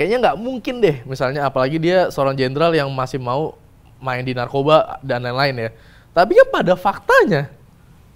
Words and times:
kayaknya 0.00 0.32
nggak 0.32 0.38
mungkin 0.40 0.80
deh 0.80 0.96
misalnya 1.04 1.44
apalagi 1.44 1.76
dia 1.76 2.08
seorang 2.08 2.32
jenderal 2.32 2.72
yang 2.72 2.88
masih 2.88 3.20
mau 3.20 3.60
main 4.00 4.24
di 4.24 4.32
narkoba 4.32 4.96
dan 5.04 5.20
lain-lain 5.20 5.68
ya 5.68 5.70
tapi 6.16 6.40
kan 6.40 6.48
pada 6.48 6.72
faktanya 6.72 7.52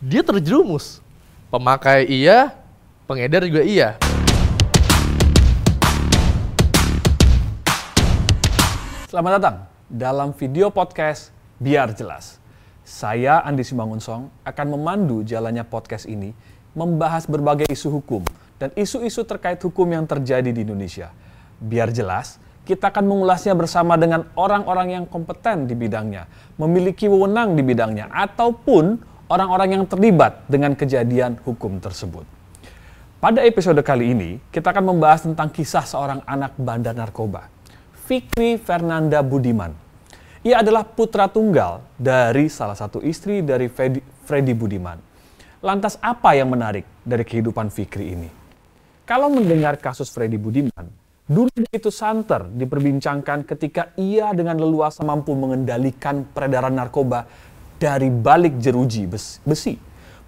dia 0.01 0.25
terjerumus 0.25 1.05
pemakai 1.53 2.09
iya 2.09 2.57
pengedar 3.05 3.45
juga 3.45 3.61
iya 3.61 4.01
Selamat 9.13 9.33
datang 9.37 9.57
dalam 9.87 10.33
video 10.35 10.75
podcast 10.75 11.31
Biar 11.61 11.93
Jelas. 11.95 12.43
Saya 12.83 13.45
Andi 13.45 13.63
Simangunsong 13.63 14.27
akan 14.43 14.67
memandu 14.75 15.23
jalannya 15.23 15.63
podcast 15.63 16.09
ini 16.11 16.35
membahas 16.75 17.29
berbagai 17.29 17.71
isu 17.71 17.95
hukum 18.01 18.27
dan 18.59 18.75
isu-isu 18.75 19.23
terkait 19.23 19.63
hukum 19.63 19.87
yang 19.87 20.03
terjadi 20.03 20.51
di 20.51 20.67
Indonesia. 20.67 21.15
Biar 21.65 21.89
jelas, 21.89 22.37
kita 22.69 22.93
akan 22.93 23.09
mengulasnya 23.09 23.57
bersama 23.57 23.97
dengan 23.97 24.29
orang-orang 24.37 25.01
yang 25.01 25.05
kompeten 25.09 25.65
di 25.65 25.73
bidangnya, 25.73 26.29
memiliki 26.61 27.09
wewenang 27.09 27.57
di 27.57 27.65
bidangnya, 27.65 28.13
ataupun 28.13 29.01
orang-orang 29.33 29.81
yang 29.81 29.85
terlibat 29.89 30.45
dengan 30.45 30.77
kejadian 30.77 31.41
hukum 31.41 31.81
tersebut. 31.81 32.29
Pada 33.17 33.41
episode 33.41 33.81
kali 33.81 34.13
ini, 34.13 34.37
kita 34.53 34.77
akan 34.77 34.93
membahas 34.93 35.25
tentang 35.25 35.49
kisah 35.49 35.89
seorang 35.89 36.21
anak 36.29 36.53
bandar 36.61 36.93
narkoba, 36.93 37.49
Fikri 38.05 38.61
Fernanda 38.61 39.25
Budiman. 39.25 39.73
Ia 40.45 40.61
adalah 40.61 40.85
putra 40.85 41.25
tunggal 41.25 41.81
dari 41.97 42.53
salah 42.53 42.77
satu 42.77 43.01
istri 43.01 43.41
dari 43.41 43.73
Freddy, 43.73 44.53
Budiman. 44.53 45.01
Lantas 45.65 45.97
apa 46.05 46.37
yang 46.37 46.53
menarik 46.53 46.85
dari 47.01 47.25
kehidupan 47.25 47.73
Fikri 47.73 48.13
ini? 48.13 48.29
Kalau 49.09 49.33
mendengar 49.33 49.81
kasus 49.81 50.13
Freddy 50.13 50.37
Budiman, 50.37 51.04
dulu 51.25 51.49
itu 51.73 51.89
santer 51.89 52.45
diperbincangkan 52.53 53.49
ketika 53.49 53.97
ia 53.97 54.33
dengan 54.37 54.61
leluasa 54.61 55.01
mampu 55.01 55.33
mengendalikan 55.33 56.29
peredaran 56.29 56.77
narkoba 56.77 57.25
dari 57.81 58.13
balik 58.13 58.61
jeruji 58.61 59.09
besi, 59.45 59.77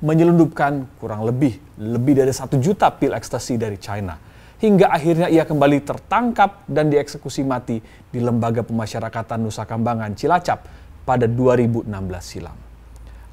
menyelundupkan 0.01 0.89
kurang 0.97 1.29
lebih 1.29 1.57
lebih 1.77 2.17
dari 2.17 2.33
satu 2.33 2.57
juta 2.57 2.89
pil 2.93 3.13
ekstasi 3.13 3.61
dari 3.61 3.77
China. 3.77 4.17
Hingga 4.57 4.89
akhirnya 4.89 5.29
ia 5.29 5.45
kembali 5.45 5.85
tertangkap 5.85 6.65
dan 6.65 6.89
dieksekusi 6.89 7.45
mati 7.45 7.77
di 8.09 8.19
Lembaga 8.25 8.65
Pemasyarakatan 8.65 9.45
Nusa 9.45 9.69
Kambangan 9.69 10.17
Cilacap 10.17 10.65
pada 11.05 11.29
2016 11.29 11.93
silam. 12.25 12.57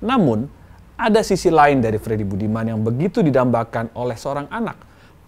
Namun, 0.03 0.43
ada 0.99 1.23
sisi 1.23 1.47
lain 1.47 1.79
dari 1.79 1.95
Freddy 1.95 2.27
Budiman 2.27 2.67
yang 2.67 2.83
begitu 2.83 3.23
didambakan 3.23 3.95
oleh 3.95 4.19
seorang 4.19 4.51
anak. 4.51 4.75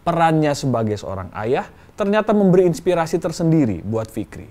Perannya 0.05 0.53
sebagai 0.53 0.93
seorang 0.95 1.33
ayah 1.35 1.65
ternyata 1.93 2.29
memberi 2.29 2.63
inspirasi 2.63 3.17
tersendiri 3.17 3.81
buat 3.81 4.05
Fikri. 4.05 4.45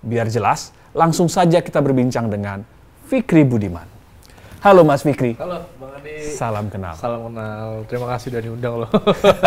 Biar 0.00 0.26
jelas, 0.26 0.74
langsung 0.90 1.30
saja 1.30 1.60
kita 1.60 1.78
berbincang 1.78 2.26
dengan 2.26 2.66
Fikri 3.06 3.46
Budiman. 3.46 3.86
Halo 4.58 4.82
Mas 4.82 5.00
Fikri. 5.00 5.38
halo 5.38 5.62
bang 5.72 5.92
Adi 5.94 6.14
Salam 6.34 6.66
kenal. 6.68 6.92
salam 6.92 7.22
kenal 7.24 7.86
terima 7.86 8.06
kasih 8.10 8.28
udah 8.28 8.42
diundang 8.42 8.74
loh 8.76 8.90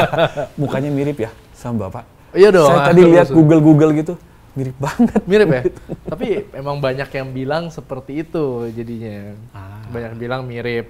Mukanya 0.60 0.90
mirip 0.90 1.20
ya 1.20 1.30
sama 1.54 1.86
Bapak. 1.86 2.08
iya 2.34 2.50
dong 2.50 2.66
Saya 2.66 2.90
tadi 2.90 3.02
lihat 3.04 3.30
Google-Google 3.30 3.92
gitu. 3.94 4.14
Mirip 4.54 4.74
banget. 4.76 5.22
mirip 5.28 5.50
ya 5.50 5.62
tapi 6.10 6.50
emang 6.50 6.80
banyak 6.80 7.06
yang 7.12 7.30
bilang 7.30 7.64
seperti 7.68 8.24
itu 8.24 8.72
jadinya 8.72 9.38
Ah. 9.52 9.86
banyak 9.86 10.10
yang 10.10 10.22
bilang 10.24 10.42
mirip 10.48 10.90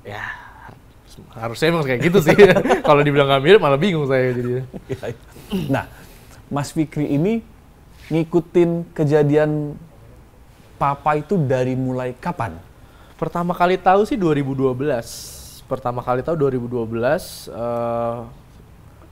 ya 0.00 0.24
harusnya 1.32 1.66
emang 1.72 1.84
kayak 1.84 2.00
gitu 2.08 2.18
sih. 2.20 2.36
Kalau 2.88 3.00
dibilang 3.00 3.28
nggak 3.28 3.42
mirip 3.42 3.60
malah 3.60 3.80
bingung 3.80 4.08
saya 4.08 4.32
jadinya. 4.32 4.64
Nah, 5.70 5.86
Mas 6.50 6.74
Fikri 6.74 7.06
ini 7.06 7.38
ngikutin 8.10 8.90
kejadian 8.90 9.78
Papa 10.74 11.14
itu 11.16 11.38
dari 11.38 11.78
mulai 11.78 12.18
kapan? 12.18 12.58
pertama 13.16 13.56
kali 13.56 13.80
tahu 13.80 14.04
sih 14.04 14.14
2012 14.20 14.76
pertama 15.64 16.04
kali 16.04 16.20
tahu 16.20 16.36
2012 16.36 17.48
eh, 17.48 18.18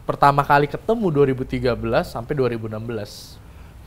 pertama 0.05 0.45
kali 0.45 0.69
ketemu 0.69 1.07
2013 1.33 1.73
sampai 2.05 2.33
2016 2.37 3.41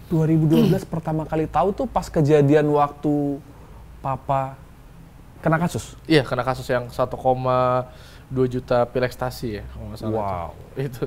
2012 0.10 0.74
pertama 0.90 1.24
kali 1.30 1.46
tahu 1.46 1.70
tuh 1.70 1.86
pas 1.86 2.10
kejadian 2.10 2.66
waktu 2.74 3.38
Papa 4.02 4.58
kena 5.38 5.58
kasus. 5.58 5.94
iya 6.04 6.22
kena 6.22 6.42
kasus 6.42 6.66
yang 6.66 6.88
1,2 6.88 7.08
juta 8.48 8.84
pil 8.84 9.04
ekstasi 9.04 9.48
ya 9.54 9.64
kalau 9.68 9.86
nggak 9.88 10.00
salah 10.00 10.14
Wow. 10.14 10.50
itu 10.78 11.04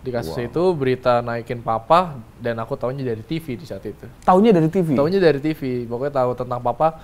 di 0.00 0.10
kasus 0.10 0.36
itu 0.38 0.62
berita 0.72 1.20
naikin 1.20 1.58
papa 1.58 2.12
dan 2.36 2.56
aku 2.56 2.74
tahunya 2.74 3.04
dari 3.04 3.22
TV 3.22 3.54
di 3.54 3.64
saat 3.64 3.82
itu 3.82 4.04
Taunya 4.20 4.50
dari 4.50 4.68
TV. 4.68 4.92
tahunya 4.92 5.16
dari 5.18 5.38
TV 5.38 5.60
pokoknya 5.84 6.14
tahu 6.14 6.30
tentang 6.34 6.60
papa 6.60 7.00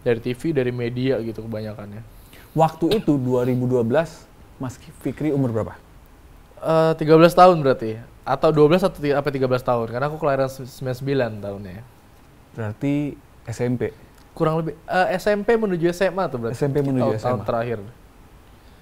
dari 0.00 0.18
TV 0.18 0.50
dari 0.50 0.70
media 0.70 1.18
gitu 1.18 1.42
kebanyakannya 1.42 2.02
Waktu 2.50 2.98
itu 2.98 3.14
2012 3.14 3.86
Mas 4.58 4.74
Fikri 4.98 5.30
umur 5.30 5.50
berapa? 5.52 5.78
Eh 6.58 6.92
13 6.94 7.06
tahun 7.30 7.56
berarti 7.60 7.94
atau 8.20 8.50
12 8.50 8.82
atau 8.82 8.98
apa 9.12 9.28
13 9.28 9.46
tahun 9.62 9.86
karena 9.88 10.06
aku 10.06 10.18
kelahiran 10.18 10.46
se- 10.46 10.66
99 10.66 11.06
tahunnya 11.38 11.82
Berarti 12.50 13.14
SMP. 13.46 13.94
Kurang 14.40 14.64
lebih 14.64 14.72
eh, 14.88 15.20
SMP 15.20 15.52
menuju 15.54 15.92
SMA 15.92 16.24
tuh 16.26 16.38
berarti 16.40 16.56
SMP 16.56 16.80
menuju 16.80 17.12
tahun, 17.12 17.20
tahun 17.20 17.36
SMA. 17.36 17.46
terakhir 17.46 17.78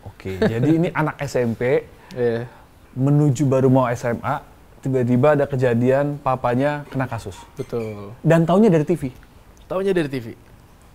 Oke, 0.07 0.31
jadi 0.39 0.69
ini 0.71 0.89
anak 0.95 1.19
SMP 1.27 1.83
Iya. 2.15 2.47
menuju 2.95 3.45
baru 3.45 3.69
mau 3.69 3.85
SMA, 3.93 4.41
tiba-tiba 4.81 5.37
ada 5.37 5.45
kejadian 5.45 6.17
papanya 6.17 6.87
kena 6.89 7.05
kasus. 7.05 7.37
betul 7.53 8.15
Dan 8.23 8.47
taunya 8.47 8.71
dari 8.71 8.87
TV. 8.87 9.11
tahunya 9.67 9.93
dari 9.93 10.09
TV 10.09 10.33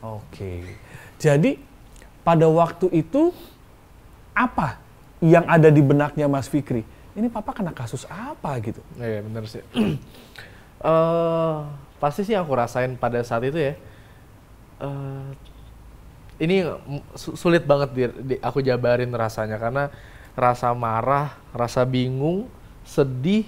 Oke. 0.01 0.66
Jadi 1.16 1.62
pada 2.24 2.47
waktu 2.47 2.90
itu 2.91 3.31
apa 4.34 4.80
yang 5.19 5.45
ada 5.45 5.69
di 5.69 5.80
benaknya 5.80 6.25
Mas 6.25 6.47
Fikri? 6.47 6.81
Ini 7.13 7.30
papa 7.30 7.53
kena 7.53 7.72
kasus 7.72 8.03
apa 8.09 8.57
gitu? 8.59 8.81
Iya 8.97 9.22
bener 9.22 9.44
sih. 9.45 9.62
Eh 10.84 11.56
pasti 11.95 12.28
sih 12.28 12.35
yang 12.35 12.44
aku 12.44 12.59
rasain 12.59 13.00
pada 13.00 13.24
saat 13.24 13.47
itu 13.47 13.56
ya. 13.56 13.74
Eh 14.81 15.29
ini 16.41 16.66
sulit 17.16 17.63
banget 17.63 17.89
di, 17.94 18.03
di- 18.35 18.41
aku 18.41 18.59
jabarin 18.59 19.11
rasanya 19.13 19.56
karena 19.61 19.94
rasa 20.34 20.73
marah, 20.73 21.38
rasa 21.53 21.85
bingung, 21.85 22.50
sedih, 22.83 23.45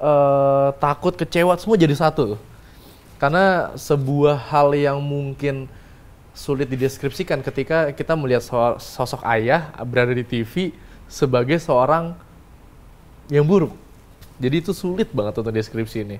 eh 0.00 0.68
takut, 0.82 1.14
kecewa 1.14 1.54
semua 1.58 1.78
jadi 1.78 1.94
satu. 1.94 2.36
Karena 3.20 3.76
sebuah 3.76 4.36
hal 4.48 4.72
yang 4.74 4.98
mungkin 4.98 5.68
sulit 6.32 6.66
dideskripsikan 6.72 7.44
ketika 7.44 7.92
kita 7.92 8.16
melihat 8.16 8.40
so- 8.42 8.78
sosok 8.80 9.20
ayah 9.28 9.70
berada 9.84 10.14
di 10.16 10.24
TV 10.24 10.72
sebagai 11.10 11.58
seorang 11.60 12.16
yang 13.28 13.44
buruk. 13.44 13.74
Jadi 14.40 14.64
itu 14.64 14.72
sulit 14.72 15.12
banget 15.12 15.36
untuk 15.36 15.52
deskripsi 15.52 15.98
ini. 16.06 16.16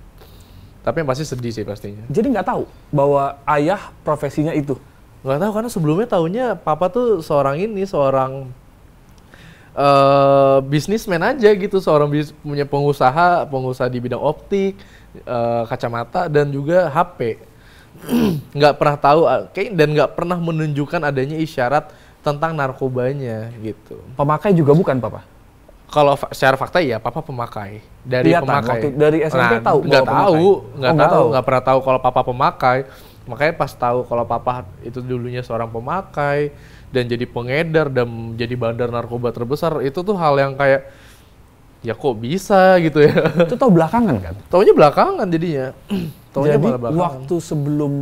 Tapi 0.80 1.04
yang 1.04 1.08
pasti 1.08 1.24
sedih 1.28 1.52
sih 1.52 1.64
pastinya. 1.64 2.04
Jadi 2.08 2.32
nggak 2.32 2.46
tahu 2.48 2.64
bahwa 2.88 3.36
ayah 3.44 3.92
profesinya 4.00 4.56
itu. 4.56 4.80
Nggak 5.20 5.38
tahu 5.44 5.52
karena 5.52 5.70
sebelumnya 5.70 6.08
tahunya 6.08 6.44
papa 6.56 6.88
tuh 6.88 7.20
seorang 7.20 7.60
ini, 7.60 7.84
seorang 7.84 8.48
eh 9.76 10.58
bisnismen 10.66 11.20
aja 11.20 11.50
gitu, 11.52 11.76
seorang 11.78 12.08
bis- 12.08 12.34
punya 12.40 12.64
pengusaha, 12.64 13.44
pengusaha 13.46 13.86
di 13.92 14.00
bidang 14.00 14.20
optik, 14.20 14.80
eh, 15.20 15.62
kacamata 15.68 16.26
dan 16.32 16.48
juga 16.48 16.88
HP. 16.88 17.36
nggak 18.56 18.74
pernah 18.80 18.96
tahu 18.96 19.20
eh, 19.28 19.42
kayak 19.52 19.70
dan 19.76 19.88
nggak 19.92 20.10
pernah 20.16 20.38
menunjukkan 20.40 21.00
adanya 21.04 21.36
isyarat 21.36 21.92
tentang 22.24 22.56
narkobanya 22.56 23.52
gitu. 23.60 24.00
Pemakai 24.16 24.56
juga 24.56 24.72
bukan 24.72 24.96
papa. 24.96 25.28
Kalau 25.92 26.16
secara 26.32 26.56
fakta 26.56 26.80
ya 26.80 26.96
papa 27.02 27.20
pemakai 27.20 27.82
dari 28.00 28.32
Kelihatan 28.32 28.46
pemakai. 28.46 28.68
waktu 28.70 28.86
dari 28.94 29.18
SMP 29.22 29.54
tahu 29.60 29.78
Nggak 29.84 30.04
tahu, 30.04 30.48
nggak 30.74 30.92
Oh, 30.92 30.98
tahu, 30.98 31.10
tahu. 31.12 31.26
nggak 31.30 31.44
pernah 31.44 31.62
tahu 31.62 31.78
kalau 31.80 31.98
papa 31.98 32.20
pemakai. 32.22 32.78
Makanya 33.24 33.54
pas 33.54 33.70
tahu 33.70 33.98
kalau 34.02 34.24
papa 34.24 34.52
itu 34.80 34.98
dulunya 34.98 35.40
seorang 35.40 35.68
pemakai 35.68 36.50
dan 36.90 37.06
jadi 37.06 37.22
pengedar 37.22 37.86
dan 37.86 38.08
jadi 38.34 38.54
bandar 38.54 38.88
narkoba 38.88 39.30
terbesar 39.30 39.78
itu 39.80 40.00
tuh 40.00 40.16
hal 40.16 40.34
yang 40.34 40.56
kayak 40.56 40.90
ya 41.80 41.92
kok 41.92 42.16
bisa 42.16 42.76
gitu 42.78 43.00
ya. 43.00 43.14
Itu 43.46 43.54
tahu 43.54 43.70
belakangan 43.70 44.16
kan? 44.18 44.34
Taunya 44.48 44.72
belakangan 44.72 45.26
jadinya. 45.28 45.70
Taunya 46.34 46.56
Jadi 46.56 46.66
malah 46.66 46.80
belakangan. 46.80 47.04
waktu 47.04 47.34
sebelum 47.38 47.92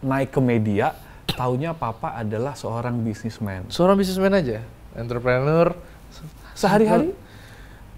naik 0.00 0.30
ke 0.30 0.40
media, 0.40 0.86
taunya 1.30 1.72
papa 1.72 2.12
adalah 2.14 2.52
seorang 2.52 3.00
bisnismen. 3.00 3.66
Seorang 3.68 3.96
bisnismen 3.96 4.30
aja, 4.30 4.60
entrepreneur. 4.92 5.72
Sehari-hari 6.52 7.10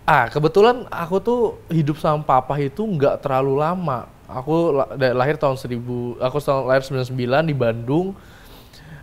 Ah, 0.06 0.31
kebetulan 0.31 0.87
aku 0.87 1.19
tuh 1.19 1.41
hidup 1.67 1.99
sama 1.99 2.23
papa 2.23 2.55
itu 2.62 2.79
nggak 2.87 3.26
terlalu 3.26 3.58
lama. 3.58 4.06
Aku 4.31 4.70
lahir 4.94 5.35
tahun 5.35 5.58
1000, 5.58 6.23
aku 6.23 6.38
lahir 6.62 6.87
99 6.87 7.11
di 7.43 7.50
Bandung. 7.50 8.14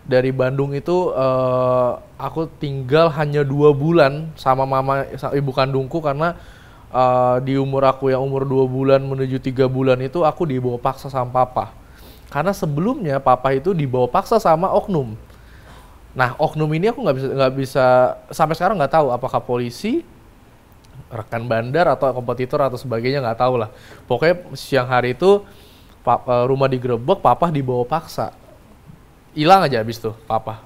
Dari 0.08 0.32
Bandung 0.32 0.72
itu 0.72 1.12
eh, 1.12 1.92
aku 2.16 2.48
tinggal 2.56 3.12
hanya 3.20 3.44
dua 3.44 3.76
bulan 3.76 4.32
sama 4.40 4.64
mama 4.64 5.04
ibu 5.36 5.52
kandungku 5.52 6.00
karena 6.00 6.40
eh, 6.88 7.36
di 7.44 7.60
umur 7.60 7.84
aku 7.84 8.08
yang 8.08 8.24
umur 8.24 8.48
dua 8.48 8.64
bulan 8.64 9.04
menuju 9.04 9.44
tiga 9.44 9.68
bulan 9.68 10.00
itu 10.00 10.24
aku 10.24 10.48
dibawa 10.48 10.80
paksa 10.80 11.12
sama 11.12 11.44
papa. 11.44 11.76
Karena 12.32 12.56
sebelumnya 12.56 13.20
papa 13.20 13.52
itu 13.52 13.76
dibawa 13.76 14.08
paksa 14.08 14.40
sama 14.40 14.72
oknum. 14.72 15.20
Nah 16.16 16.32
oknum 16.40 16.72
ini 16.72 16.96
aku 16.96 17.04
nggak 17.04 17.16
bisa 17.20 17.28
nggak 17.28 17.54
bisa 17.60 17.86
sampai 18.32 18.56
sekarang 18.56 18.80
nggak 18.80 18.96
tahu 18.96 19.12
apakah 19.12 19.44
polisi, 19.44 20.08
rekan 21.14 21.46
bandar 21.46 21.86
atau 21.94 22.10
kompetitor 22.10 22.58
atau 22.66 22.78
sebagainya 22.78 23.22
nggak 23.22 23.40
tahu 23.40 23.62
lah. 23.62 23.70
Pokoknya 24.10 24.36
siang 24.58 24.90
hari 24.90 25.14
itu 25.14 25.46
pa- 26.02 26.22
eh, 26.26 26.46
rumah 26.50 26.66
digerebek, 26.66 27.22
papa 27.22 27.54
dibawa 27.54 27.86
paksa. 27.86 28.34
Hilang 29.38 29.66
aja 29.66 29.82
habis 29.82 30.02
tuh 30.02 30.14
papa. 30.26 30.62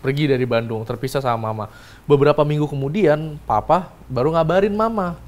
Pergi 0.00 0.32
dari 0.32 0.48
Bandung, 0.48 0.80
terpisah 0.88 1.20
sama 1.20 1.52
mama. 1.52 1.68
Beberapa 2.08 2.40
minggu 2.40 2.64
kemudian 2.64 3.36
papa 3.44 3.92
baru 4.08 4.32
ngabarin 4.32 4.72
mama 4.72 5.20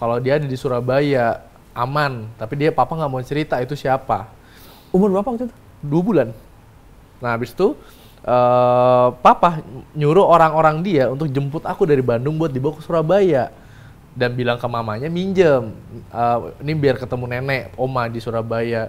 kalau 0.00 0.16
dia 0.16 0.40
ada 0.40 0.48
di 0.48 0.56
Surabaya 0.56 1.44
aman, 1.76 2.24
tapi 2.40 2.56
dia 2.56 2.72
papa 2.72 2.96
nggak 2.96 3.10
mau 3.12 3.20
cerita 3.20 3.60
itu 3.60 3.76
siapa. 3.76 4.28
Umur 4.88 5.12
berapa 5.12 5.28
waktu 5.28 5.52
itu? 5.52 5.56
Dua 5.84 6.02
bulan. 6.02 6.28
Nah 7.20 7.36
habis 7.36 7.52
itu 7.52 7.76
eh 8.26 9.08
papa 9.22 9.62
nyuruh 9.92 10.24
orang-orang 10.24 10.82
dia 10.82 11.12
untuk 11.12 11.28
jemput 11.30 11.62
aku 11.62 11.86
dari 11.86 12.02
Bandung 12.02 12.40
buat 12.40 12.50
dibawa 12.50 12.74
ke 12.74 12.82
Surabaya 12.82 13.52
dan 14.16 14.32
bilang 14.32 14.56
ke 14.56 14.64
mamanya 14.64 15.12
minjem 15.12 15.76
Eh, 16.16 16.38
ini 16.64 16.72
biar 16.72 16.96
ketemu 16.96 17.24
nenek 17.28 17.76
oma 17.76 18.08
di 18.08 18.16
Surabaya. 18.24 18.88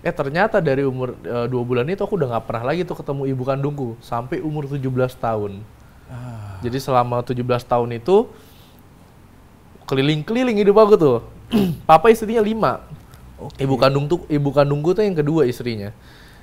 Eh 0.00 0.14
ternyata 0.14 0.58
dari 0.58 0.82
umur 0.82 1.14
eh, 1.20 1.46
dua 1.46 1.62
bulan 1.62 1.84
itu 1.92 2.00
aku 2.00 2.16
udah 2.16 2.32
nggak 2.32 2.44
pernah 2.48 2.64
lagi 2.72 2.82
tuh 2.88 2.96
ketemu 2.96 3.28
ibu 3.28 3.42
kandungku 3.44 3.88
sampai 4.00 4.40
umur 4.40 4.64
17 4.64 4.80
tahun. 5.20 5.60
Jadi 6.62 6.78
selama 6.78 7.24
17 7.24 7.40
tahun 7.66 7.88
itu 7.98 8.28
keliling-keliling 9.88 10.56
hidup 10.62 10.76
aku 10.80 10.94
tuh. 10.96 11.18
Papa 11.88 12.08
istrinya 12.08 12.40
lima. 12.40 12.72
Ibu 13.58 13.74
kandung 13.74 14.06
tuh 14.06 14.22
ibu 14.30 14.54
kandungku 14.54 14.94
tuh 14.94 15.02
yang 15.02 15.18
kedua 15.18 15.44
istrinya. 15.44 15.90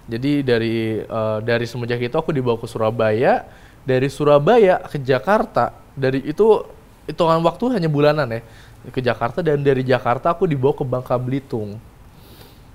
Jadi 0.09 0.43
dari 0.43 0.99
eh, 1.01 1.37
dari 1.41 1.65
semenjak 1.65 2.01
itu 2.01 2.15
aku 2.17 2.29
dibawa 2.35 2.59
ke 2.59 2.67
Surabaya. 2.67 3.47
Dari 3.87 4.11
Surabaya 4.11 4.83
ke 4.85 4.99
Jakarta 5.01 5.73
dari 5.95 6.21
itu 6.27 6.61
hitungan 7.09 7.41
waktu 7.41 7.73
hanya 7.73 7.89
bulanan 7.89 8.29
ya. 8.29 8.41
Ke 8.93 9.01
Jakarta 9.01 9.41
dan 9.41 9.59
dari 9.65 9.81
Jakarta 9.81 10.31
aku 10.31 10.45
dibawa 10.45 10.77
ke 10.77 10.85
Bangka 10.85 11.17
Belitung. 11.17 11.81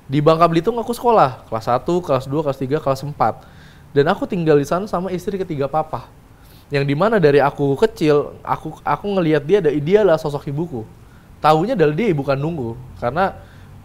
Di 0.04 0.20
Bangka 0.20 0.50
Belitung 0.50 0.76
aku 0.76 0.92
sekolah 0.92 1.46
kelas 1.48 1.70
1, 1.70 1.86
kelas 1.86 2.24
2, 2.28 2.44
kelas 2.44 2.58
3, 2.60 2.84
kelas 2.84 3.00
4 3.06 3.54
dan 3.94 4.10
aku 4.10 4.26
tinggal 4.26 4.58
di 4.58 4.66
sana 4.66 4.90
sama 4.90 5.14
istri 5.14 5.38
ketiga 5.38 5.70
papa. 5.70 6.10
Yang 6.68 6.84
di 6.90 6.94
mana 6.98 7.22
dari 7.22 7.38
aku 7.38 7.78
kecil 7.78 8.34
aku 8.42 8.82
aku 8.82 9.06
ngelihat 9.14 9.46
dia 9.46 9.58
ada 9.62 9.70
dia 9.70 10.02
lah 10.02 10.18
sosok 10.18 10.50
ibuku. 10.50 10.82
Tahunya 11.38 11.78
adalah 11.78 11.94
dia 11.94 12.10
ibu 12.10 12.26
kandungku 12.26 12.74
karena 12.98 13.38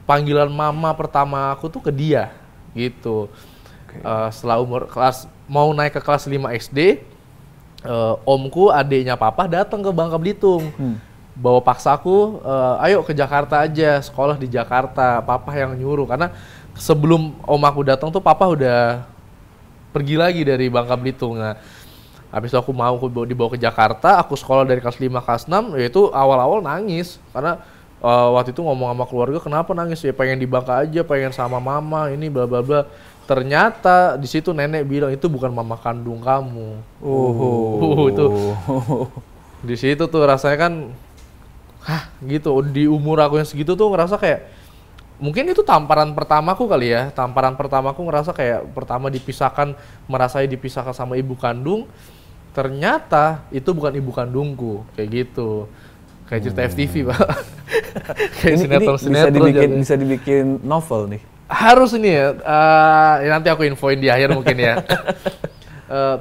panggilan 0.10 0.50
mama 0.50 0.90
pertama 0.98 1.54
aku 1.54 1.70
tuh 1.70 1.86
ke 1.86 1.94
dia 1.94 2.34
gitu. 2.74 3.30
Eh, 3.94 4.30
setelah 4.34 4.58
umur 4.66 4.90
kelas 4.90 5.30
mau 5.46 5.70
naik 5.78 5.98
ke 5.98 6.02
kelas 6.02 6.26
5 6.26 6.58
SD 6.58 7.06
eh, 7.82 8.14
omku 8.26 8.70
adiknya 8.70 9.16
papa 9.16 9.46
datang 9.46 9.80
ke 9.80 9.92
Bangka 9.92 10.18
Belitung. 10.18 10.70
Bawa 11.40 11.64
paksaku 11.64 12.44
eh, 12.44 12.86
ayo 12.90 13.00
ke 13.02 13.16
Jakarta 13.16 13.64
aja 13.64 14.04
sekolah 14.04 14.36
di 14.36 14.48
Jakarta 14.48 15.24
papa 15.24 15.56
yang 15.56 15.72
nyuruh. 15.76 16.04
Karena 16.04 16.32
sebelum 16.76 17.36
om 17.44 17.62
aku 17.64 17.88
datang 17.88 18.12
tuh 18.12 18.20
papa 18.20 18.44
udah 18.48 19.04
pergi 19.90 20.16
lagi 20.20 20.42
dari 20.44 20.68
Bangka 20.68 21.00
Belitung. 21.00 21.40
Nah 21.40 21.56
habis 22.30 22.54
itu 22.54 22.58
aku 22.62 22.70
mau 22.70 22.94
aku 22.94 23.10
bawa- 23.10 23.26
dibawa 23.26 23.50
ke 23.50 23.58
Jakarta 23.58 24.22
aku 24.22 24.38
sekolah 24.38 24.62
dari 24.62 24.78
kelas 24.78 25.02
5 25.02 25.18
kelas 25.26 25.44
6 25.50 25.80
yaitu 25.80 26.12
awal-awal 26.12 26.60
nangis. 26.60 27.18
Karena 27.32 27.58
eh, 28.04 28.28
waktu 28.36 28.52
itu 28.52 28.60
ngomong 28.60 28.92
sama 28.92 29.06
keluarga 29.08 29.40
kenapa 29.40 29.72
nangis? 29.72 30.04
Ya 30.04 30.12
pengen 30.12 30.38
di 30.38 30.48
Bangka 30.48 30.84
aja 30.84 31.02
pengen 31.02 31.32
sama 31.32 31.58
mama 31.58 32.12
ini 32.12 32.28
bla 32.28 32.44
bla 32.44 32.60
bla 32.60 32.84
ternyata 33.30 34.18
di 34.18 34.26
situ 34.26 34.50
nenek 34.58 34.90
bilang 34.90 35.14
itu 35.14 35.30
bukan 35.30 35.54
mama 35.54 35.78
kandung 35.78 36.18
kamu. 36.18 36.82
Oh, 36.98 38.10
itu. 38.10 38.26
Di 39.62 39.78
situ 39.78 40.10
tuh 40.10 40.26
rasanya 40.26 40.58
kan 40.58 40.74
hah 41.86 42.10
gitu. 42.26 42.58
Di 42.66 42.90
umur 42.90 43.22
aku 43.22 43.38
yang 43.38 43.46
segitu 43.46 43.78
tuh 43.78 43.86
ngerasa 43.94 44.18
kayak 44.18 44.50
mungkin 45.22 45.46
itu 45.46 45.62
tamparan 45.62 46.10
pertamaku 46.18 46.66
kali 46.66 46.90
ya. 46.90 47.14
Tamparan 47.14 47.54
pertamaku 47.54 48.02
ngerasa 48.02 48.34
kayak 48.34 48.66
pertama 48.74 49.14
dipisahkan 49.14 49.78
merasai 50.10 50.50
dipisahkan 50.50 50.98
sama 50.98 51.14
ibu 51.14 51.38
kandung. 51.38 51.86
Ternyata 52.58 53.46
itu 53.54 53.70
bukan 53.78 53.94
ibu 53.94 54.10
kandungku 54.10 54.82
kayak 54.98 55.30
gitu. 55.30 55.70
Kayak 56.26 56.50
cerita 56.50 56.62
FTV 56.66 56.94
pak. 57.14 57.22
Kayak 58.42 58.54
ini, 58.54 58.66
ini 58.66 58.98
sinetron 58.98 58.98
bisa 58.98 59.30
dibikin 59.30 59.70
bisa 59.78 59.94
dibikin 59.98 60.46
novel 60.66 61.10
nih. 61.14 61.22
Harus 61.50 61.98
ini 61.98 62.14
ya 62.14 62.28
eh, 62.38 63.14
ya 63.26 63.30
nanti 63.34 63.50
aku 63.50 63.66
infoin 63.66 63.98
di 63.98 64.08
akhir 64.08 64.32
mungkin 64.38 64.58
ya. 64.58 64.76
Eh, 65.90 66.18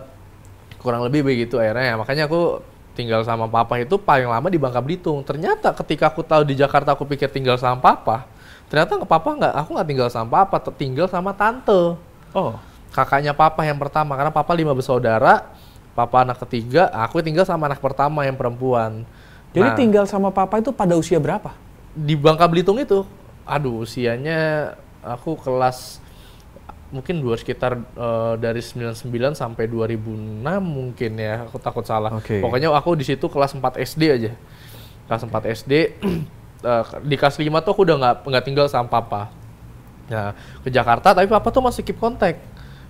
kurang 0.80 1.04
lebih 1.04 1.28
begitu 1.28 1.60
akhirnya 1.60 1.92
ya. 1.92 1.94
Makanya 2.00 2.24
aku 2.24 2.64
tinggal 2.96 3.20
sama 3.20 3.44
papa 3.52 3.76
itu 3.76 4.00
paling 4.00 4.24
lama 4.24 4.48
di 4.48 4.56
Bangka 4.56 4.80
Belitung. 4.80 5.20
Ternyata 5.20 5.76
ketika 5.76 6.08
aku 6.08 6.24
tahu 6.24 6.40
di 6.48 6.56
Jakarta 6.56 6.96
aku 6.96 7.04
pikir 7.04 7.28
tinggal 7.28 7.60
sama 7.60 7.76
papa 7.76 8.24
ternyata 8.72 8.96
nggak 8.96 9.08
papa 9.12 9.28
nggak 9.36 9.52
aku 9.52 9.68
nggak 9.76 9.88
tinggal 9.92 10.08
sama 10.08 10.28
papa 10.40 10.56
tinggal 10.72 11.04
sama 11.04 11.36
tante. 11.36 12.00
Oh, 12.32 12.56
kakaknya 12.96 13.36
papa 13.36 13.60
yang 13.68 13.76
pertama 13.76 14.16
karena 14.16 14.32
papa 14.32 14.56
lima 14.56 14.72
bersaudara 14.72 15.52
papa 15.92 16.24
anak 16.24 16.40
ketiga 16.48 16.88
aku 16.88 17.20
tinggal 17.20 17.44
sama 17.44 17.68
anak 17.68 17.84
pertama 17.84 18.24
yang 18.24 18.40
perempuan. 18.40 19.04
Jadi 19.52 19.68
Nah, 19.68 19.76
tinggal 19.76 20.04
sama 20.08 20.32
papa 20.32 20.64
itu 20.64 20.72
pada 20.72 20.96
usia 20.96 21.20
berapa? 21.20 21.52
di 21.92 22.16
Bangka 22.16 22.48
Belitung 22.48 22.80
itu 22.80 23.04
aduh 23.44 23.84
usianya 23.84 24.72
aku 25.02 25.38
kelas 25.38 26.02
mungkin 26.88 27.20
dua 27.20 27.36
sekitar 27.36 27.76
eh, 27.76 28.34
dari 28.40 28.64
99 28.64 29.12
sampai 29.36 29.68
2006 29.68 30.40
mungkin 30.64 31.12
ya 31.20 31.44
aku 31.44 31.60
takut 31.60 31.84
salah. 31.84 32.16
Oke. 32.16 32.40
pokoknya 32.40 32.72
aku 32.72 32.96
di 32.96 33.04
situ 33.04 33.28
kelas 33.28 33.52
4 33.52 33.60
SD 33.84 34.02
aja. 34.08 34.32
Kelas 35.08 35.22
4 35.24 35.56
SD 35.64 35.72
eh, 36.68 36.84
di 37.04 37.16
kelas 37.16 37.36
5 37.36 37.44
tuh 37.64 37.70
aku 37.76 37.82
udah 37.84 37.96
nggak 38.00 38.16
nggak 38.24 38.44
tinggal 38.44 38.66
sama 38.72 38.88
papa. 38.88 39.28
Nah 40.08 40.32
ke 40.64 40.72
Jakarta 40.72 41.12
tapi 41.12 41.28
papa 41.28 41.52
tuh 41.52 41.60
masih 41.60 41.84
keep 41.84 42.00
kontak 42.00 42.40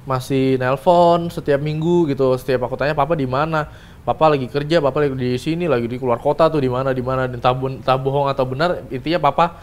masih 0.09 0.57
nelpon 0.57 1.29
setiap 1.29 1.61
minggu 1.61 2.09
gitu 2.09 2.33
setiap 2.41 2.65
aku 2.65 2.79
tanya 2.79 2.95
papa 2.97 3.13
di 3.19 3.29
mana? 3.29 3.69
Papa 4.07 4.33
lagi 4.33 4.49
kerja 4.49 4.81
papa 4.81 5.05
lagi 5.05 5.13
di 5.19 5.37
sini 5.37 5.69
lagi 5.69 5.85
di 5.85 6.01
keluar 6.01 6.17
kota 6.17 6.49
tuh 6.49 6.65
di 6.65 6.71
mana 6.71 6.97
di 6.97 7.05
mana 7.05 7.29
dan 7.29 7.43
entah, 7.43 7.53
entah 7.53 7.99
bohong 8.01 8.31
atau 8.31 8.49
benar 8.49 8.89
intinya 8.89 9.21
papa 9.21 9.61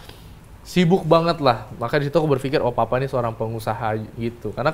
sibuk 0.66 1.06
banget 1.06 1.38
lah. 1.40 1.70
Maka 1.78 2.02
di 2.02 2.10
situ 2.10 2.18
aku 2.18 2.26
berpikir 2.26 2.58
oh 2.60 2.74
papa 2.74 2.98
ini 2.98 3.06
seorang 3.06 3.38
pengusaha 3.38 3.94
gitu. 4.18 4.50
Karena 4.52 4.74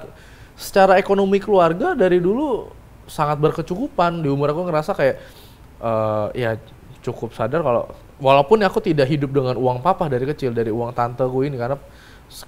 secara 0.56 0.96
ekonomi 0.96 1.38
keluarga 1.44 1.92
dari 1.94 2.24
dulu 2.24 2.72
sangat 3.12 3.38
berkecukupan. 3.38 4.24
Di 4.24 4.32
umur 4.32 4.56
aku 4.56 4.63
ngerasa 4.72 4.96
kayak 4.96 5.15
eh, 5.84 6.27
ya 6.39 6.51
cukup 7.04 7.36
sadar 7.36 7.60
kalau 7.60 7.92
walaupun 8.24 8.63
aku 8.63 8.80
tidak 8.80 9.12
hidup 9.12 9.36
dengan 9.36 9.60
uang 9.60 9.84
papa 9.84 10.08
dari 10.08 10.24
kecil 10.24 10.56
dari 10.56 10.72
uang 10.72 10.96
tanteku 10.96 11.44
ini. 11.44 11.60
Karena 11.60 11.75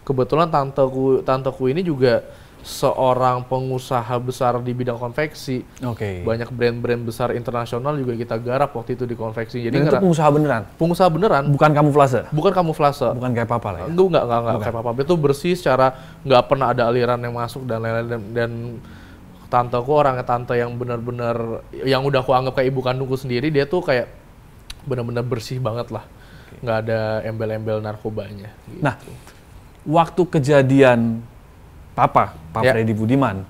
kebetulan 0.07 0.47
tanteku 0.47 1.19
tanteku 1.27 1.67
ini 1.67 1.83
juga 1.83 2.23
seorang 2.63 3.43
pengusaha 3.43 4.15
besar 4.23 4.55
di 4.63 4.71
bidang 4.71 4.95
konveksi 4.95 5.67
Oke. 5.83 6.23
banyak 6.23 6.47
brand-brand 6.47 7.03
besar 7.03 7.35
internasional 7.35 7.91
juga 7.99 8.15
kita 8.15 8.39
garap 8.39 8.71
waktu 8.71 8.95
itu 8.95 9.03
di 9.03 9.19
konveksi 9.19 9.59
jadi 9.67 9.83
Dan 9.83 9.91
itu 9.91 9.95
pengusaha 9.99 10.29
beneran, 10.31 10.63
pengusaha 10.79 11.11
beneran 11.11 11.43
bukan 11.51 11.71
kamuflase, 11.75 12.23
bukan 12.31 12.55
kamuflase 12.55 13.11
bukan 13.11 13.31
kayak 13.35 13.49
papa 13.51 13.69
lah 13.75 13.79
ya. 13.83 13.87
Enggak, 13.91 14.07
enggak, 14.07 14.23
enggak, 14.23 14.39
enggak 14.39 14.59
kayak 14.63 14.75
apa-apa. 14.79 14.99
Itu 15.03 15.15
bersih 15.19 15.53
secara 15.59 15.87
nggak 16.23 16.43
pernah 16.47 16.71
ada 16.71 16.87
aliran 16.87 17.19
yang 17.19 17.35
masuk 17.35 17.67
dan 17.67 17.83
lain-lain 17.83 18.07
dan, 18.07 18.21
dan 18.31 18.51
tanteku 19.51 19.91
orangnya 19.91 20.23
tante 20.23 20.55
yang 20.55 20.71
benar-benar 20.79 21.67
yang 21.83 22.01
udah 22.01 22.23
aku 22.23 22.31
anggap 22.31 22.57
kayak 22.57 22.71
ibu 22.71 22.79
kandungku 22.79 23.19
sendiri, 23.19 23.51
dia 23.51 23.67
tuh 23.67 23.83
kayak 23.83 24.07
benar-benar 24.87 25.27
bersih 25.27 25.59
banget 25.59 25.91
lah. 25.91 26.07
nggak 26.63 26.77
ada 26.85 27.25
embel-embel 27.27 27.81
narkobanya. 27.81 28.53
gitu. 28.69 28.79
Nah, 28.79 28.95
waktu 29.83 30.21
kejadian 30.31 31.19
papa, 31.93 32.33
Pak 32.51 32.61
Ya. 32.61 32.71
Freddy 32.73 32.93
Budiman, 32.93 33.45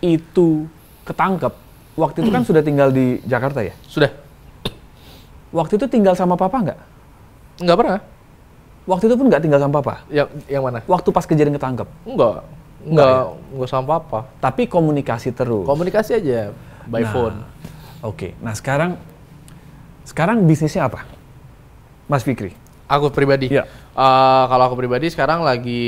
itu 0.00 0.66
ketangkep. 1.04 1.52
Waktu 1.94 2.22
itu 2.22 2.30
kan 2.30 2.42
sudah 2.48 2.62
tinggal 2.62 2.88
di 2.90 3.18
Jakarta 3.26 3.60
ya? 3.60 3.74
Sudah? 3.84 4.10
Waktu 5.50 5.76
itu 5.76 5.86
tinggal 5.90 6.14
sama 6.14 6.38
papa 6.38 6.62
nggak? 6.62 6.78
Nggak 7.60 7.76
pernah? 7.76 8.00
Waktu 8.86 9.04
itu 9.10 9.14
pun 9.18 9.26
nggak 9.28 9.42
tinggal 9.42 9.60
sama 9.60 9.82
papa? 9.82 9.94
Yang 10.08 10.28
yang 10.46 10.62
mana? 10.62 10.80
Waktu 10.86 11.08
pas 11.10 11.26
kejadian 11.26 11.54
ketangkep? 11.54 11.88
Enggak. 12.06 12.46
Enggak 12.80 13.04
Enggak, 13.04 13.24
enggak 13.52 13.68
sama 13.68 13.92
apa. 13.98 14.20
Tapi 14.40 14.62
komunikasi 14.64 15.34
terus? 15.34 15.66
Komunikasi 15.66 16.16
aja 16.16 16.54
by 16.88 17.04
Nah, 17.04 17.10
phone. 17.12 17.36
Oke, 18.00 18.32
nah 18.40 18.56
sekarang 18.56 18.96
sekarang 20.02 20.48
bisnisnya 20.48 20.88
apa? 20.88 21.04
Mas 22.08 22.24
Fikri? 22.24 22.56
Aku 22.88 23.12
pribadi. 23.12 23.52
Iya. 23.52 23.68
Eh, 23.90 24.44
kalau 24.46 24.70
aku 24.70 24.78
pribadi 24.78 25.10
sekarang 25.10 25.42
lagi 25.42 25.82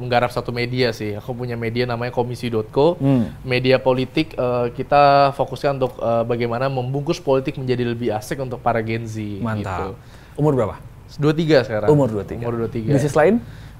menggarap 0.00 0.32
satu 0.32 0.48
media 0.48 0.96
sih. 0.96 1.12
Aku 1.20 1.36
punya 1.36 1.60
media 1.60 1.84
namanya 1.84 2.08
komisi.co. 2.08 2.96
Hmm. 2.96 3.28
Media 3.44 3.76
politik 3.76 4.32
eh, 4.32 4.66
kita 4.72 5.36
fokuskan 5.36 5.76
untuk 5.76 6.00
eh, 6.00 6.24
bagaimana 6.24 6.72
membungkus 6.72 7.20
politik 7.20 7.60
menjadi 7.60 7.84
lebih 7.84 8.16
asik 8.16 8.40
untuk 8.40 8.64
para 8.64 8.80
Gen 8.80 9.04
Z. 9.04 9.20
Mantap. 9.44 9.92
Gitu. 9.92 10.40
Umur 10.40 10.56
berapa? 10.56 10.76
23 11.20 11.68
sekarang. 11.68 11.88
Umur 11.92 12.08
23. 12.08 12.40
Umur 12.40 12.54
23. 12.64 12.96
Bisnis 12.96 13.12
lain? 13.12 13.34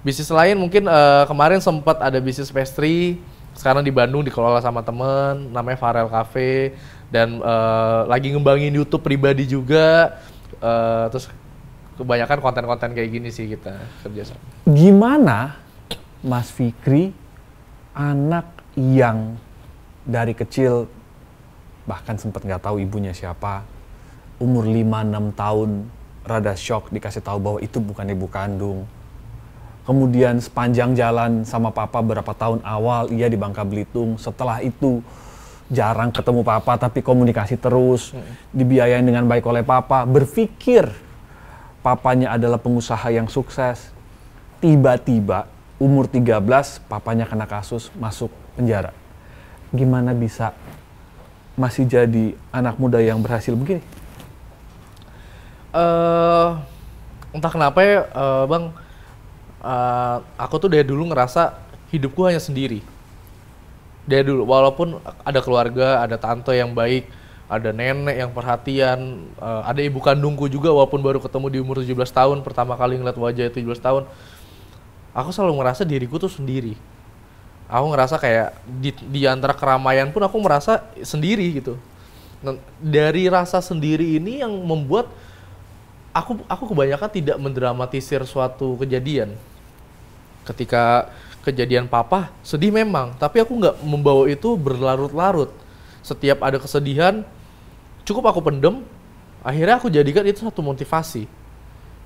Bisnis 0.04 0.28
lain 0.28 0.56
mungkin 0.60 0.84
eh, 0.84 1.24
kemarin 1.24 1.62
sempat 1.64 2.02
ada 2.04 2.18
bisnis 2.20 2.52
pastry, 2.52 3.22
sekarang 3.56 3.80
di 3.80 3.94
Bandung 3.94 4.20
dikelola 4.26 4.60
sama 4.60 4.82
temen, 4.84 5.48
namanya 5.54 5.78
Farel 5.78 6.10
Cafe, 6.10 6.76
dan 7.08 7.40
eh, 7.40 8.00
lagi 8.10 8.28
ngembangin 8.34 8.76
YouTube 8.76 9.00
pribadi 9.00 9.48
juga, 9.48 10.20
eh, 10.58 11.06
terus 11.08 11.30
kebanyakan 12.02 12.38
konten-konten 12.42 12.90
kayak 12.98 13.10
gini 13.14 13.28
sih 13.30 13.46
kita 13.46 13.78
kerja 14.02 14.34
sama. 14.34 14.42
Gimana 14.66 15.62
Mas 16.26 16.50
Fikri 16.50 17.14
anak 17.94 18.66
yang 18.74 19.38
dari 20.02 20.34
kecil 20.34 20.90
bahkan 21.86 22.18
sempat 22.18 22.42
nggak 22.42 22.62
tahu 22.62 22.82
ibunya 22.82 23.14
siapa, 23.14 23.62
umur 24.42 24.66
5-6 24.66 25.38
tahun 25.38 25.70
rada 26.26 26.54
shock 26.58 26.90
dikasih 26.90 27.22
tahu 27.22 27.38
bahwa 27.38 27.58
itu 27.62 27.78
bukan 27.78 28.06
ibu 28.10 28.26
kandung. 28.26 28.86
Kemudian 29.82 30.38
sepanjang 30.38 30.94
jalan 30.94 31.42
sama 31.42 31.74
papa 31.74 31.98
berapa 31.98 32.30
tahun 32.38 32.62
awal 32.62 33.10
ia 33.10 33.26
di 33.26 33.34
Bangka 33.34 33.66
Belitung, 33.66 34.14
setelah 34.14 34.62
itu 34.62 35.02
jarang 35.66 36.14
ketemu 36.14 36.46
papa 36.46 36.78
tapi 36.78 37.02
komunikasi 37.02 37.58
terus, 37.58 38.14
dibiayain 38.54 39.02
dengan 39.02 39.26
baik 39.26 39.42
oleh 39.42 39.66
papa, 39.66 40.06
berpikir 40.06 40.86
papanya 41.82 42.38
adalah 42.38 42.56
pengusaha 42.56 43.10
yang 43.10 43.26
sukses. 43.26 43.90
Tiba-tiba 44.62 45.50
umur 45.82 46.06
13 46.06 46.38
papanya 46.86 47.26
kena 47.26 47.44
kasus 47.50 47.90
masuk 47.98 48.30
penjara. 48.54 48.94
Gimana 49.74 50.14
bisa 50.14 50.54
masih 51.58 51.84
jadi 51.84 52.38
anak 52.54 52.78
muda 52.78 53.02
yang 53.02 53.20
berhasil 53.20 53.52
begini? 53.52 53.82
eh 55.72 56.48
entah 57.32 57.48
kenapa 57.48 57.80
ya 57.80 58.04
eh, 58.04 58.44
bang, 58.44 58.64
eh, 59.64 60.16
aku 60.36 60.54
tuh 60.60 60.68
dari 60.68 60.84
dulu 60.84 61.08
ngerasa 61.10 61.56
hidupku 61.88 62.28
hanya 62.28 62.40
sendiri. 62.40 62.84
Dari 64.04 64.26
dulu, 64.26 64.44
walaupun 64.44 64.98
ada 65.22 65.40
keluarga, 65.40 66.02
ada 66.02 66.18
tante 66.18 66.52
yang 66.52 66.74
baik, 66.76 67.08
ada 67.52 67.68
nenek 67.68 68.16
yang 68.16 68.32
perhatian, 68.32 69.28
eh, 69.36 69.62
ada 69.68 69.80
ibu 69.84 70.00
kandungku 70.00 70.48
juga 70.48 70.72
walaupun 70.72 71.04
baru 71.04 71.20
ketemu 71.20 71.46
di 71.52 71.58
umur 71.60 71.76
17 71.84 72.08
tahun, 72.08 72.40
pertama 72.40 72.72
kali 72.80 72.96
ngeliat 72.96 73.18
wajah 73.20 73.44
itu 73.52 73.60
17 73.60 73.76
tahun, 73.76 74.02
aku 75.12 75.28
selalu 75.36 75.60
ngerasa 75.60 75.84
diriku 75.84 76.16
tuh 76.16 76.32
sendiri. 76.32 76.80
Aku 77.68 77.92
ngerasa 77.92 78.16
kayak 78.16 78.56
di, 78.64 78.92
di 78.92 79.20
antara 79.28 79.52
keramaian 79.52 80.08
pun 80.08 80.24
aku 80.24 80.40
merasa 80.40 80.80
sendiri 81.04 81.60
gitu. 81.60 81.76
Nah, 82.40 82.56
dari 82.80 83.28
rasa 83.28 83.60
sendiri 83.60 84.16
ini 84.16 84.40
yang 84.40 84.52
membuat 84.52 85.12
aku 86.12 86.40
aku 86.48 86.72
kebanyakan 86.72 87.08
tidak 87.12 87.36
mendramatisir 87.36 88.24
suatu 88.24 88.76
kejadian. 88.80 89.36
Ketika 90.42 91.12
kejadian 91.44 91.86
papa 91.86 92.32
sedih 92.40 92.72
memang, 92.72 93.14
tapi 93.16 93.40
aku 93.44 93.56
nggak 93.56 93.76
membawa 93.84 94.24
itu 94.28 94.56
berlarut-larut. 94.56 95.52
Setiap 96.02 96.42
ada 96.42 96.58
kesedihan, 96.58 97.22
cukup 98.06 98.30
aku 98.30 98.40
pendem. 98.42 98.82
Akhirnya 99.42 99.78
aku 99.78 99.90
jadikan 99.90 100.22
itu 100.22 100.46
satu 100.46 100.62
motivasi. 100.62 101.26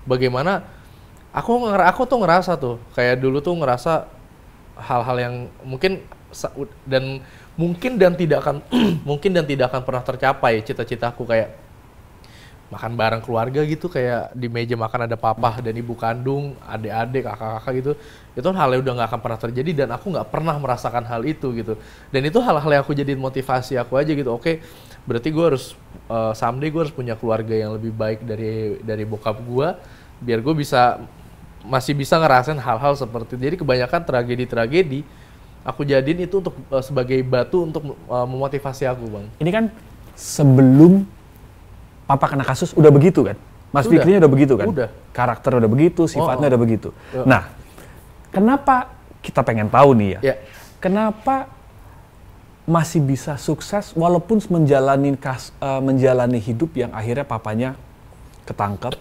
Bagaimana 0.08 0.64
aku 1.36 1.68
aku 1.68 2.02
tuh 2.08 2.18
ngerasa 2.24 2.56
tuh 2.56 2.80
kayak 2.96 3.20
dulu 3.20 3.44
tuh 3.44 3.52
ngerasa 3.52 4.08
hal-hal 4.80 5.16
yang 5.20 5.34
mungkin 5.60 6.00
dan 6.88 7.20
mungkin 7.56 8.00
dan 8.00 8.12
tidak 8.16 8.44
akan 8.44 8.56
mungkin 9.08 9.36
dan 9.36 9.44
tidak 9.44 9.72
akan 9.72 9.82
pernah 9.84 10.02
tercapai 10.04 10.64
cita-citaku 10.64 11.28
kayak 11.28 11.66
makan 12.66 12.98
bareng 12.98 13.22
keluarga 13.22 13.62
gitu 13.62 13.86
kayak 13.86 14.34
di 14.34 14.50
meja 14.50 14.74
makan 14.74 15.06
ada 15.06 15.14
papa 15.14 15.62
dan 15.62 15.70
ibu 15.70 15.94
kandung, 15.94 16.58
adik-adik, 16.66 17.22
kakak-kakak 17.22 17.72
gitu. 17.78 17.92
Itu 18.34 18.48
hal 18.50 18.68
yang 18.74 18.82
udah 18.82 18.92
nggak 18.98 19.08
akan 19.14 19.20
pernah 19.22 19.38
terjadi 19.38 19.70
dan 19.86 19.88
aku 19.94 20.06
nggak 20.10 20.28
pernah 20.34 20.56
merasakan 20.58 21.06
hal 21.06 21.22
itu 21.22 21.54
gitu. 21.54 21.78
Dan 22.10 22.26
itu 22.26 22.42
hal-hal 22.42 22.66
yang 22.66 22.82
aku 22.82 22.90
jadiin 22.90 23.22
motivasi 23.22 23.78
aku 23.78 23.94
aja 23.94 24.10
gitu. 24.10 24.34
Oke, 24.34 24.58
berarti 25.06 25.28
gue 25.30 25.44
harus 25.46 25.78
eh, 26.10 26.32
someday 26.34 26.68
gue 26.68 26.82
harus 26.82 26.94
punya 26.94 27.14
keluarga 27.14 27.54
yang 27.54 27.72
lebih 27.78 27.94
baik 27.94 28.26
dari 28.26 28.82
dari 28.82 29.06
bokap 29.06 29.38
gue 29.40 29.68
biar 30.20 30.42
gue 30.42 30.54
bisa 30.56 31.00
masih 31.66 31.98
bisa 31.98 32.16
ngerasain 32.18 32.58
hal-hal 32.58 32.94
seperti 32.94 33.34
itu. 33.34 33.42
Jadi 33.42 33.56
kebanyakan 33.58 34.00
tragedi-tragedi 34.06 35.00
aku 35.66 35.82
jadiin 35.82 36.30
itu 36.30 36.38
untuk 36.38 36.54
eh, 36.54 36.82
sebagai 36.84 37.18
batu 37.26 37.66
untuk 37.66 37.82
eh, 37.94 38.26
memotivasi 38.26 38.86
aku, 38.86 39.04
Bang. 39.10 39.26
Ini 39.42 39.50
kan 39.50 39.64
sebelum 40.14 41.04
papa 42.06 42.30
kena 42.30 42.46
kasus 42.46 42.70
udah 42.78 42.90
begitu 42.94 43.26
kan? 43.26 43.36
Mas 43.74 43.84
Udah. 43.84 43.98
Fikrinya 43.98 44.18
udah 44.24 44.32
begitu 44.32 44.54
kan? 44.54 44.66
Udah. 44.70 44.88
Karakter 45.10 45.58
udah 45.58 45.70
begitu, 45.70 46.06
sifatnya 46.06 46.46
Oh, 46.46 46.48
oh. 46.48 46.52
udah 46.54 46.60
begitu. 46.62 46.88
Ya. 47.10 47.22
Nah, 47.26 47.42
kenapa 48.30 48.94
kita 49.20 49.42
pengen 49.42 49.66
tahu 49.66 49.90
nih 49.98 50.08
ya? 50.16 50.20
Ya. 50.32 50.34
Kenapa 50.78 51.50
masih 52.66 52.98
bisa 52.98 53.38
sukses 53.38 53.94
walaupun 53.94 54.42
menjalani 54.50 55.14
kas, 55.14 55.54
eh, 55.62 55.80
menjalani 55.80 56.42
hidup 56.42 56.74
yang 56.74 56.90
akhirnya 56.90 57.22
papanya 57.22 57.70
ketangkep, 58.42 58.98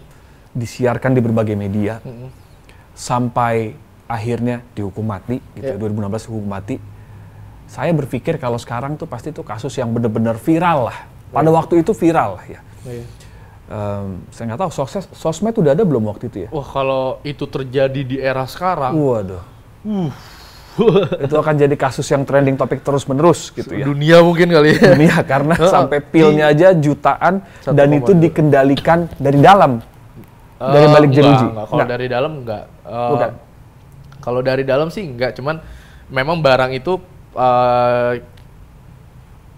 disiarkan 0.54 1.12
di 1.12 1.20
berbagai 1.20 1.58
media, 1.58 1.98
Mm-mm. 2.02 2.30
sampai 2.94 3.74
akhirnya 4.06 4.62
dihukum 4.72 5.02
mati, 5.02 5.42
gitu 5.58 5.66
Ya. 5.66 5.74
ya. 5.74 5.82
2016 5.82 6.30
hukum 6.30 6.46
mati. 6.46 6.78
Saya 7.66 7.90
berpikir 7.90 8.38
kalau 8.38 8.54
sekarang 8.56 8.94
tuh 8.94 9.10
pasti 9.10 9.34
itu 9.34 9.42
kasus 9.42 9.74
yang 9.74 9.90
benar-benar 9.90 10.38
viral 10.38 10.86
lah. 10.86 10.98
Pada 11.34 11.50
waktu 11.50 11.82
itu 11.82 11.90
viral 11.90 12.38
lah 12.38 12.46
ya. 12.46 12.60
Iya. 12.86 13.04
Em, 13.66 14.22
saya 14.30 14.54
nggak 14.54 14.62
tahu 14.62 14.70
sukses 14.70 15.10
sosmed 15.10 15.50
udah 15.58 15.74
ada 15.74 15.82
belum 15.82 16.06
waktu 16.06 16.30
itu 16.30 16.46
ya? 16.46 16.48
Wah 16.54 16.62
kalau 16.62 17.18
itu 17.26 17.42
terjadi 17.50 18.00
di 18.06 18.16
era 18.22 18.46
sekarang, 18.46 18.94
Waduh. 18.94 19.42
itu 21.24 21.34
akan 21.34 21.54
jadi 21.56 21.74
kasus 21.74 22.06
yang 22.06 22.22
trending 22.22 22.54
topik 22.54 22.80
terus 22.80 23.04
menerus 23.04 23.48
gitu 23.50 23.70
ya. 23.70 23.84
dunia 23.84 24.20
mungkin 24.20 24.48
kali 24.48 24.68
ya. 24.72 24.92
Dunia 24.92 25.16
karena 25.22 25.54
sampai 25.74 25.98
pilnya 26.00 26.48
aja 26.48 26.72
jutaan 26.72 27.40
Satu 27.60 27.72
dan 27.72 27.88
itu 27.90 28.12
dikendalikan 28.12 29.08
dari 29.16 29.38
dalam. 29.38 29.80
Dari 30.56 30.86
Eh, 30.86 30.90
balik 30.90 31.10
jeruji? 31.12 31.46
enggak. 31.46 31.66
Kalau 31.68 31.84
dari 31.84 32.06
dalam 32.06 32.32
enggak. 32.40 32.64
Eh, 32.82 33.08
Bukan. 33.12 33.30
Kalau 34.18 34.40
dari 34.40 34.62
dalam 34.62 34.88
sih 34.88 35.04
enggak, 35.04 35.34
cuman 35.34 35.60
memang 36.08 36.40
barang 36.40 36.72
itu 36.72 36.96
eh, 37.32 38.12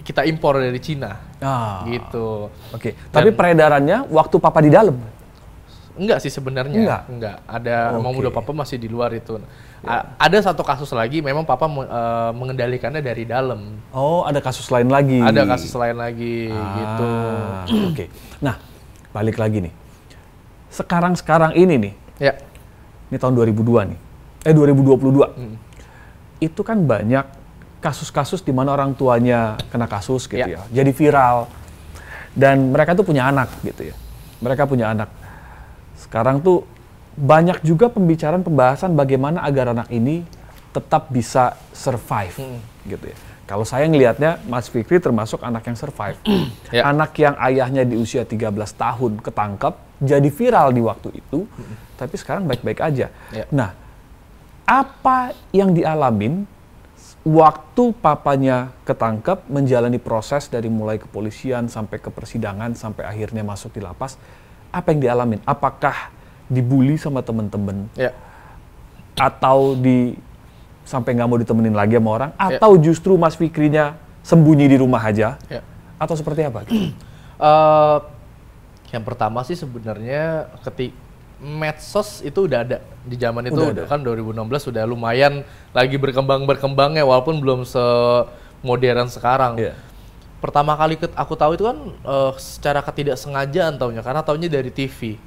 kita 0.03 0.25
impor 0.25 0.57
dari 0.57 0.81
Cina, 0.81 1.21
Ah, 1.39 1.85
gitu. 1.85 2.49
Oke. 2.73 2.97
Tapi 3.09 3.29
peredarannya 3.31 4.09
waktu 4.09 4.37
papa 4.39 4.59
di 4.59 4.73
dalam. 4.73 4.97
Enggak 5.99 6.23
sih 6.23 6.31
sebenarnya. 6.31 6.79
Enggak? 6.79 7.03
Enggak. 7.11 7.37
Ada 7.45 7.99
emang 7.99 8.15
Oke. 8.15 8.23
udah 8.23 8.33
papa 8.33 8.55
masih 8.55 8.79
di 8.79 8.87
luar 8.87 9.11
itu. 9.11 9.43
A- 9.83 10.15
ada 10.15 10.39
satu 10.39 10.63
kasus 10.63 10.91
lagi, 10.91 11.19
memang 11.19 11.43
papa 11.43 11.67
eh, 11.67 12.31
mengendalikannya 12.33 13.03
dari 13.03 13.27
dalam. 13.27 13.83
Oh, 13.91 14.23
ada 14.23 14.39
kasus 14.39 14.71
lain 14.71 14.87
lagi. 14.87 15.19
Ada 15.19 15.43
kasus 15.45 15.75
lain 15.75 15.99
lagi, 15.99 16.49
gitu. 16.55 17.11
Ah, 17.11 17.67
Oke. 17.91 18.07
Nah, 18.39 18.57
balik 19.11 19.37
lagi 19.37 19.59
nih. 19.67 19.75
Sekarang-sekarang 20.71 21.59
ini 21.59 21.75
nih, 21.81 21.93
Ya. 22.23 22.33
ini 23.11 23.17
tahun 23.19 23.35
2002 23.35 23.91
nih. 23.91 23.99
Eh 24.47 24.55
2022. 24.55 25.35
Mm. 25.35 25.55
Itu 26.39 26.63
kan 26.63 26.79
banyak 26.79 27.27
kasus-kasus 27.79 28.43
di 28.43 28.55
mana 28.55 28.75
orang 28.75 28.95
tuanya 28.95 29.59
kena 29.71 29.91
kasus 29.91 30.27
gitu 30.27 30.39
Ya. 30.39 30.63
ya. 30.63 30.83
Jadi 30.83 30.91
viral. 30.95 31.51
Dan 32.35 32.71
mereka 32.71 32.95
tuh 32.95 33.03
punya 33.03 33.27
anak 33.27 33.51
gitu 33.67 33.91
ya. 33.91 33.97
Mereka 34.39 34.71
punya 34.71 34.95
anak. 34.95 35.11
Sekarang 36.09 36.41
tuh 36.41 36.65
banyak 37.15 37.61
juga 37.61 37.93
pembicaraan 37.93 38.41
pembahasan 38.41 38.97
bagaimana 38.97 39.45
agar 39.45 39.77
anak 39.77 39.93
ini 39.93 40.25
tetap 40.73 41.13
bisa 41.13 41.57
survive 41.75 42.37
Mm. 42.39 42.61
gitu 42.87 43.07
ya. 43.13 43.17
Kalau 43.49 43.65
saya 43.65 43.89
ngelihatnya 43.89 44.45
Mas 44.45 44.69
Fikri 44.69 45.01
termasuk 45.01 45.41
anak 45.41 45.65
yang 45.65 45.77
survive. 45.77 46.21
Ya. 46.69 46.85
Anak 46.85 47.17
yang 47.17 47.33
ayahnya 47.41 47.81
di 47.89 47.97
usia 47.97 48.29
13 48.29 48.53
tahun 48.77 49.25
ketangkep, 49.25 49.75
jadi 50.05 50.29
viral 50.29 50.69
di 50.77 50.85
waktu 50.85 51.09
itu, 51.17 51.49
tapi 51.97 52.15
sekarang 52.21 52.45
baik-baik 52.45 52.77
aja. 52.85 53.09
Ya. 53.33 53.45
Nah, 53.49 53.73
apa 54.69 55.33
yang 55.49 55.73
dialamin 55.73 56.45
waktu 57.25 57.97
papanya 57.97 58.77
ketangkep 58.85 59.49
menjalani 59.49 59.97
proses 59.97 60.45
dari 60.53 60.69
mulai 60.69 61.01
kepolisian 61.01 61.73
sampai 61.73 62.05
ke 62.05 62.13
persidangan 62.13 62.77
sampai 62.77 63.09
akhirnya 63.09 63.41
masuk 63.41 63.73
di 63.73 63.81
lapas, 63.81 64.21
apa 64.69 64.93
yang 64.93 65.01
dialamin? 65.01 65.41
Apakah 65.43 66.13
dibully 66.47 66.97
sama 66.97 67.21
temen-temen 67.21 67.89
Ya. 67.93 68.13
atau 69.15 69.75
di 69.75 70.17
sampai 70.83 71.13
nggak 71.13 71.29
mau 71.29 71.37
ditemenin 71.37 71.77
lagi 71.77 72.01
sama 72.01 72.11
orang 72.11 72.31
Ya. 72.35 72.57
atau 72.57 72.73
justru 72.81 73.13
Mas 73.15 73.37
Fikrinya 73.37 74.01
sembunyi 74.25 74.65
di 74.65 74.77
rumah 74.77 75.01
aja 75.01 75.37
Ya. 75.47 75.61
atau 75.97 76.17
seperti 76.17 76.45
apa? 76.45 76.65
gitu? 76.65 76.93
Eh, 77.39 77.99
yang 78.91 79.07
pertama 79.07 79.47
sih 79.47 79.55
sebenarnya 79.55 80.51
ketik 80.59 80.91
medsos 81.39 82.19
itu 82.19 82.51
udah 82.51 82.67
ada 82.67 82.79
di 83.07 83.15
zaman 83.15 83.47
itu 83.47 83.55
Udah 83.55 83.71
ada. 83.71 83.83
kan 83.87 84.03
2016 84.03 84.35
sudah 84.59 84.83
lumayan 84.83 85.47
lagi 85.71 85.95
berkembang 85.95 86.51
berkembangnya 86.51 87.07
walaupun 87.07 87.39
belum 87.39 87.63
semodern 87.63 89.07
sekarang. 89.07 89.55
Iya. 89.55 89.79
Pertama 90.39 90.79
kali 90.79 90.95
aku 91.19 91.35
tahu 91.35 91.59
itu 91.59 91.65
kan 91.67 91.79
eh, 91.91 92.33
secara 92.39 92.79
ketidaksengajaan 92.87 93.75
taunya 93.75 94.03
karena 94.07 94.23
taunya 94.23 94.47
dari 94.47 94.71
TV. 94.71 95.19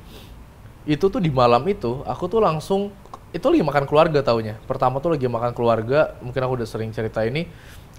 itu 0.81 1.13
tuh 1.13 1.21
di 1.21 1.29
malam 1.29 1.61
itu 1.69 2.01
aku 2.09 2.25
tuh 2.25 2.41
langsung 2.41 2.89
itu 3.29 3.45
lagi 3.45 3.61
makan 3.61 3.85
keluarga 3.85 4.19
taunya. 4.25 4.57
Pertama 4.65 4.97
tuh 4.97 5.13
lagi 5.13 5.29
makan 5.29 5.53
keluarga 5.53 6.17
mungkin 6.25 6.41
aku 6.41 6.57
udah 6.57 6.67
sering 6.67 6.89
cerita 6.89 7.21
ini. 7.21 7.45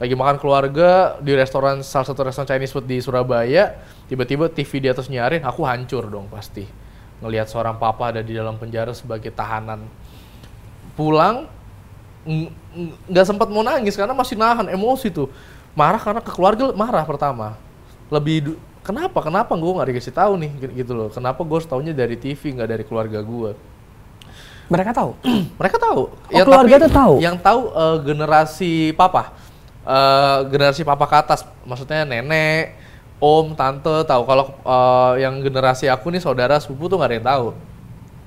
Lagi 0.03 0.19
makan 0.19 0.37
keluarga 0.43 1.15
di 1.23 1.31
restoran 1.31 1.87
salah 1.87 2.11
satu 2.11 2.27
restoran 2.27 2.49
Chinese 2.49 2.75
food 2.75 2.91
di 2.91 2.99
Surabaya 2.99 3.79
tiba-tiba 4.11 4.51
TV 4.51 4.83
di 4.83 4.89
atas 4.91 5.07
nyarin 5.07 5.47
aku 5.47 5.63
hancur 5.63 6.11
dong 6.11 6.27
pasti. 6.27 6.67
Ngelihat 7.23 7.47
seorang 7.47 7.79
papa 7.79 8.11
ada 8.11 8.19
di 8.19 8.35
dalam 8.35 8.59
penjara 8.59 8.91
sebagai 8.99 9.31
tahanan. 9.31 9.87
Pulang 10.99 11.47
ng- 12.27 12.51
ng- 12.51 12.93
nggak 13.09 13.27
sempat 13.31 13.47
mau 13.47 13.63
nangis 13.63 13.95
karena 13.95 14.13
masih 14.13 14.35
nahan 14.35 14.67
emosi 14.75 15.07
tuh 15.15 15.31
marah 15.73 16.01
karena 16.01 16.21
ke 16.21 16.31
keluarga 16.33 16.73
marah 16.73 17.05
pertama. 17.05 17.57
Lebih 18.13 18.57
kenapa? 18.85 19.25
Kenapa 19.25 19.53
gue 19.57 19.73
nggak 19.73 19.89
dikasih 19.89 20.15
tahu 20.15 20.33
nih 20.37 20.51
gitu- 20.61 20.75
gitu 20.77 20.93
loh. 20.93 21.09
Kenapa 21.09 21.41
gue 21.41 21.59
taunya 21.65 21.93
dari 21.93 22.17
TV 22.17 22.53
nggak 22.53 22.69
dari 22.69 22.85
keluarga 22.85 23.21
gue 23.21 23.53
Mereka 24.69 24.93
tahu. 24.97 25.11
mereka 25.61 25.77
tahu. 25.77 26.03
Oh, 26.13 26.45
keluarga 26.45 26.77
tuh 26.81 26.93
tahu? 26.93 27.15
yang 27.21 27.37
tahu 27.37 27.61
eh, 27.73 27.97
generasi 28.05 28.73
papa. 28.93 29.33
Eh, 29.83 30.39
generasi 30.49 30.81
papa 30.85 31.05
ke 31.09 31.17
atas 31.19 31.41
maksudnya 31.65 32.05
nenek 32.05 32.77
om 33.21 33.53
tante 33.53 34.05
tahu. 34.05 34.23
Kalau 34.25 34.45
eh, 34.61 35.13
yang 35.25 35.41
generasi 35.41 35.89
aku 35.89 36.13
nih 36.13 36.21
saudara 36.21 36.57
sepupu 36.61 36.89
tuh 36.89 36.97
nggak 37.01 37.09
ada 37.11 37.17
yang 37.17 37.29
tahu. 37.29 37.47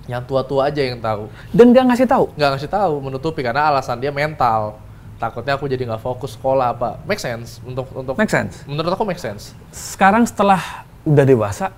Yang 0.06 0.24
tua-tua 0.30 0.62
aja 0.70 0.82
yang 0.86 1.02
tahu. 1.02 1.24
Dan 1.50 1.74
nggak 1.74 1.86
ngasih 1.94 2.06
tahu. 2.06 2.26
nggak 2.38 2.50
ngasih 2.58 2.70
tahu 2.70 2.94
menutupi 3.02 3.42
karena 3.42 3.74
alasan 3.74 3.98
dia 3.98 4.14
mental 4.14 4.78
takutnya 5.16 5.56
aku 5.56 5.66
jadi 5.66 5.84
nggak 5.86 6.02
fokus 6.02 6.34
sekolah 6.34 6.72
apa 6.72 7.00
make 7.04 7.18
sense 7.18 7.60
untuk 7.62 7.88
untuk 7.90 8.14
Make 8.14 8.28
sense. 8.28 8.64
menurut 8.64 8.90
aku 8.90 9.04
make 9.04 9.18
sense 9.18 9.56
Sekarang 9.70 10.24
setelah 10.24 10.84
udah 11.02 11.24
dewasa, 11.24 11.72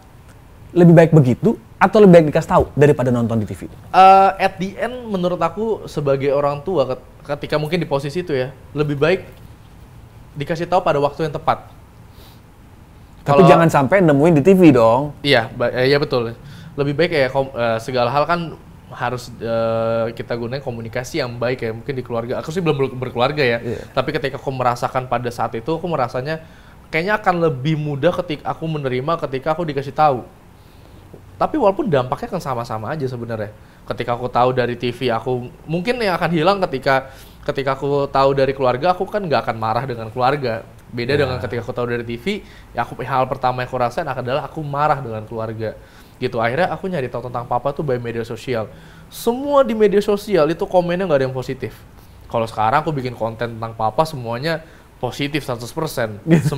lebih 0.71 0.93
baik 0.93 1.11
begitu 1.11 1.53
atau 1.75 1.97
lebih 1.99 2.13
baik 2.15 2.25
dikasih 2.27 2.49
tahu 2.49 2.63
daripada 2.73 3.07
nonton 3.07 3.37
di 3.37 3.45
TV? 3.45 3.65
Eh, 3.65 3.71
at 4.39 4.55
the 4.55 4.73
end 4.75 5.05
menurut 5.05 5.37
aku 5.37 5.85
sebagai 5.85 6.29
orang 6.29 6.59
tua 6.59 6.87
ket- 6.87 7.05
ketika 7.27 7.55
mungkin 7.55 7.77
di 7.77 7.85
posisi 7.85 8.19
itu 8.19 8.31
ya 8.31 8.49
lebih 8.71 8.95
baik 8.95 9.21
dikasih 10.33 10.65
tahu 10.65 10.81
pada 10.81 10.97
waktu 10.97 11.23
yang 11.23 11.33
tepat 11.33 11.69
Tapi 13.21 13.37
Kalau- 13.37 13.49
jangan 13.49 13.67
sampai 13.67 13.99
nemuin 13.99 14.33
di 14.33 14.41
TV 14.41 14.71
dong. 14.71 15.11
Iya, 15.19 15.51
eh, 15.75 15.91
iya 15.91 15.99
betul. 15.99 16.31
Lebih 16.73 16.93
baik 16.95 17.11
ya 17.11 17.27
kom- 17.27 17.51
segala 17.77 18.07
hal 18.07 18.23
kan 18.23 18.55
harus 18.87 19.27
eh, 19.39 20.05
kita 20.15 20.31
gunakan 20.35 20.63
komunikasi 20.63 21.19
yang 21.19 21.35
baik 21.35 21.59
ya. 21.63 21.71
Mungkin 21.75 21.93
di 21.95 22.03
keluarga. 22.03 22.39
Aku 22.39 22.51
sih 22.55 22.63
belum 22.63 22.75
ber- 22.75 22.97
berkeluarga 23.07 23.43
ya. 23.43 23.59
Iya. 23.59 23.81
Tapi 23.91 24.09
ketika 24.15 24.39
aku 24.39 24.51
merasakan 24.51 25.11
pada 25.11 25.27
saat 25.27 25.51
itu, 25.55 25.67
aku 25.67 25.85
merasanya 25.91 26.39
kayaknya 26.87 27.19
akan 27.19 27.35
lebih 27.51 27.75
mudah 27.75 28.15
ketika 28.23 28.47
aku 28.47 28.63
menerima 28.63 29.19
ketika 29.27 29.51
aku 29.51 29.67
dikasih 29.67 29.91
tahu. 29.91 30.23
Tapi 31.37 31.55
walaupun 31.59 31.85
dampaknya 31.85 32.33
kan 32.33 32.41
sama-sama 32.41 32.89
aja 32.95 33.05
sebenarnya. 33.05 33.53
Ketika 33.87 34.17
aku 34.17 34.27
tahu 34.27 34.51
dari 34.57 34.73
TV, 34.75 35.13
aku 35.13 35.47
mungkin 35.69 36.01
yang 36.01 36.17
akan 36.17 36.31
hilang 36.33 36.57
ketika 36.65 37.13
ketika 37.45 37.77
aku 37.77 38.09
tahu 38.09 38.35
dari 38.35 38.51
keluarga, 38.51 38.91
aku 38.91 39.07
kan 39.07 39.23
nggak 39.23 39.45
akan 39.47 39.55
marah 39.55 39.85
dengan 39.85 40.09
keluarga. 40.11 40.65
Beda 40.87 41.13
Ya. 41.15 41.27
dengan 41.27 41.37
ketika 41.39 41.61
aku 41.63 41.71
tahu 41.75 41.87
dari 41.91 42.03
TV, 42.03 42.41
ya 42.73 42.83
aku 42.87 42.99
hal 43.03 43.27
pertama 43.27 43.61
yang 43.63 43.69
aku 43.69 43.77
rasain 43.79 44.07
adalah 44.07 44.47
aku 44.47 44.59
marah 44.63 44.99
dengan 45.03 45.23
keluarga. 45.27 45.75
Gitu. 46.17 46.37
Akhirnya 46.41 46.73
aku 46.73 46.89
nyari 46.89 47.07
tahu 47.07 47.29
tentang 47.29 47.45
papa 47.45 47.73
tuh 47.73 47.85
by 47.85 48.01
media 48.01 48.25
sosial. 48.25 48.67
Semua 49.07 49.61
di 49.61 49.77
media 49.77 50.01
sosial 50.01 50.49
itu 50.49 50.65
komennya 50.65 51.05
nggak 51.05 51.19
ada 51.21 51.25
yang 51.29 51.37
positif. 51.37 51.77
Kalau 52.27 52.43
sekarang 52.43 52.83
aku 52.83 52.91
bikin 52.91 53.15
konten 53.15 53.55
tentang 53.55 53.73
papa 53.77 54.03
semuanya 54.03 54.65
positif 54.97 55.45
100%. 55.45 56.25
99,9% 56.25 56.49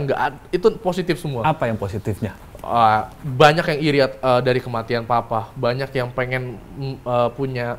nggak 0.08 0.18
ad- 0.18 0.40
itu 0.50 0.66
positif 0.80 1.20
semua. 1.20 1.44
Apa 1.44 1.68
yang 1.68 1.76
positifnya? 1.76 2.32
Uh, 2.64 3.06
banyak 3.22 3.62
yang 3.76 3.80
iri 3.84 3.98
uh, 4.02 4.40
dari 4.42 4.58
kematian 4.58 5.06
papa, 5.06 5.52
banyak 5.54 5.92
yang 5.92 6.08
pengen 6.10 6.58
uh, 7.06 7.30
punya 7.30 7.78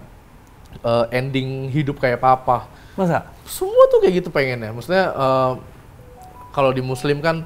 uh, 0.86 1.10
ending 1.10 1.68
hidup 1.74 1.98
kayak 1.98 2.22
papa. 2.22 2.70
Masa? 2.94 3.26
Semua 3.46 3.90
tuh 3.90 4.06
kayak 4.06 4.24
gitu 4.24 4.30
pengennya. 4.30 4.72
Maksudnya 4.72 5.12
uh, 5.14 5.54
kalau 6.54 6.72
di 6.74 6.82
Muslim 6.82 7.22
kan 7.22 7.46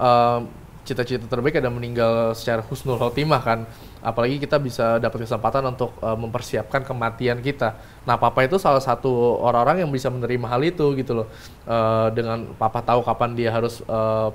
uh, 0.00 0.44
cita-cita 0.90 1.30
terbaik 1.30 1.62
ada 1.62 1.70
meninggal 1.70 2.34
secara 2.34 2.66
husnul 2.66 2.98
khotimah 2.98 3.38
kan. 3.38 3.62
Apalagi 4.02 4.42
kita 4.42 4.58
bisa 4.58 4.98
dapat 4.98 5.22
kesempatan 5.22 5.62
untuk 5.70 5.94
uh, 6.02 6.18
mempersiapkan 6.18 6.82
kematian 6.82 7.38
kita. 7.38 7.78
Nah, 8.02 8.18
papa 8.18 8.42
itu 8.42 8.58
salah 8.58 8.82
satu 8.82 9.38
orang-orang 9.38 9.86
yang 9.86 9.90
bisa 9.94 10.10
menerima 10.10 10.50
hal 10.50 10.60
itu 10.66 10.98
gitu 10.98 11.22
loh. 11.22 11.26
Uh, 11.62 12.10
dengan 12.10 12.50
papa 12.58 12.82
tahu 12.82 13.06
kapan 13.06 13.38
dia 13.38 13.54
harus 13.54 13.78
uh, 13.86 14.34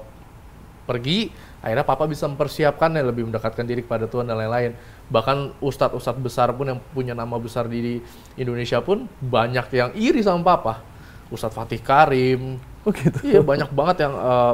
pergi, 0.88 1.34
akhirnya 1.60 1.84
papa 1.84 2.08
bisa 2.08 2.30
mempersiapkannya 2.32 3.04
lebih 3.04 3.28
mendekatkan 3.28 3.68
diri 3.68 3.84
kepada 3.84 4.08
Tuhan 4.08 4.24
dan 4.24 4.39
lain-lain. 4.39 4.78
Bahkan 5.12 5.60
ustadz-ustadz 5.60 6.24
besar 6.24 6.56
pun 6.56 6.72
yang 6.72 6.80
punya 6.96 7.12
nama 7.12 7.36
besar 7.36 7.68
di 7.68 8.00
Indonesia 8.39 8.80
pun 8.80 9.10
banyak 9.20 9.68
yang 9.76 9.91
iri 9.98 10.24
sama 10.24 10.56
papa. 10.56 10.80
Ustadz 11.34 11.58
Fatih 11.58 11.82
Karim, 11.82 12.62
Oh 12.86 12.94
gitu. 12.94 13.18
iya 13.26 13.41
banyak 13.41 13.74
banget 13.74 14.06
yang 14.06 14.13
eh, 14.13 14.54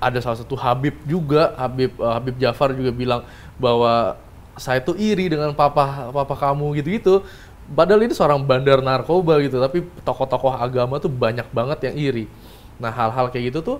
ada 0.00 0.18
salah 0.24 0.40
satu 0.40 0.56
Habib 0.56 0.96
juga, 1.04 1.52
Habib 1.60 1.92
eh, 1.92 2.12
Habib 2.16 2.36
Jafar 2.40 2.72
juga 2.72 2.90
bilang 2.90 3.22
bahwa 3.60 4.16
saya 4.56 4.80
tuh 4.80 4.96
iri 4.96 5.28
dengan 5.28 5.52
papa 5.52 6.08
papa 6.10 6.34
kamu 6.34 6.80
gitu-gitu. 6.80 7.22
Padahal 7.70 8.02
ini 8.02 8.16
seorang 8.16 8.42
bandar 8.42 8.82
narkoba 8.82 9.38
gitu, 9.44 9.62
tapi 9.62 9.86
tokoh-tokoh 10.02 10.58
agama 10.58 10.98
tuh 10.98 11.12
banyak 11.12 11.46
banget 11.54 11.92
yang 11.92 11.94
iri. 11.94 12.24
Nah 12.82 12.90
hal-hal 12.90 13.30
kayak 13.30 13.54
gitu 13.54 13.60
tuh 13.62 13.78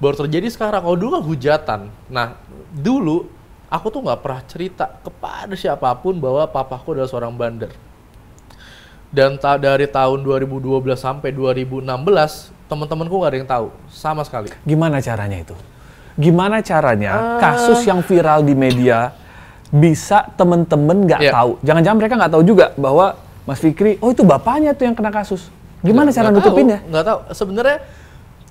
baru 0.00 0.16
terjadi 0.24 0.48
sekarang. 0.48 0.80
Kalau 0.80 0.96
dulu 0.96 1.10
kan 1.20 1.24
hujatan. 1.26 1.80
Nah 2.08 2.38
dulu 2.72 3.28
aku 3.68 3.86
tuh 3.92 4.00
nggak 4.00 4.20
pernah 4.22 4.42
cerita 4.48 4.84
kepada 5.02 5.52
siapa 5.58 5.92
pun 5.98 6.16
bahwa 6.16 6.46
papaku 6.48 6.96
adalah 6.96 7.10
seorang 7.10 7.34
bandar. 7.34 7.74
Dan 9.12 9.36
ta- 9.36 9.60
dari 9.60 9.84
tahun 9.84 10.24
2012 10.24 10.96
sampai 10.96 11.36
2016 11.36 11.84
teman-temanku 12.72 13.12
nggak 13.12 13.28
ada 13.28 13.38
yang 13.38 13.50
tahu 13.50 13.66
sama 13.86 14.24
sekali. 14.24 14.48
Gimana 14.64 14.96
caranya 14.98 15.36
itu? 15.38 15.52
Gimana 16.14 16.60
caranya 16.60 17.12
Ah. 17.12 17.20
kasus 17.38 17.84
yang 17.84 18.00
viral 18.00 18.40
di 18.40 18.52
media 18.52 19.12
bisa 19.68 20.24
temen-temen 20.32 21.04
nggak 21.04 21.20
Iya. 21.20 21.32
tahu? 21.32 21.50
Jangan-jangan 21.60 21.98
mereka 21.98 22.14
nggak 22.16 22.32
tahu 22.32 22.42
juga 22.42 22.66
bahwa 22.74 23.16
Mas 23.42 23.58
Fikri, 23.58 23.98
oh 23.98 24.08
itu 24.08 24.22
bapaknya 24.22 24.70
tuh 24.70 24.84
yang 24.84 24.94
kena 24.94 25.10
kasus. 25.10 25.50
Gimana 25.80 26.08
Nggak- 26.08 26.14
cara 26.14 26.26
nggak 26.26 26.36
nutupinnya? 26.38 26.78
tahu, 26.78 26.88
Nggak 26.88 27.04
tahu. 27.04 27.18
Sebenarnya 27.34 27.78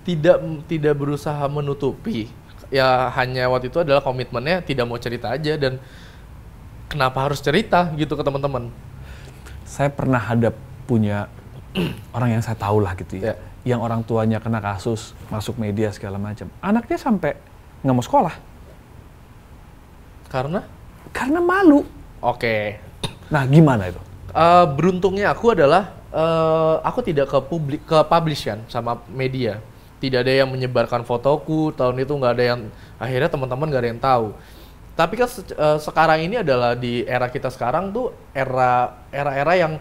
tidak 0.02 0.38
tidak 0.68 0.94
berusaha 0.96 1.44
menutupi. 1.48 2.28
Ya 2.68 2.88
hanya 3.12 3.48
waktu 3.48 3.68
itu 3.68 3.80
adalah 3.80 4.00
komitmennya 4.00 4.62
tidak 4.62 4.86
mau 4.86 4.98
cerita 4.98 5.30
aja 5.30 5.56
dan 5.56 5.80
kenapa 6.88 7.24
harus 7.24 7.40
cerita 7.40 7.88
gitu 7.94 8.14
ke 8.14 8.22
teman-teman. 8.22 8.68
Saya 9.64 9.88
pernah 9.88 10.20
hadap 10.20 10.56
punya 10.84 11.32
orang 12.12 12.36
yang 12.36 12.44
saya 12.44 12.56
tahu 12.56 12.80
lah 12.80 12.92
gitu 12.96 13.16
ya, 13.16 13.32
Iya. 13.32 13.36
Yang 13.62 13.78
orang 13.78 14.02
tuanya 14.02 14.42
kena 14.42 14.58
kasus 14.58 15.14
masuk 15.30 15.58
media 15.58 15.94
segala 15.94 16.18
macam. 16.18 16.50
Anaknya 16.60 16.98
sampai 16.98 17.38
nggak 17.82 17.94
mau 17.94 18.06
sekolah 18.06 18.36
Karena 20.30 20.64
karena 21.12 21.40
malu. 21.44 21.84
oke. 22.24 22.80
Nah 23.28 23.44
gimana 23.48 23.92
itu? 23.92 24.00
Eh, 24.32 24.66
beruntungnya 24.76 25.36
aku 25.36 25.52
adalah 25.52 25.92
eh, 26.10 26.76
aku 26.82 27.00
tidak 27.04 27.28
ke 27.28 27.40
publik 27.44 27.82
ke 27.84 28.00
publish 28.08 28.48
kan 28.48 28.64
sama 28.72 29.02
media. 29.12 29.60
Tidak 30.02 30.24
ada 30.26 30.34
yang 30.34 30.50
menyebarkan 30.50 31.06
fotoku 31.06 31.76
tahun 31.76 32.02
itu 32.02 32.14
nggak 32.16 32.34
ada 32.34 32.46
yang 32.56 32.60
akhirnya 32.98 33.30
teman-teman 33.30 33.68
nggak 33.70 33.82
ada 33.84 33.90
yang 33.92 34.02
tahu. 34.02 34.28
Tapi 34.96 35.14
kan 35.20 35.28
se- 35.28 35.52
eh, 35.52 35.78
sekarang 35.84 36.20
ini 36.24 36.40
adalah 36.40 36.74
di 36.74 37.04
era 37.04 37.28
kita 37.28 37.52
sekarang 37.52 37.92
tuh 37.92 38.10
era 38.32 39.04
era-era 39.12 39.54
yang 39.60 39.74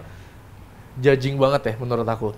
judging 0.99 1.39
banget 1.39 1.63
ya 1.63 1.75
menurut 1.79 2.05
aku. 2.05 2.35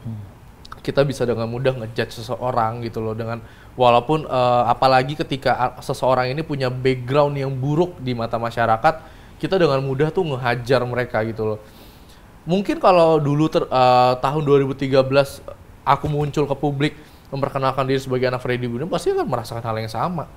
Kita 0.83 1.07
bisa 1.07 1.23
dengan 1.23 1.47
mudah 1.47 1.79
ngejudge 1.79 2.21
seseorang 2.23 2.83
gitu 2.83 2.99
loh. 2.99 3.15
Dengan 3.15 3.39
walaupun 3.79 4.27
eh, 4.27 4.63
apalagi 4.67 5.15
ketika 5.15 5.79
seseorang 5.79 6.35
ini 6.35 6.43
punya 6.43 6.69
background 6.69 7.39
yang 7.39 7.55
buruk 7.55 7.97
di 8.03 8.13
mata 8.13 8.37
masyarakat, 8.37 8.95
kita 9.39 9.57
dengan 9.59 9.79
mudah 9.81 10.11
tuh 10.11 10.27
ngehajar 10.27 10.83
mereka 10.83 11.23
gitu 11.23 11.55
loh. 11.55 11.59
Mungkin 12.43 12.83
kalau 12.83 13.23
dulu 13.23 13.47
ter- 13.47 13.71
eh, 13.71 14.15
tahun 14.19 14.43
2013 14.43 15.41
aku 15.87 16.07
muncul 16.11 16.45
ke 16.47 16.57
publik 16.59 16.95
memperkenalkan 17.33 17.89
diri 17.89 18.03
sebagai 18.03 18.29
anak 18.29 18.45
Freddy 18.45 18.69
Budiman 18.69 18.93
pasti 18.93 19.09
akan 19.15 19.25
merasakan 19.25 19.65
hal 19.65 19.77
yang 19.81 19.89
sama. 19.91 20.29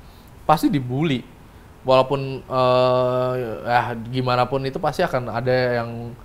Pasti 0.48 0.70
dibully. 0.72 1.26
Walaupun 1.86 2.42
eh 2.50 3.34
ya 3.66 3.94
gimana 4.10 4.50
pun 4.50 4.62
itu 4.66 4.82
pasti 4.82 5.06
akan 5.06 5.30
ada 5.30 5.82
yang 5.82 6.18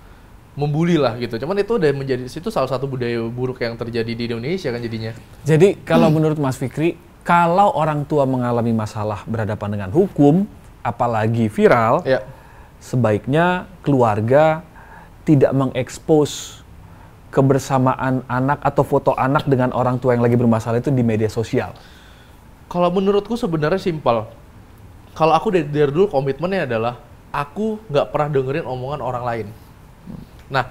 membuli 0.51 0.99
lah 0.99 1.15
gitu 1.15 1.39
cuman 1.39 1.55
itu 1.63 1.79
udah 1.79 1.89
menjadi 1.95 2.23
itu 2.27 2.49
salah 2.51 2.67
satu 2.67 2.83
budaya 2.83 3.23
buruk 3.31 3.63
yang 3.63 3.79
terjadi 3.79 4.11
di 4.11 4.23
Indonesia 4.27 4.67
kan 4.67 4.83
jadinya 4.83 5.11
Jadi 5.47 5.79
kalau 5.87 6.11
menurut 6.11 6.35
Mas 6.35 6.59
Fikri, 6.59 6.99
kalau 7.23 7.71
orang 7.71 8.03
tua 8.03 8.27
mengalami 8.27 8.75
masalah 8.75 9.23
berhadapan 9.23 9.79
dengan 9.79 9.89
hukum, 9.95 10.43
apalagi 10.83 11.47
viral, 11.47 12.03
ya 12.03 12.19
sebaiknya 12.81 13.69
keluarga 13.85 14.65
tidak 15.21 15.53
mengekspos 15.53 16.65
kebersamaan 17.29 18.25
anak 18.27 18.59
atau 18.65 18.83
foto 18.83 19.15
anak 19.15 19.47
dengan 19.47 19.71
orang 19.71 20.01
tua 20.01 20.17
yang 20.17 20.25
lagi 20.25 20.35
bermasalah 20.35 20.83
itu 20.83 20.91
di 20.91 21.05
media 21.05 21.31
sosial. 21.31 21.71
Kalau 22.67 22.89
menurutku 22.91 23.37
sebenarnya 23.37 23.79
simpel. 23.79 24.27
kalau 25.11 25.35
aku 25.35 25.51
dari, 25.51 25.67
dari 25.67 25.91
dulu 25.91 26.07
komitmennya 26.07 26.63
adalah 26.63 26.95
aku 27.35 27.83
nggak 27.91 28.15
pernah 28.15 28.29
dengerin 28.31 28.63
omongan 28.63 28.99
orang 29.03 29.23
lain. 29.23 29.47
Nah, 30.51 30.67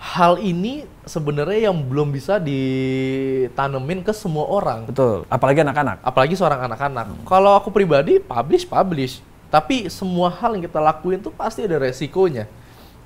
hal 0.00 0.42
ini 0.42 0.90
sebenarnya 1.06 1.70
yang 1.70 1.76
belum 1.78 2.10
bisa 2.10 2.42
ditanemin 2.42 4.02
ke 4.02 4.10
semua 4.10 4.50
orang. 4.50 4.90
Betul. 4.90 5.22
Apalagi 5.30 5.62
anak-anak. 5.62 6.02
Apalagi 6.02 6.34
seorang 6.34 6.66
anak-anak. 6.66 7.22
Kalau 7.22 7.54
aku 7.54 7.70
pribadi, 7.70 8.18
publish, 8.18 8.66
publish. 8.66 9.22
Tapi 9.50 9.86
semua 9.86 10.34
hal 10.34 10.58
yang 10.58 10.66
kita 10.66 10.82
lakuin 10.82 11.22
tuh 11.22 11.30
pasti 11.30 11.62
ada 11.66 11.78
resikonya. 11.78 12.50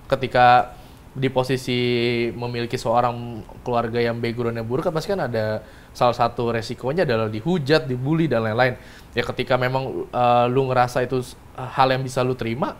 Ketika 0.08 0.76
di 1.14 1.30
posisi 1.30 1.78
memiliki 2.34 2.74
seorang 2.74 3.40
keluarga 3.62 4.02
yang 4.02 4.18
backgroundnya 4.18 4.66
buruk, 4.66 4.90
pasti 4.90 5.14
kan 5.14 5.30
ada 5.30 5.62
salah 5.94 6.12
satu 6.12 6.50
resikonya 6.50 7.06
adalah 7.06 7.30
dihujat, 7.30 7.86
dibully 7.86 8.26
dan 8.26 8.44
lain-lain. 8.44 8.74
Ya 9.14 9.22
ketika 9.22 9.54
memang 9.54 10.10
uh, 10.10 10.44
lu 10.50 10.68
ngerasa 10.68 11.06
itu 11.06 11.22
hal 11.54 11.88
yang 11.94 12.02
bisa 12.02 12.20
lu 12.20 12.34
terima, 12.34 12.76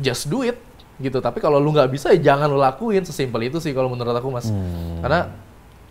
just 0.00 0.26
do 0.26 0.42
it 0.42 0.67
gitu. 0.98 1.18
Tapi 1.22 1.38
kalau 1.38 1.62
lu 1.62 1.70
nggak 1.74 1.90
bisa 1.90 2.12
ya 2.14 2.34
jangan 2.34 2.50
lu 2.50 2.58
lakuin. 2.58 3.02
Sesimpel 3.06 3.48
itu 3.48 3.58
sih 3.62 3.72
kalau 3.72 3.90
menurut 3.90 4.14
aku 4.14 4.28
mas. 4.30 4.50
Hmm. 4.50 5.00
Karena 5.02 5.30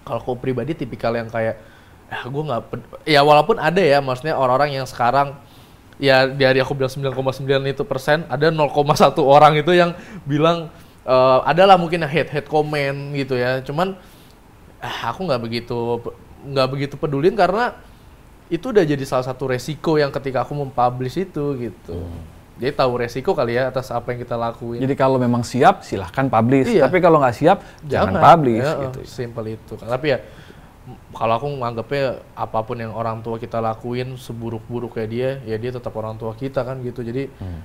kalau 0.07 0.19
aku 0.23 0.33
pribadi 0.39 0.71
tipikal 0.71 1.11
yang 1.15 1.27
kayak, 1.27 1.59
ah 2.07 2.23
gue 2.23 2.43
nggak, 2.47 2.61
ya 3.03 3.19
walaupun 3.23 3.59
ada 3.59 3.83
ya, 3.83 3.99
maksudnya 3.99 4.39
orang-orang 4.39 4.79
yang 4.79 4.87
sekarang 4.87 5.35
ya 5.99 6.29
dari 6.29 6.63
aku 6.63 6.71
bilang 6.77 6.93
9,9 6.93 7.43
itu 7.67 7.83
persen, 7.83 8.23
ada 8.31 8.47
0,1 8.47 8.71
orang 9.19 9.59
itu 9.59 9.75
yang 9.75 9.91
bilang 10.23 10.71
eh, 11.03 11.39
adalah 11.43 11.75
mungkin 11.75 12.07
hate 12.07 12.31
hate 12.31 12.47
comment 12.47 13.11
gitu 13.11 13.35
ya. 13.35 13.59
Cuman 13.63 13.99
ah, 14.79 15.11
aku 15.11 15.27
nggak 15.27 15.41
begitu 15.43 15.99
nggak 16.47 16.67
begitu 16.71 16.95
pedulin 16.95 17.35
karena 17.35 17.75
itu 18.47 18.71
udah 18.71 18.83
jadi 18.87 19.03
salah 19.03 19.27
satu 19.27 19.51
resiko 19.51 19.99
yang 19.99 20.07
ketika 20.07 20.47
aku 20.47 20.55
mempublish 20.55 21.19
itu 21.19 21.45
gitu. 21.59 22.07
Jadi 22.57 22.73
tahu 22.73 22.91
resiko 22.97 23.37
kali 23.37 23.53
ya 23.53 23.69
atas 23.69 23.93
apa 23.93 24.13
yang 24.13 24.19
kita 24.25 24.33
lakuin. 24.33 24.81
Jadi 24.81 24.95
kalau 24.97 25.21
memang 25.21 25.45
siap, 25.45 25.85
silahkan 25.85 26.25
publish. 26.25 26.73
Iya. 26.73 26.89
Tapi 26.89 26.97
kalau 26.97 27.21
nggak 27.21 27.35
siap, 27.37 27.61
jangan, 27.85 28.17
publish. 28.17 28.65
Ya, 28.65 28.73
gitu. 28.89 28.99
Simpel 29.05 29.61
itu. 29.61 29.77
Tapi 29.77 30.07
ya 30.09 30.19
kalau 31.13 31.33
aku 31.37 31.45
menganggapnya 31.53 32.25
apa 32.33 32.59
pun 32.65 32.81
yang 32.81 32.97
orang 32.97 33.21
tua 33.21 33.37
kita 33.37 33.61
lakuin 33.61 34.17
seburuk-buruk 34.17 34.97
kayak 34.97 35.09
dia, 35.13 35.29
ya 35.45 35.55
dia 35.61 35.69
tetap 35.69 35.93
orang 35.93 36.17
tua 36.17 36.33
kita 36.33 36.65
kan 36.65 36.81
gitu. 36.81 37.05
Jadi 37.05 37.29
Hmm. 37.37 37.61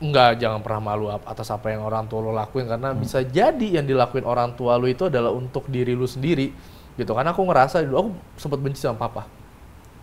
enggak 0.00 0.40
jangan 0.40 0.60
pernah 0.64 0.80
malu 0.92 1.08
atas 1.12 1.48
apa 1.48 1.72
yang 1.72 1.84
orang 1.84 2.08
tua 2.08 2.20
lo 2.24 2.32
lakuin 2.32 2.64
karena 2.68 2.92
Hmm. 2.92 3.00
bisa 3.00 3.20
jadi 3.20 3.80
yang 3.80 3.84
dilakuin 3.88 4.24
orang 4.24 4.56
tua 4.56 4.80
lo 4.80 4.88
itu 4.88 5.08
adalah 5.08 5.32
untuk 5.32 5.68
diri 5.68 5.92
lu 5.96 6.04
sendiri 6.04 6.52
gitu. 6.96 7.12
Karena 7.16 7.32
aku 7.32 7.44
ngerasa 7.44 7.80
dulu 7.84 7.96
aku 7.96 8.10
sempat 8.36 8.58
benci 8.60 8.80
sama 8.80 8.96
papa. 8.96 9.24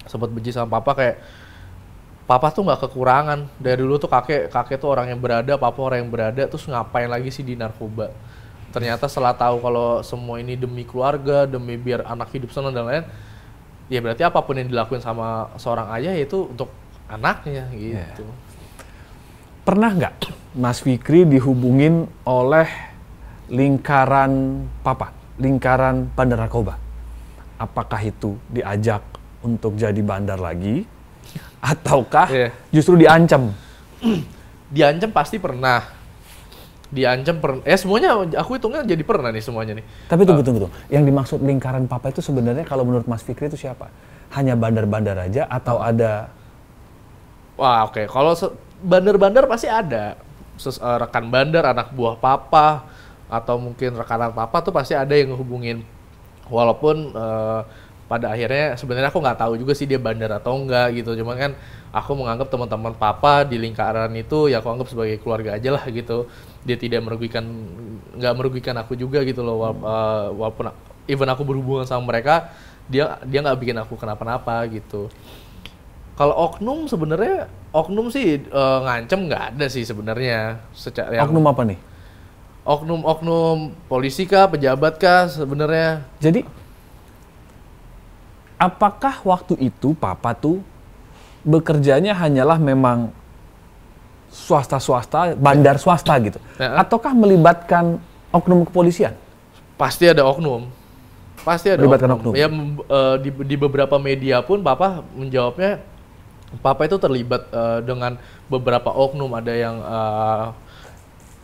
Sempat 0.05 0.29
benci 0.33 0.49
sama 0.49 0.69
papa 0.69 0.97
kayak 0.97 1.15
papa 2.27 2.51
tuh 2.51 2.67
nggak 2.67 2.85
kekurangan 2.85 3.47
dari 3.57 3.79
dulu 3.79 3.95
tuh 3.97 4.11
kakek 4.11 4.51
kakek 4.51 4.77
tuh 4.83 4.91
orang 4.91 5.09
yang 5.15 5.19
berada 5.23 5.55
papa 5.55 5.79
orang 5.79 6.03
yang 6.03 6.11
berada 6.11 6.43
terus 6.43 6.67
ngapain 6.67 7.07
lagi 7.07 7.31
sih 7.31 7.41
di 7.41 7.55
narkoba 7.55 8.11
ternyata 8.75 9.07
setelah 9.07 9.31
tahu 9.31 9.63
kalau 9.63 10.03
semua 10.03 10.43
ini 10.43 10.59
demi 10.59 10.83
keluarga 10.83 11.47
demi 11.47 11.79
biar 11.79 12.03
anak 12.03 12.29
hidup 12.35 12.51
senang 12.51 12.75
dan 12.75 12.83
lain 12.83 13.03
ya 13.87 14.03
berarti 14.03 14.27
apa 14.27 14.43
pun 14.43 14.59
yang 14.59 14.67
dilakuin 14.67 14.99
sama 14.99 15.55
seorang 15.55 15.87
ayah 15.95 16.13
itu 16.19 16.51
untuk 16.51 16.67
anaknya 17.07 17.71
gitu 17.71 18.27
Pernah 19.67 19.91
nggak 19.91 20.31
Mas 20.55 20.79
Fikri 20.79 21.27
dihubungin 21.27 22.07
oleh 22.23 22.71
lingkaran 23.51 24.63
papa, 24.79 25.11
lingkaran 25.35 26.07
bandar 26.15 26.39
narkoba? 26.39 26.79
Apakah 27.59 27.99
itu 27.99 28.39
diajak 28.47 29.03
untuk 29.43 29.75
jadi 29.75 29.99
bandar 29.99 30.39
lagi? 30.39 30.87
Ataukah 31.59 32.27
Iya. 32.29 32.49
justru 32.69 32.95
diancam? 32.95 33.51
diancam 34.75 35.09
pasti 35.09 35.37
pernah 35.37 35.79
diancam 36.87 37.35
pernah 37.39 37.59
eh 37.63 37.75
semuanya 37.75 38.15
aku 38.39 38.55
hitungnya 38.55 38.79
jadi 38.79 39.03
pernah 39.03 39.27
nih 39.27 39.43
semuanya 39.43 39.75
nih 39.75 39.85
Tapi 40.07 40.23
tunggu, 40.23 40.39
tunggu, 40.39 40.59
tunggu. 40.63 40.75
Yang 40.87 41.03
dimaksud 41.05 41.39
lingkaran 41.41 41.83
papa 41.83 42.09
itu 42.09 42.23
sebenarnya 42.23 42.63
kalau 42.63 42.87
menurut 42.87 43.03
Mas 43.05 43.19
Fikri 43.19 43.47
itu 43.47 43.59
siapa? 43.59 43.91
Hanya 44.31 44.55
bandar-bandar 44.55 45.19
aja 45.19 45.43
atau 45.47 45.79
ada 45.79 46.31
Wah 47.55 47.83
oke, 47.83 48.05
kalau 48.05 48.31
se- 48.31 48.53
bandar-bandar 48.79 49.43
pasti 49.45 49.65
ada 49.65 50.15
Ses- 50.55 50.77
eh, 50.77 50.97
rekan 50.97 51.27
bandar, 51.27 51.65
anak 51.67 51.91
buah 51.91 52.15
papa 52.15 52.85
atau 53.27 53.57
mungkin 53.57 53.93
rekanan 53.93 54.31
papa 54.31 54.61
tuh 54.61 54.71
pasti 54.71 54.93
ada 54.93 55.11
yang 55.11 55.33
ngehubungin. 55.33 55.83
Walaupun 56.47 56.95
eh, 57.11 57.61
pada 58.07 58.31
akhirnya 58.31 58.79
sebenarnya 58.79 59.11
aku 59.11 59.19
nggak 59.19 59.39
tahu 59.39 59.53
juga 59.59 59.75
sih 59.75 59.83
dia 59.83 59.99
bandar 59.99 60.31
atau 60.39 60.55
enggak 60.55 60.95
gitu. 60.95 61.11
Cuman 61.19 61.35
kan 61.35 61.51
aku 61.91 62.11
menganggap 62.15 62.47
teman-teman 62.47 62.95
papa 62.95 63.43
di 63.43 63.59
lingkaran 63.59 64.11
itu 64.15 64.47
ya 64.47 64.63
aku 64.63 64.71
anggap 64.71 64.87
sebagai 64.87 65.19
keluarga 65.19 65.59
aja 65.59 65.75
lah 65.75 65.83
gitu. 65.91 66.25
Dia 66.63 66.79
tidak 66.79 67.03
merugikan 67.03 67.43
nggak 68.15 68.33
merugikan 68.33 68.75
aku 68.79 68.95
juga 68.95 69.21
gitu 69.27 69.43
loh. 69.43 69.59
Wal- 69.61 69.83
eh, 69.83 70.27
walaupun 70.33 70.65
even 71.11 71.27
aku 71.27 71.43
berhubungan 71.43 71.83
sama 71.83 72.07
mereka, 72.07 72.49
dia 72.87 73.19
dia 73.27 73.39
nggak 73.43 73.59
bikin 73.59 73.77
aku 73.77 73.99
kenapa-napa 73.99 74.63
gitu. 74.71 75.11
Kalau 76.17 76.33
oknum 76.49 76.87
sebenarnya 76.89 77.45
oknum 77.75 78.07
sih 78.09 78.39
eh, 78.39 78.79
ngancem 78.87 79.27
nggak 79.27 79.43
ada 79.53 79.65
sih 79.67 79.83
sebenarnya 79.83 80.63
secara 80.71 81.11
yang- 81.11 81.27
oknum 81.27 81.43
apa 81.45 81.63
nih? 81.67 81.79
oknum-oknum 82.67 83.71
polisi 83.87 84.27
kah 84.27 84.51
pejabat 84.51 84.99
kah 84.99 85.31
sebenarnya 85.31 86.03
Jadi 86.19 86.43
apakah 88.57 89.21
waktu 89.23 89.53
itu 89.61 89.93
papa 89.93 90.33
tuh 90.33 90.59
bekerjanya 91.41 92.11
hanyalah 92.11 92.59
memang 92.59 93.09
swasta-swasta, 94.27 95.33
bandar 95.39 95.79
swasta 95.79 96.13
gitu? 96.19 96.39
Ya. 96.59 96.75
Ataukah 96.77 97.15
melibatkan 97.15 97.97
oknum 98.29 98.67
kepolisian? 98.67 99.15
pasti 99.77 100.09
ada 100.09 100.25
oknum 100.25 100.73
pasti 101.45 101.69
ada 101.69 101.85
Melibatkan 101.85 102.17
oknum. 102.17 102.33
ya 102.33 102.49
mem- 102.49 102.81
eh, 102.81 103.15
di, 103.21 103.29
di 103.45 103.55
beberapa 103.55 104.01
media 104.01 104.41
pun 104.41 104.65
papa 104.65 105.05
menjawabnya 105.13 105.79
papa 106.65 106.89
itu 106.89 106.97
terlibat 106.97 107.45
eh, 107.53 107.79
dengan 107.85 108.17
beberapa 108.49 108.89
oknum 108.89 109.29
ada 109.37 109.53
yang 109.53 109.77
eh, 109.77 110.45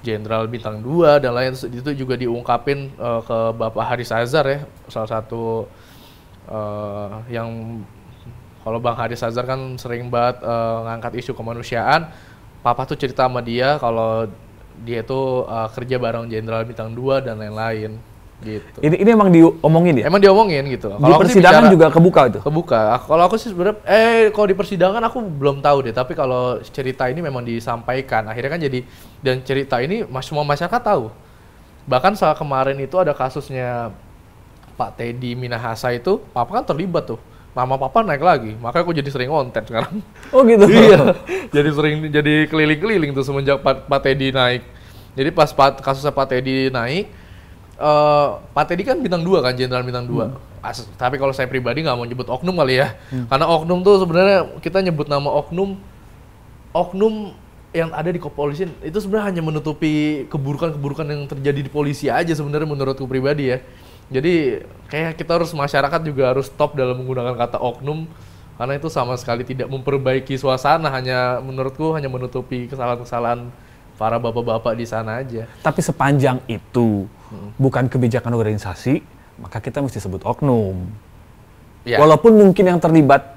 jenderal 0.02 0.49
bintang 0.49 0.82
2 0.82 1.21
dan 1.21 1.32
lain 1.32 1.54
itu 1.54 1.93
juga 1.93 2.17
diungkapin 2.17 2.89
eh, 2.89 3.21
ke 3.21 3.38
bapak 3.54 3.86
Haris 3.86 4.10
Azhar 4.10 4.49
ya 4.49 4.60
salah 4.89 5.21
satu 5.21 5.69
eh, 6.45 7.08
yang 7.32 7.49
kalau 8.63 8.79
bang 8.79 8.95
Haris 8.95 9.19
Azhar 9.19 9.43
kan 9.43 9.75
sering 9.75 10.08
banget 10.08 10.39
eh, 10.41 10.77
ngangkat 10.86 11.13
isu 11.17 11.32
kemanusiaan 11.34 12.08
papa 12.60 12.88
tuh 12.88 12.95
cerita 12.95 13.27
sama 13.27 13.43
dia 13.43 13.75
kalau 13.77 14.27
dia 14.79 15.03
itu 15.03 15.21
eh, 15.45 15.67
kerja 15.71 15.95
bareng 15.97 16.25
jenderal 16.27 16.63
bintang 16.63 16.91
2 16.91 17.21
dan 17.21 17.38
lain-lain 17.38 17.99
gitu 18.43 18.84
Ini 18.84 18.95
ini 18.99 19.10
emang 19.15 19.32
diomongin 19.32 20.03
ya? 20.03 20.12
Emang 20.12 20.19
diomongin 20.19 20.67
gitu. 20.67 20.91
Di 20.91 20.99
Kalau 20.99 21.15
sih 21.15 21.21
persidangan 21.32 21.63
bicara- 21.63 21.71
juga 21.71 21.88
kebuka 21.88 22.21
itu. 22.27 22.39
kebuka. 22.43 22.82
Kalau 22.99 23.23
aku 23.23 23.36
sih 23.39 23.56
sebenarnya 23.56 23.79
eh 23.88 24.36
kalau 24.36 24.47
di 24.51 24.56
persidangan 24.58 24.99
aku 24.99 25.23
belum 25.23 25.63
tahu 25.63 25.88
deh, 25.88 25.95
tapi 25.95 26.12
kalau 26.12 26.60
cerita 26.60 27.08
ini 27.08 27.23
memang 27.23 27.39
disampaikan. 27.39 28.27
Akhirnya 28.27 28.51
kan 28.51 28.60
jadi 28.60 28.84
dan 29.23 29.39
cerita 29.47 29.79
ini 29.79 30.03
semua 30.19 30.43
masyarakat 30.43 30.82
tahu. 30.84 31.08
Bahkan 31.88 32.19
saat 32.19 32.36
kemarin 32.36 32.75
itu 32.84 32.99
ada 32.99 33.15
kasusnya 33.15 33.95
Pak 34.73 34.97
Teddy 34.97 35.38
Minahasa 35.38 35.93
itu, 35.93 36.21
papa 36.33 36.62
kan 36.62 36.65
terlibat 36.65 37.05
tuh. 37.09 37.19
Nama 37.53 37.77
papa 37.77 38.01
naik 38.01 38.23
lagi, 38.25 38.51
makanya 38.57 38.81
aku 38.81 38.93
jadi 38.97 39.09
sering 39.13 39.29
konten 39.29 39.62
sekarang. 39.62 40.01
Oh 40.33 40.41
gitu. 40.41 40.65
iya, 40.65 41.13
jadi 41.53 41.69
sering 41.69 42.09
jadi 42.09 42.49
keliling-keliling 42.49 43.13
tuh 43.13 43.21
semenjak 43.21 43.62
Pak, 43.62 43.86
Pak 43.86 43.99
Teddy 44.01 44.33
naik. 44.33 44.65
Jadi 45.13 45.29
pas 45.29 45.53
Pak, 45.53 45.86
kasusnya 45.86 46.09
Pak 46.09 46.33
Teddy 46.33 46.73
naik, 46.73 47.05
eh 47.77 48.27
Pak 48.57 48.65
Teddy 48.65 48.81
kan 48.81 48.97
bintang 48.97 49.21
2 49.21 49.45
kan, 49.45 49.53
jenderal 49.53 49.86
bintang 49.86 50.09
2. 50.09 50.33
As- 50.65 50.89
tapi 50.97 51.21
kalau 51.21 51.36
saya 51.36 51.45
pribadi 51.45 51.86
nggak 51.86 51.93
mau 51.93 52.07
nyebut 52.07 52.25
oknum 52.25 52.57
kali 52.57 52.81
ya. 52.81 52.97
Karena 53.29 53.45
oknum 53.45 53.86
tuh 53.86 54.01
sebenarnya 54.01 54.57
kita 54.57 54.81
nyebut 54.81 55.05
nama 55.05 55.29
oknum 55.29 55.77
oknum 56.73 57.38
yang 57.73 57.89
ada 57.89 58.09
di 58.09 58.21
kepolisian 58.21 58.69
itu 58.86 58.97
sebenarnya 59.01 59.33
hanya 59.33 59.41
menutupi 59.41 60.25
keburukan-keburukan 60.29 61.05
yang 61.09 61.21
terjadi 61.25 61.59
di 61.65 61.71
polisi 61.73 62.05
aja 62.05 62.29
sebenarnya 62.33 62.69
menurutku 62.69 63.05
pribadi 63.05 63.53
ya. 63.53 63.62
Jadi 64.11 64.63
kayak 64.91 65.15
kita 65.19 65.31
harus 65.39 65.51
masyarakat 65.55 66.01
juga 66.03 66.33
harus 66.35 66.47
stop 66.51 66.75
dalam 66.75 66.99
menggunakan 66.99 67.35
kata 67.37 67.57
oknum 67.59 68.05
karena 68.53 68.73
itu 68.77 68.87
sama 68.91 69.17
sekali 69.17 69.41
tidak 69.41 69.65
memperbaiki 69.71 70.37
suasana 70.37 70.91
hanya 70.93 71.41
menurutku 71.41 71.97
hanya 71.97 72.11
menutupi 72.11 72.69
kesalahan-kesalahan 72.69 73.49
para 73.97 74.17
bapak-bapak 74.21 74.73
di 74.77 74.85
sana 74.85 75.21
aja. 75.21 75.49
Tapi 75.61 75.81
sepanjang 75.81 76.41
itu 76.49 77.05
Hmm. 77.33 77.49
bukan 77.57 77.89
kebijakan 77.89 78.37
organisasi, 78.37 79.01
maka 79.41 79.57
kita 79.57 79.81
mesti 79.81 79.97
sebut 79.97 80.21
oknum. 80.21 80.85
Ya. 81.81 81.97
Walaupun 81.97 82.37
mungkin 82.37 82.69
yang 82.69 82.77
terlibat 82.77 83.33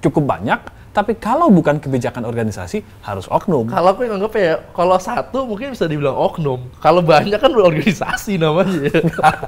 cukup 0.00 0.24
banyak, 0.24 0.56
tapi 0.96 1.12
kalau 1.12 1.52
bukan 1.52 1.76
kebijakan 1.76 2.24
organisasi 2.24 2.80
harus 3.04 3.28
oknum. 3.28 3.68
Kalau 3.68 3.92
aku 3.92 4.08
yang 4.08 4.16
anggap 4.16 4.32
ya, 4.32 4.64
kalau 4.72 4.96
satu 4.96 5.44
mungkin 5.44 5.76
bisa 5.76 5.84
dibilang 5.84 6.16
oknum. 6.16 6.72
Kalau 6.80 7.04
banyak 7.04 7.36
kan 7.36 7.52
organisasi 7.52 8.40
namanya. 8.40 8.88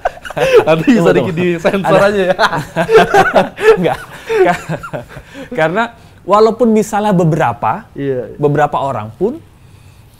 Nanti 0.69 0.89
bisa 0.93 1.09
Tunggu, 1.17 1.33
di, 1.33 1.57
sensor 1.57 1.97
Ada- 1.97 2.09
aja 2.13 2.23
ya. 2.29 2.37
Enggak. 3.81 3.99
Ka- 4.45 4.61
Karena 5.65 5.97
walaupun 6.29 6.69
misalnya 6.69 7.17
beberapa, 7.17 7.89
Iya. 7.97 8.37
beberapa 8.37 8.77
orang 8.85 9.09
pun, 9.17 9.41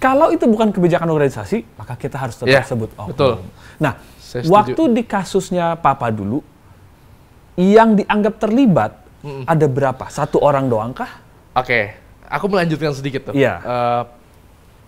kalau 0.01 0.33
itu 0.33 0.49
bukan 0.49 0.73
kebijakan 0.73 1.13
organisasi, 1.13 1.69
maka 1.77 1.93
kita 2.01 2.17
harus 2.17 2.41
tetap 2.41 2.49
Iya, 2.49 2.65
sebut 2.65 2.89
oknum. 2.97 3.13
betul. 3.13 3.33
Nah, 3.77 4.01
waktu 4.49 4.83
di 4.97 5.05
kasusnya 5.05 5.77
Papa 5.77 6.09
dulu, 6.09 6.41
yang 7.61 8.01
dianggap 8.01 8.41
terlibat 8.41 8.93
ada 9.45 9.67
berapa? 9.67 10.05
Satu 10.09 10.39
orang 10.39 10.67
doang 10.67 10.95
kah? 10.95 11.11
Oke, 11.55 11.95
aku 12.27 12.47
melanjutkan 12.47 12.95
sedikit 12.95 13.31
tuh. 13.31 13.35
Iya. 13.35 13.55
Eh, 13.59 14.03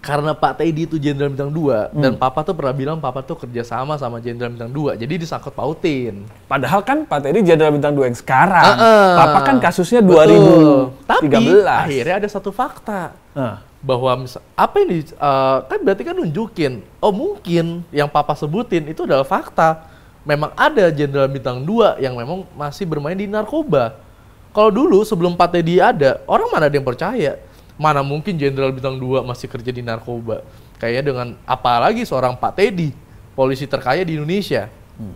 karena 0.00 0.32
Pak 0.32 0.56
Teddy 0.56 0.88
itu 0.88 0.96
jenderal 0.96 1.28
bintang 1.28 1.52
2 1.52 1.92
Hmm. 1.92 2.00
dan 2.00 2.12
Papa 2.16 2.40
tuh 2.40 2.56
pernah 2.56 2.72
bilang 2.72 2.96
Papa 3.04 3.20
tuh 3.20 3.36
kerja 3.36 3.60
sama 3.60 4.00
sama 4.00 4.16
jenderal 4.16 4.48
bintang 4.48 4.72
2. 4.72 4.96
Jadi 4.96 5.20
disangkut 5.20 5.52
pautin. 5.52 6.24
Padahal 6.48 6.80
kan 6.80 7.04
Pak 7.04 7.20
Teddy 7.20 7.44
jenderal 7.44 7.68
bintang 7.76 7.92
2 7.92 8.08
yang 8.08 8.16
sekarang. 8.16 8.64
Heeh. 8.64 9.08
Papa 9.20 9.38
kan 9.44 9.56
kasusnya 9.60 10.00
Betul. 10.00 10.96
2013. 11.04 11.04
Tapi 11.04 11.46
akhirnya 11.68 12.14
ada 12.16 12.28
satu 12.32 12.48
fakta 12.48 13.12
Nah, 13.30 13.60
bahwa 13.84 14.24
apa 14.56 14.74
yang 14.80 14.88
di, 14.88 14.98
eh, 15.04 15.58
kan 15.68 15.78
berarti 15.84 16.02
kan 16.02 16.16
nunjukin 16.16 16.80
oh 16.98 17.12
mungkin 17.12 17.84
yang 17.92 18.08
Papa 18.08 18.32
sebutin 18.32 18.88
itu 18.88 19.04
adalah 19.04 19.28
fakta. 19.28 19.84
Memang 20.24 20.52
ada 20.56 20.88
jenderal 20.88 21.28
bintang 21.28 21.60
2 21.60 22.00
yang 22.00 22.16
memang 22.16 22.48
masih 22.56 22.88
bermain 22.88 23.16
di 23.16 23.28
narkoba. 23.28 24.00
Kalau 24.50 24.70
dulu 24.74 25.06
sebelum 25.06 25.38
Pak 25.38 25.54
Teddy 25.54 25.78
ada, 25.78 26.18
orang 26.26 26.50
mana 26.50 26.66
ada 26.66 26.74
yang 26.74 26.86
percaya? 26.86 27.38
Mana 27.78 28.02
mungkin 28.02 28.34
jenderal 28.34 28.74
bintang 28.74 28.98
2 28.98 29.22
masih 29.22 29.46
kerja 29.46 29.70
di 29.70 29.80
narkoba? 29.80 30.42
Kayaknya 30.76 31.02
dengan 31.06 31.28
apalagi 31.46 32.02
seorang 32.02 32.34
Pak 32.34 32.58
Teddy, 32.58 32.90
polisi 33.38 33.64
terkaya 33.64 34.02
di 34.02 34.18
Indonesia. 34.18 34.66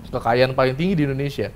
Kekayaan 0.08 0.56
paling 0.56 0.72
tinggi 0.78 0.94
di 0.96 1.04
Indonesia. 1.04 1.52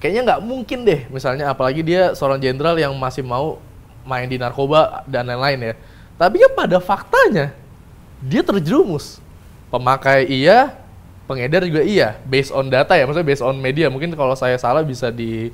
Kayaknya 0.00 0.20
nggak 0.32 0.40
mungkin 0.42 0.78
deh, 0.82 1.00
misalnya 1.12 1.52
apalagi 1.52 1.84
dia 1.84 2.16
seorang 2.16 2.40
jenderal 2.40 2.74
yang 2.74 2.90
masih 2.96 3.22
mau 3.22 3.60
main 4.02 4.26
di 4.26 4.34
narkoba 4.34 5.06
dan 5.06 5.28
lain-lain 5.28 5.60
ya. 5.60 5.74
Tapi 6.18 6.42
kan 6.42 6.50
pada 6.56 6.78
faktanya 6.82 7.54
dia 8.22 8.42
terjerumus. 8.42 9.18
Pemakai 9.70 10.26
iya, 10.28 10.74
pengedar 11.26 11.64
juga 11.64 11.82
iya. 11.82 12.18
Based 12.26 12.50
on 12.50 12.66
data 12.70 12.98
ya, 12.98 13.06
maksudnya 13.06 13.28
based 13.28 13.44
on 13.44 13.56
media. 13.58 13.86
Mungkin 13.92 14.14
kalau 14.14 14.34
saya 14.34 14.56
salah 14.58 14.82
bisa 14.82 15.12
di 15.12 15.52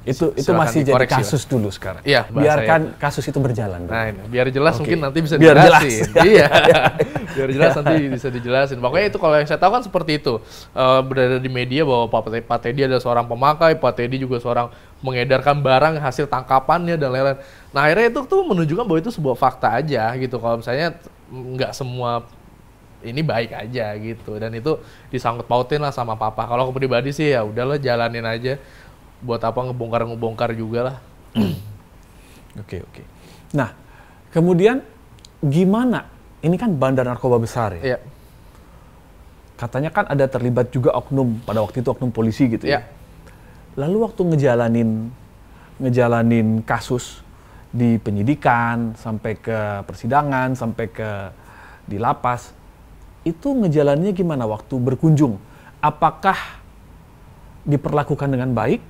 itu 0.00 0.32
itu 0.32 0.48
Silakan 0.48 0.64
masih 0.64 0.80
jadi 0.80 0.88
dikoreksi 0.96 1.12
lah. 1.12 1.20
kasus 1.28 1.42
dulu 1.44 1.68
sekarang. 1.68 2.02
Bahasa 2.02 2.32
Biarkan 2.32 2.80
kasus 2.96 3.24
itu 3.28 3.36
berjalan. 3.36 3.80
dulu. 3.84 3.92
Nah, 3.92 4.04
ini, 4.08 4.20
biar 4.32 4.46
jelas 4.48 4.72
Oke. 4.74 4.80
mungkin 4.88 4.98
nanti 5.04 5.18
bisa 5.20 5.34
Biar 5.36 5.56
dijelasin. 5.60 5.90
jelas. 5.92 6.24
iya. 6.32 6.48
biar 7.36 7.48
jelas 7.52 7.72
nanti 7.76 7.94
bisa 8.08 8.28
dijelasin. 8.32 8.78
Pokoknya 8.80 9.06
itu 9.12 9.18
kalau 9.20 9.36
yang 9.36 9.44
saya 9.44 9.60
tahu 9.60 9.70
kan 9.76 9.82
seperti 9.84 10.12
itu. 10.16 10.40
Eh, 10.72 11.00
berada 11.04 11.36
di 11.36 11.50
media 11.52 11.84
bahwa 11.84 12.08
Pak, 12.08 12.32
Pak 12.48 12.58
Teddy 12.64 12.88
adalah 12.88 13.02
seorang 13.04 13.26
pemakai, 13.28 13.76
Pak 13.76 13.92
Teddy 13.92 14.16
juga 14.16 14.40
seorang 14.40 14.72
mengedarkan 15.04 15.60
barang 15.60 15.94
hasil 16.00 16.24
tangkapannya 16.32 16.96
dan 16.96 17.08
lain-lain. 17.12 17.38
Nah, 17.76 17.80
akhirnya 17.84 18.08
itu 18.08 18.20
tuh 18.24 18.40
menunjukkan 18.48 18.84
bahwa 18.88 18.98
itu 19.04 19.12
sebuah 19.12 19.36
fakta 19.36 19.84
aja 19.84 20.16
gitu. 20.16 20.40
Kalau 20.40 20.64
misalnya 20.64 20.96
nggak 21.28 21.76
semua 21.76 22.24
ini 23.00 23.24
baik 23.24 23.52
aja 23.56 23.96
gitu 23.96 24.36
dan 24.36 24.52
itu 24.52 24.76
disangkut 25.08 25.48
pautin 25.48 25.80
lah 25.80 25.88
sama 25.88 26.20
papa 26.20 26.44
kalau 26.44 26.68
aku 26.68 26.76
pribadi 26.76 27.16
sih 27.16 27.32
ya 27.32 27.40
udahlah 27.40 27.80
jalanin 27.80 28.28
aja 28.28 28.60
buat 29.20 29.40
apa 29.44 29.60
ngebongkar 29.70 30.08
ngebongkar 30.08 30.50
juga 30.56 30.80
lah 30.80 30.96
Oke, 32.58 32.82
oke. 32.82 33.02
Nah, 33.54 33.70
kemudian 34.34 34.82
gimana? 35.38 36.10
Ini 36.40 36.56
kan 36.56 36.72
bandar 36.74 37.04
narkoba 37.06 37.36
besar 37.38 37.76
ya. 37.78 37.94
Iya. 37.94 37.98
Katanya 39.60 39.92
kan 39.92 40.08
ada 40.08 40.24
terlibat 40.24 40.72
juga 40.72 40.96
oknum 40.96 41.36
pada 41.44 41.60
waktu 41.60 41.84
itu 41.84 41.88
oknum 41.92 42.08
polisi 42.10 42.48
gitu 42.48 42.64
ya. 42.64 42.80
Iya. 42.80 42.82
Lalu 43.76 43.96
waktu 44.08 44.20
ngejalanin 44.34 45.12
ngejalanin 45.78 46.64
kasus 46.64 47.20
di 47.70 48.00
penyidikan 48.02 48.98
sampai 48.98 49.38
ke 49.38 49.84
persidangan 49.86 50.58
sampai 50.58 50.90
ke 50.90 51.10
di 51.86 52.00
lapas 52.00 52.50
itu 53.22 53.52
ngejalannya 53.52 54.10
gimana 54.16 54.48
waktu 54.48 54.74
berkunjung? 54.80 55.36
Apakah 55.78 56.36
diperlakukan 57.68 58.32
dengan 58.32 58.56
baik 58.56 58.80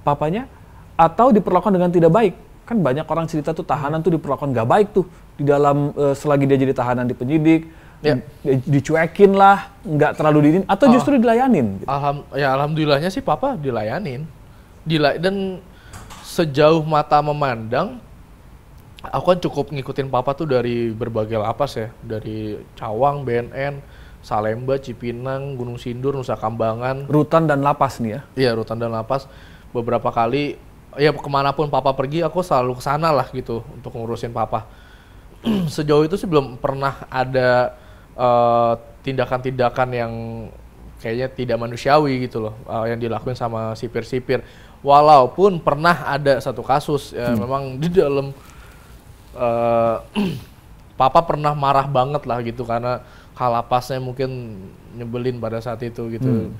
papanya 0.00 0.46
atau 0.94 1.30
diperlakukan 1.30 1.72
dengan 1.72 1.88
tidak 1.88 2.10
baik? 2.10 2.34
Kan 2.64 2.80
banyak 2.80 3.02
orang 3.02 3.26
cerita 3.26 3.50
tuh 3.50 3.62
tahanan 3.62 3.98
tuh 3.98 4.14
diperlakukan 4.14 4.50
nggak 4.50 4.68
baik 4.68 4.88
tuh 4.92 5.04
di 5.34 5.42
dalam 5.42 5.90
eh, 5.92 6.14
selagi 6.14 6.44
dia 6.44 6.58
jadi 6.58 6.72
tahanan 6.72 7.04
di 7.04 7.14
penyidik, 7.14 7.62
Ya. 8.00 8.16
di- 8.40 8.80
dicuekin 8.80 9.36
lah, 9.36 9.68
nggak 9.82 10.16
terlalu 10.16 10.38
dinin 10.40 10.64
atau 10.64 10.88
Oh. 10.88 10.92
justru 10.92 11.16
dilayanin. 11.16 11.78
gitu? 11.78 11.86
Alham, 11.86 12.24
ya 12.32 12.48
alhamdulillahnya 12.54 13.10
sih 13.10 13.20
papa 13.20 13.54
dilayanin. 13.54 14.24
Dila 14.80 15.20
dan 15.20 15.60
sejauh 16.24 16.80
mata 16.80 17.20
memandang 17.20 18.00
aku 19.02 19.24
kan 19.26 19.38
cukup 19.40 19.66
ngikutin 19.68 20.08
papa 20.08 20.32
tuh 20.32 20.46
dari 20.46 20.92
berbagai 20.92 21.36
lapas 21.36 21.74
ya, 21.74 21.88
dari 22.00 22.56
Cawang, 22.72 23.24
BNN, 23.24 23.80
Salemba, 24.20 24.76
Cipinang, 24.76 25.56
Gunung 25.56 25.76
Sindur, 25.76 26.12
Nusa 26.12 26.36
Kambangan, 26.36 27.04
Rutan 27.04 27.44
dan 27.44 27.60
lapas 27.60 27.96
nih 27.98 28.16
ya. 28.16 28.20
iya 28.38 28.50
rutan 28.52 28.76
dan 28.76 28.92
lapas 28.92 29.24
beberapa 29.70 30.10
kali 30.10 30.58
ya 30.98 31.14
ke 31.14 31.30
mana 31.30 31.54
pun 31.54 31.70
papa 31.70 31.94
pergi 31.94 32.26
aku 32.26 32.42
selalu 32.42 32.78
ke 32.78 32.82
sana 32.82 33.14
lah 33.14 33.30
gitu 33.30 33.62
untuk 33.70 33.94
ngurusin 33.94 34.34
papa. 34.34 34.66
Sejauh 35.74 36.02
itu 36.02 36.18
sih 36.18 36.26
belum 36.26 36.58
pernah 36.58 37.06
ada 37.06 37.78
eh, 38.18 38.72
tindakan-tindakan 39.06 39.88
yang 39.94 40.12
kayaknya 41.00 41.28
tidak 41.32 41.56
manusiawi 41.56 42.26
gitu 42.26 42.42
loh 42.42 42.54
eh, 42.66 42.94
yang 42.94 42.98
dilakuin 42.98 43.38
sama 43.38 43.74
sipir-sipir. 43.78 44.42
Walaupun 44.80 45.60
pernah 45.60 46.08
ada 46.08 46.40
satu 46.40 46.64
kasus 46.64 47.12
ya 47.12 47.36
memang 47.36 47.78
di 47.78 47.88
dalam 47.92 48.34
eh, 49.38 49.96
papa 51.00 51.20
pernah 51.22 51.54
marah 51.54 51.86
banget 51.86 52.26
lah 52.26 52.42
gitu 52.42 52.66
karena 52.66 53.00
kalapasnya 53.38 54.02
mungkin 54.02 54.60
nyebelin 54.98 55.38
pada 55.40 55.62
saat 55.62 55.80
itu 55.86 56.10
gitu. 56.12 56.50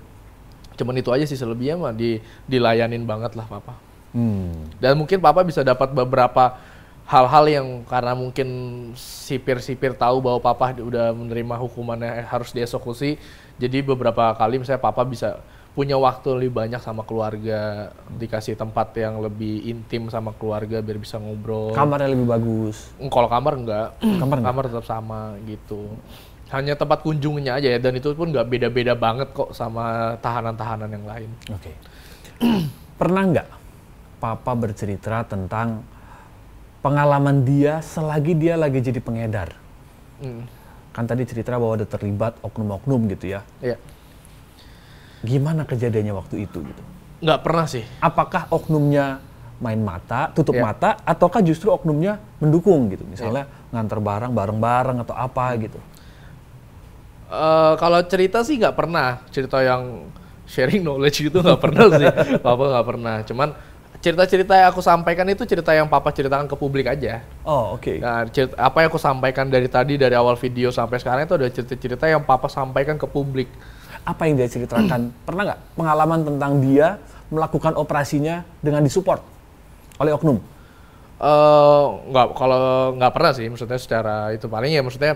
Cuman 0.81 0.97
itu 0.97 1.12
aja 1.12 1.29
sih 1.29 1.37
selebihnya 1.37 1.77
mah 1.77 1.93
di 1.93 2.16
dilayanin 2.49 3.05
banget 3.05 3.37
lah 3.37 3.45
papa. 3.45 3.77
Hmm. 4.16 4.73
Dan 4.81 4.97
mungkin 4.97 5.21
papa 5.21 5.45
bisa 5.45 5.61
dapat 5.61 5.93
beberapa 5.93 6.57
hal-hal 7.05 7.45
yang 7.51 7.66
karena 7.85 8.16
mungkin 8.16 8.49
sipir-sipir 8.97 9.93
tahu 9.99 10.25
bahwa 10.25 10.40
papa 10.40 10.73
udah 10.79 11.12
menerima 11.12 11.55
hukumannya 11.61 12.25
harus 12.25 12.57
dieksekusi. 12.57 13.21
Jadi 13.61 13.85
beberapa 13.85 14.33
kali 14.33 14.62
misalnya 14.62 14.81
papa 14.81 15.05
bisa 15.05 15.45
punya 15.71 15.95
waktu 15.95 16.35
lebih 16.35 16.55
banyak 16.66 16.83
sama 16.83 17.07
keluarga, 17.07 17.95
dikasih 18.19 18.59
tempat 18.59 18.90
yang 18.99 19.23
lebih 19.23 19.71
intim 19.71 20.11
sama 20.11 20.35
keluarga 20.35 20.83
biar 20.83 20.99
bisa 20.99 21.19
ngobrol. 21.23 21.71
Kamarnya 21.71 22.11
lebih 22.11 22.27
bagus. 22.27 22.90
Kalau 22.99 23.31
kamar 23.31 23.55
enggak, 23.55 23.88
Kamar 24.03 24.43
enggak? 24.43 24.66
tetap 24.66 24.85
sama 24.87 25.38
gitu. 25.47 25.95
Hanya 26.50 26.74
tempat 26.74 27.06
kunjungnya 27.06 27.62
aja 27.62 27.68
ya, 27.70 27.78
dan 27.78 27.94
itu 27.94 28.10
pun 28.10 28.34
nggak 28.34 28.46
beda-beda 28.50 28.98
banget 28.98 29.30
kok 29.30 29.54
sama 29.54 30.18
tahanan-tahanan 30.18 30.90
yang 30.90 31.06
lain. 31.06 31.30
Oke. 31.46 31.72
Pernah 33.00 33.22
nggak 33.30 33.48
Papa 34.18 34.52
bercerita 34.52 35.22
tentang 35.24 35.86
pengalaman 36.82 37.46
dia 37.46 37.78
selagi 37.80 38.34
dia 38.34 38.58
lagi 38.58 38.82
jadi 38.82 38.98
pengedar? 39.00 39.54
Mm, 40.20 40.44
Kan 40.90 41.06
tadi 41.06 41.22
cerita 41.22 41.54
bahwa 41.54 41.78
ada 41.78 41.86
terlibat 41.86 42.34
oknum-oknum 42.42 43.06
gitu 43.14 43.30
ya. 43.30 43.40
Iya, 43.62 43.78
Gimana 45.20 45.62
kejadiannya 45.64 46.12
waktu 46.16 46.48
itu 46.48 46.60
gitu? 46.64 46.82
nggak 47.20 47.40
pernah 47.44 47.68
sih. 47.68 47.84
Apakah 48.00 48.48
oknumnya 48.48 49.20
main 49.60 49.76
mata, 49.76 50.32
tutup 50.32 50.56
Iya. 50.56 50.64
mata, 50.72 50.96
ataukah 51.04 51.44
justru 51.44 51.68
oknumnya 51.68 52.16
mendukung 52.40 52.88
gitu? 52.88 53.04
Misalnya 53.04 53.44
nganter 53.68 54.00
barang 54.00 54.32
bareng-bareng 54.32 55.04
atau 55.04 55.12
apa 55.12 55.52
gitu? 55.60 55.76
Eh, 57.31 57.73
kalau 57.79 58.03
cerita 58.11 58.43
sih 58.43 58.59
nggak 58.59 58.75
pernah 58.75 59.23
cerita 59.31 59.62
yang 59.62 60.11
sharing 60.51 60.83
knowledge 60.83 61.31
gitu 61.31 61.38
nggak 61.38 61.62
pernah 61.62 61.87
sih 61.95 62.11
papa 62.43 62.64
nggak 62.75 62.87
pernah 62.90 63.16
cuman 63.23 63.49
cerita-cerita 64.03 64.51
yang 64.59 64.75
aku 64.75 64.83
sampaikan 64.83 65.23
itu 65.31 65.47
cerita 65.47 65.71
yang 65.71 65.87
papa 65.87 66.11
ceritakan 66.11 66.51
ke 66.51 66.59
publik 66.59 66.90
aja 66.90 67.23
Oh 67.47 67.79
oke. 67.79 68.03
nah 68.03 68.27
cerita, 68.27 68.59
apa 68.59 68.83
yang 68.83 68.90
aku 68.90 68.99
sampaikan 68.99 69.47
dari 69.47 69.71
tadi 69.71 69.95
dari 69.95 70.19
awal 70.19 70.35
video 70.35 70.75
sampai 70.75 70.99
sekarang 70.99 71.23
itu 71.23 71.38
ada 71.38 71.47
cerita-cerita 71.47 72.11
yang 72.11 72.27
papa 72.27 72.51
sampaikan 72.51 72.99
ke 72.99 73.07
publik 73.07 73.47
Apa 74.03 74.27
yang 74.27 74.35
dia 74.35 74.51
ceritakan? 74.51 75.14
Pernah 75.29 75.55
nggak 75.55 75.61
pengalaman 75.79 76.21
tentang 76.27 76.59
dia 76.59 76.99
melakukan 77.31 77.79
operasinya 77.79 78.43
dengan 78.59 78.83
disupport 78.83 79.23
oleh 80.03 80.11
oknum? 80.11 80.43
Eh 81.21 81.85
nggak 82.11 82.27
kalau 82.35 82.90
nggak 82.99 83.12
pernah 83.14 83.33
sih 83.38 83.47
maksudnya 83.47 83.79
secara 83.79 84.35
itu 84.35 84.51
paling 84.51 84.75
ya 84.75 84.83
maksudnya 84.83 85.14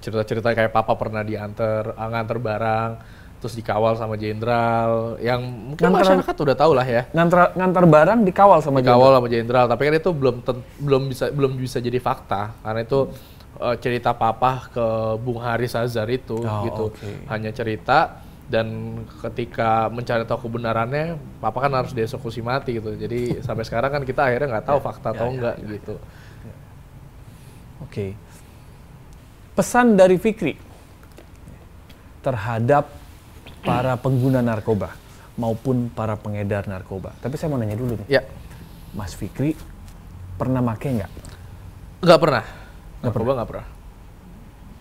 cerita-cerita 0.00 0.50
kayak 0.50 0.70
papa 0.70 0.92
pernah 0.94 1.20
diantar 1.20 1.92
ah, 1.92 2.08
nganter 2.08 2.36
barang 2.36 2.90
terus 3.36 3.56
dikawal 3.56 3.94
sama 3.94 4.16
jenderal 4.16 5.16
yang 5.18 5.40
mungkin 5.40 5.80
Nganter- 5.82 6.20
masyarakat 6.20 6.34
udah 6.36 6.56
tahu 6.58 6.72
lah 6.72 6.84
ya. 6.84 7.02
Ngantar, 7.10 7.52
ngantar 7.54 7.84
barang 7.86 8.18
dikawal 8.22 8.60
sama 8.60 8.80
dikawal 8.80 9.16
sama 9.16 9.28
jenderal 9.28 9.64
tapi 9.64 9.82
kan 9.82 9.94
itu 9.96 10.10
belum 10.10 10.36
ten- 10.40 10.64
belum 10.76 11.02
bisa 11.08 11.24
belum 11.30 11.52
bisa 11.54 11.78
jadi 11.78 11.96
fakta 11.98 12.52
karena 12.60 12.80
itu 12.80 13.08
eh, 13.56 13.76
cerita 13.76 14.12
papa 14.12 14.68
ke 14.68 14.86
Bung 15.16 15.40
Haris 15.40 15.72
Azhar 15.72 16.04
itu 16.06 16.36
Oh, 16.36 16.64
gitu. 16.64 16.84
oke. 16.92 17.28
hanya 17.28 17.48
cerita 17.50 18.20
dan 18.44 18.66
ketika 19.20 19.86
mencari 19.88 20.26
tahu 20.26 20.44
kebenarannya 20.44 21.14
papa 21.38 21.62
kan 21.62 21.72
harus 21.72 21.92
dieksekusi 21.92 22.40
mati 22.40 22.76
gitu. 22.76 22.92
Jadi 22.92 23.40
sampai 23.40 23.62
sekarang 23.62 23.88
kan 23.90 24.02
kita 24.02 24.26
akhirnya 24.26 24.48
nggak 24.52 24.66
tahu 24.66 24.78
fakta 24.90 25.12
atau 25.12 25.26
ya, 25.26 25.32
enggak 25.32 25.56
ya, 25.56 25.68
gitu. 25.70 25.94
Oke. 27.80 28.06
Pesan 29.50 29.92
dari 29.94 30.16
Fikri 30.16 30.54
terhadap 32.20 32.88
para 33.60 33.96
pengguna 33.96 34.40
narkoba 34.40 34.94
maupun 35.34 35.88
para 35.88 36.14
pengedar 36.14 36.64
narkoba. 36.64 37.12
Tapi 37.18 37.34
saya 37.34 37.48
mau 37.48 37.56
nanya 37.56 37.74
dulu 37.74 37.96
nih, 37.96 38.06
ya 38.10 38.22
Mas 38.92 39.12
Fikri 39.12 39.56
pernah 40.36 40.60
make 40.60 40.86
nggak? 40.86 41.12
nggak 42.00 42.16
pernah 42.18 42.44
narkoba 43.00 43.30
nggak 43.36 43.48
pernah 43.48 43.66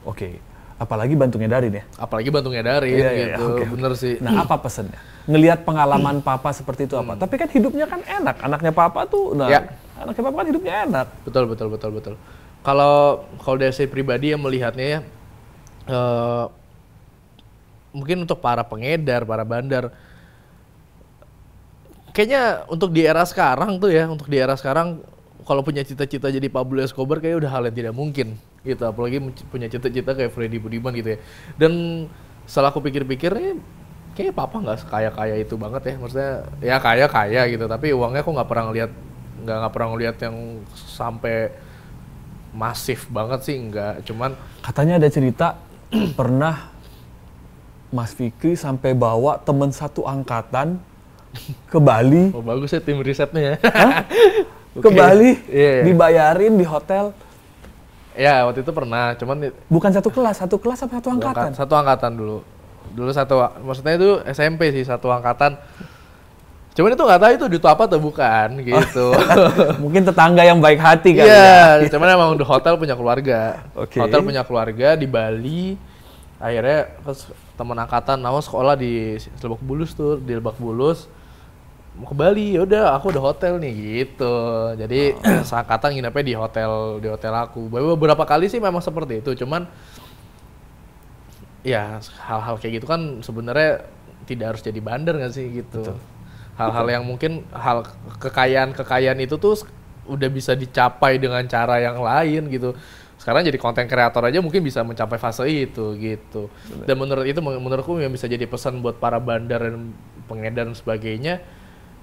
Oke. 0.01 0.39
Apalagi 0.79 1.11
bantu 1.11 1.35
ngedarin 1.35 1.75
ya. 1.75 1.83
apalagi 1.99 2.31
bantu 2.31 2.55
ngedarin 2.55 2.87
Iya, 2.95 3.09
iya, 3.11 3.25
gitu 3.35 3.43
oke, 3.43 3.51
oke. 3.59 3.63
bener 3.75 3.91
sih 3.99 4.15
Nah, 4.23 4.47
apa 4.47 4.55
pesannya? 4.57 4.95
Ngelihat 5.27 5.67
pengalaman 5.67 6.23
papa 6.23 6.55
seperti 6.55 6.87
itu 6.87 6.95
apa? 6.95 7.19
Tapi 7.19 7.35
kan 7.35 7.51
hidupnya 7.51 7.83
kan 7.83 7.99
enak. 7.99 8.39
Anaknya 8.39 8.71
papa 8.71 9.03
tuh, 9.03 9.35
nah, 9.35 9.51
Ya. 9.51 9.67
anaknya 9.99 10.23
papa 10.23 10.35
kan 10.39 10.47
hidupnya 10.47 10.73
enak. 10.87 11.07
betul 11.27 11.43
betul 11.45 11.67
betul 11.67 11.91
betul 11.91 12.13
kalau 12.65 13.25
kalau 13.39 13.57
dari 13.57 13.71
saya 13.71 13.87
pribadi 13.87 14.35
yang 14.35 14.41
melihatnya 14.43 14.85
ya 14.85 14.99
eh, 15.87 16.45
mungkin 17.95 18.27
untuk 18.27 18.39
para 18.43 18.61
pengedar 18.61 19.25
para 19.25 19.41
bandar 19.47 19.89
kayaknya 22.13 22.67
untuk 22.69 22.91
di 22.91 23.05
era 23.05 23.23
sekarang 23.23 23.79
tuh 23.79 23.89
ya 23.89 24.05
untuk 24.09 24.27
di 24.27 24.37
era 24.37 24.53
sekarang 24.53 25.01
kalau 25.49 25.65
punya 25.65 25.81
cita-cita 25.81 26.29
jadi 26.29 26.45
Pablo 26.45 26.77
Escobar 26.77 27.17
kayak 27.17 27.41
udah 27.41 27.49
hal 27.49 27.65
yang 27.65 27.73
tidak 27.73 27.93
mungkin 27.97 28.37
gitu. 28.61 28.85
Apalagi 28.85 29.17
punya 29.49 29.65
cita-cita 29.65 30.13
kayak 30.13 30.29
Freddy 30.29 30.61
Budiman 30.61 30.93
gitu 30.93 31.15
ya. 31.15 31.19
Dan 31.57 32.05
setelah 32.45 32.69
aku 32.69 32.85
pikir-pikir 32.85 33.33
eh, 33.33 33.57
kayaknya 34.13 34.33
papa 34.37 34.61
nggak 34.61 34.77
kaya 34.85 35.09
kaya 35.09 35.35
itu 35.41 35.57
banget 35.57 35.81
ya. 35.89 35.93
Maksudnya 35.97 36.31
ya 36.61 36.77
kaya 36.77 37.05
kaya 37.09 37.41
gitu. 37.49 37.65
Tapi 37.65 37.97
uangnya 37.97 38.21
aku 38.21 38.31
nggak 38.37 38.49
pernah 38.49 38.65
ngeliat 38.69 38.91
nggak 39.41 39.57
nggak 39.57 39.73
pernah 39.73 39.89
ngeliat 39.95 40.15
yang 40.21 40.35
sampai 40.75 41.49
masif 42.51 43.05
banget 43.07 43.39
sih 43.43 43.55
nggak 43.59 44.03
cuman 44.03 44.33
Katanya 44.59 44.97
ada 44.97 45.07
cerita 45.07 45.47
pernah 46.19 46.69
Mas 47.89 48.11
Fikri 48.11 48.53
sampai 48.53 48.93
bawa 48.93 49.37
temen 49.39 49.69
satu 49.69 50.03
angkatan 50.03 50.77
ke 51.65 51.77
Bali, 51.77 52.29
oh 52.31 52.41
bagus 52.41 52.69
ya 52.69 52.77
tim 52.77 52.97
risetnya 52.99 53.41
ya 53.41 53.55
ke 54.73 54.89
Oke. 54.89 54.93
Bali, 54.93 55.37
Iya, 55.45 55.69
iya. 55.71 55.83
dibayarin 55.85 56.53
di 56.53 56.65
hotel. 56.65 57.13
ya 58.13 58.43
waktu 58.43 58.61
itu 58.61 58.69
pernah 58.69 59.13
cuman 59.13 59.53
Bukan 59.65 59.89
satu 59.89 60.09
kelas, 60.09 60.41
satu 60.41 60.57
kelas 60.57 60.81
apa 60.81 60.97
satu 60.97 61.09
angkatan? 61.09 61.49
Angkat- 61.49 61.57
satu 61.57 61.73
angkatan 61.73 62.11
dulu 62.13 62.37
dulu 62.89 63.09
satu 63.09 63.35
maksudnya 63.61 63.93
itu 63.95 64.09
SMP 64.25 64.69
sih 64.69 64.81
satu 64.81 65.07
angkatan 65.07 65.53
cuman 66.79 66.95
itu 66.95 67.03
nggak 67.03 67.19
tahu 67.19 67.31
itu 67.35 67.45
duit 67.51 67.65
apa 67.67 67.83
atau 67.91 67.99
bukan 67.99 68.47
gitu. 68.63 69.11
Mungkin 69.83 70.07
tetangga 70.07 70.47
yang 70.47 70.63
baik 70.63 70.79
hati 70.79 71.11
kali 71.11 71.27
iya 71.27 71.83
ya. 71.83 71.91
cuman 71.91 72.07
emang 72.07 72.29
udah 72.39 72.47
hotel 72.47 72.79
punya 72.79 72.95
keluarga. 72.95 73.67
Oke. 73.75 73.99
hotel 73.99 74.23
punya 74.23 74.47
keluarga 74.47 74.95
di 74.95 75.03
Bali. 75.03 75.75
Akhirnya 76.39 76.87
terus 77.03 77.27
teman 77.59 77.75
angkatan 77.75 78.23
nama 78.23 78.39
sekolah 78.39 78.79
di 78.79 79.19
Lebak 79.19 79.59
Bulus 79.59 79.91
tuh 79.91 80.23
di 80.23 80.31
Lebak 80.31 80.55
Bulus. 80.55 81.11
Mau 81.99 82.07
ke 82.07 82.15
Bali 82.15 82.55
ya 82.55 82.63
udah 82.63 82.95
aku 82.95 83.11
udah 83.11 83.23
hotel 83.27 83.59
nih 83.59 83.75
gitu. 84.07 84.35
Jadi 84.79 85.19
seangkatan 85.51 85.99
nginepnya 85.99 86.23
di 86.23 86.33
hotel 86.39 87.03
di 87.03 87.11
hotel 87.11 87.35
aku. 87.35 87.67
Beberapa 87.67 88.23
kali 88.23 88.47
sih 88.47 88.63
memang 88.63 88.79
seperti 88.79 89.19
itu 89.19 89.35
cuman 89.43 89.67
ya 91.59 91.99
hal-hal 92.23 92.55
kayak 92.55 92.79
gitu 92.79 92.87
kan 92.87 93.19
sebenarnya 93.19 93.83
tidak 94.23 94.55
harus 94.55 94.63
jadi 94.63 94.79
bandar 94.79 95.19
nggak 95.19 95.33
sih 95.35 95.59
gitu 95.59 95.91
hal-hal 96.59 96.87
yang 96.99 97.03
mungkin 97.07 97.47
hal 97.55 97.87
kekayaan 98.19 98.75
kekayaan 98.75 99.19
itu 99.23 99.39
tuh 99.39 99.63
udah 100.11 100.27
bisa 100.27 100.51
dicapai 100.59 101.15
dengan 101.15 101.41
cara 101.47 101.79
yang 101.79 102.03
lain 102.03 102.51
gitu. 102.51 102.75
Sekarang 103.15 103.43
jadi 103.43 103.59
konten 103.59 103.87
kreator 103.87 104.27
aja 104.27 104.39
mungkin 104.43 104.63
bisa 104.63 104.83
mencapai 104.83 105.15
fase 105.15 105.47
itu 105.47 105.95
gitu. 105.95 106.51
Dan 106.83 106.99
menurut 106.99 107.23
itu 107.23 107.39
men- 107.39 107.59
menurutku 107.63 107.95
yang 107.99 108.11
bisa 108.11 108.27
jadi 108.27 108.43
pesan 108.43 108.83
buat 108.83 108.99
para 108.99 109.19
bandar 109.19 109.63
dan 109.63 109.95
pengedar 110.27 110.67
dan 110.67 110.75
sebagainya 110.75 111.39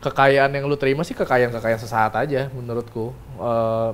kekayaan 0.00 0.52
yang 0.52 0.68
lu 0.68 0.76
terima 0.76 1.00
sih 1.04 1.16
kekayaan 1.16 1.52
kekayaan 1.52 1.80
sesaat 1.80 2.12
aja 2.16 2.48
menurutku. 2.52 3.12
Eh, 3.40 3.90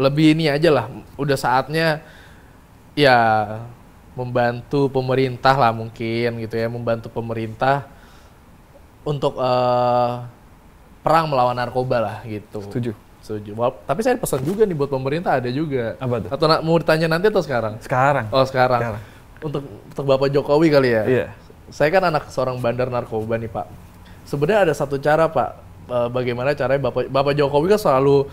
lebih 0.00 0.32
ini 0.32 0.48
aja 0.48 0.72
lah 0.72 0.86
udah 1.20 1.36
saatnya 1.36 2.00
ya 2.96 3.16
membantu 4.16 4.88
pemerintah 4.92 5.56
lah 5.56 5.72
mungkin 5.72 6.40
gitu 6.40 6.56
ya 6.56 6.68
membantu 6.68 7.08
pemerintah 7.12 7.88
untuk 9.02 9.34
eh, 9.36 10.12
perang 11.02 11.26
melawan 11.26 11.54
narkoba 11.54 11.98
lah 11.98 12.16
gitu 12.22 12.62
Setuju. 12.62 12.90
setuju 13.18 13.50
tapi 13.82 14.00
saya 14.00 14.14
pesan 14.14 14.42
juga 14.42 14.62
nih 14.62 14.74
buat 14.74 14.86
pemerintah 14.88 15.38
ada 15.38 15.50
juga 15.50 15.94
Apa 15.98 16.22
tuh? 16.22 16.30
atau 16.30 16.46
mau 16.62 16.78
ditanya 16.78 17.06
nanti 17.08 17.26
atau 17.26 17.42
sekarang 17.42 17.78
Sekarang. 17.82 18.26
oh 18.30 18.44
sekarang, 18.46 18.80
Sekarang. 18.80 19.02
untuk 19.42 19.62
untuk 19.66 20.04
bapak 20.06 20.28
Jokowi 20.30 20.68
kali 20.68 20.90
ya 20.90 21.02
Iya. 21.04 21.26
saya 21.70 21.88
kan 21.88 22.02
anak 22.04 22.28
seorang 22.28 22.58
bandar 22.58 22.86
narkoba 22.86 23.34
nih 23.34 23.48
Pak. 23.48 23.66
Sebenarnya 24.22 24.70
ada 24.70 24.74
satu 24.76 24.96
cara 24.96 25.26
Pak, 25.26 25.48
eh, 25.88 26.08
bagaimana 26.08 26.52
caranya 26.52 26.78
Bapak 26.84 27.08
Bapak 27.08 27.32
Jokowi 27.32 27.72
kan 27.72 27.80
selalu 27.80 28.28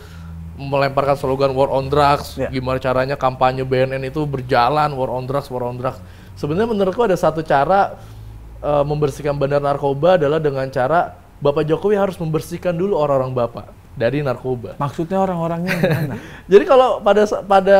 melemparkan 0.54 1.16
slogan 1.16 1.56
war 1.56 1.72
on 1.72 1.88
drugs. 1.88 2.36
Iya. 2.36 2.52
Gimana 2.52 2.78
caranya 2.78 3.16
kampanye 3.16 3.64
BNN 3.64 4.04
itu 4.04 4.22
berjalan 4.22 4.92
war 4.92 5.08
on 5.10 5.24
drugs, 5.24 5.48
war 5.48 5.64
on 5.64 5.80
drugs. 5.80 5.98
Sebenarnya 6.36 6.68
menurutku 6.68 7.00
ada 7.00 7.16
satu 7.16 7.40
cara 7.42 7.96
eh, 8.64 8.84
membersihkan 8.86 9.36
bandar 9.36 9.64
narkoba 9.64 10.20
adalah 10.20 10.40
dengan 10.40 10.68
cara 10.72 11.16
Bapak 11.40 11.64
Jokowi 11.64 11.96
harus 11.96 12.20
membersihkan 12.20 12.76
dulu 12.76 13.00
orang-orang 13.00 13.32
Bapak 13.32 13.66
dari 13.96 14.20
narkoba. 14.20 14.76
Maksudnya 14.80 15.20
orang-orangnya 15.24 15.76
mana? 15.76 16.16
Jadi 16.52 16.64
kalau 16.68 17.00
pada 17.00 17.24
pada 17.48 17.78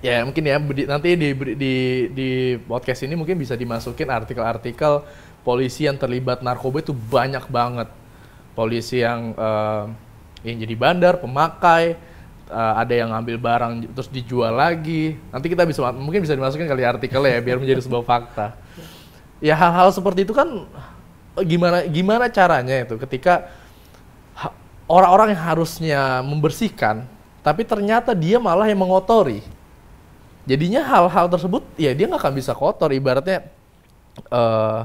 ya 0.00 0.24
mungkin 0.24 0.44
ya 0.44 0.56
di- 0.56 0.88
nanti 0.88 1.08
di, 1.16 1.28
di 1.56 1.74
di 2.12 2.28
podcast 2.64 3.04
ini 3.04 3.12
mungkin 3.16 3.36
bisa 3.36 3.52
dimasukin 3.56 4.08
artikel-artikel 4.08 5.04
polisi 5.44 5.84
yang 5.84 5.96
terlibat 6.00 6.40
narkoba 6.40 6.80
itu 6.80 6.92
banyak 6.96 7.44
banget. 7.48 7.88
Polisi 8.52 9.00
yang 9.00 9.32
eh, 9.32 9.84
yang 10.44 10.56
jadi 10.60 10.74
bandar, 10.76 11.14
pemakai, 11.20 11.96
eh, 12.52 12.74
ada 12.76 12.92
yang 12.92 13.16
ngambil 13.16 13.36
barang 13.40 13.72
terus 13.96 14.08
dijual 14.12 14.52
lagi. 14.52 15.16
Nanti 15.32 15.48
kita 15.48 15.64
bisa 15.64 15.88
mungkin 15.92 16.20
bisa 16.20 16.36
dimasukin 16.36 16.68
kali 16.68 16.84
artikelnya 16.84 17.36
ya 17.36 17.40
biar 17.40 17.56
menjadi 17.60 17.80
sebuah 17.80 18.04
fakta. 18.04 18.60
Ya 19.42 19.58
hal-hal 19.58 19.90
seperti 19.90 20.22
itu 20.22 20.30
kan 20.30 20.70
gimana 21.42 21.82
gimana 21.90 22.30
caranya 22.30 22.86
itu 22.86 22.94
ketika 22.94 23.50
orang-orang 24.86 25.34
yang 25.34 25.42
harusnya 25.42 26.00
membersihkan, 26.22 27.10
tapi 27.42 27.66
ternyata 27.66 28.14
dia 28.14 28.38
malah 28.38 28.70
yang 28.70 28.78
mengotori. 28.78 29.42
Jadinya 30.46 30.86
hal-hal 30.86 31.26
tersebut 31.26 31.66
ya 31.74 31.90
dia 31.90 32.06
nggak 32.06 32.22
akan 32.22 32.34
bisa 32.38 32.54
kotor. 32.54 32.94
Ibaratnya 32.94 33.50
eh 34.30 34.80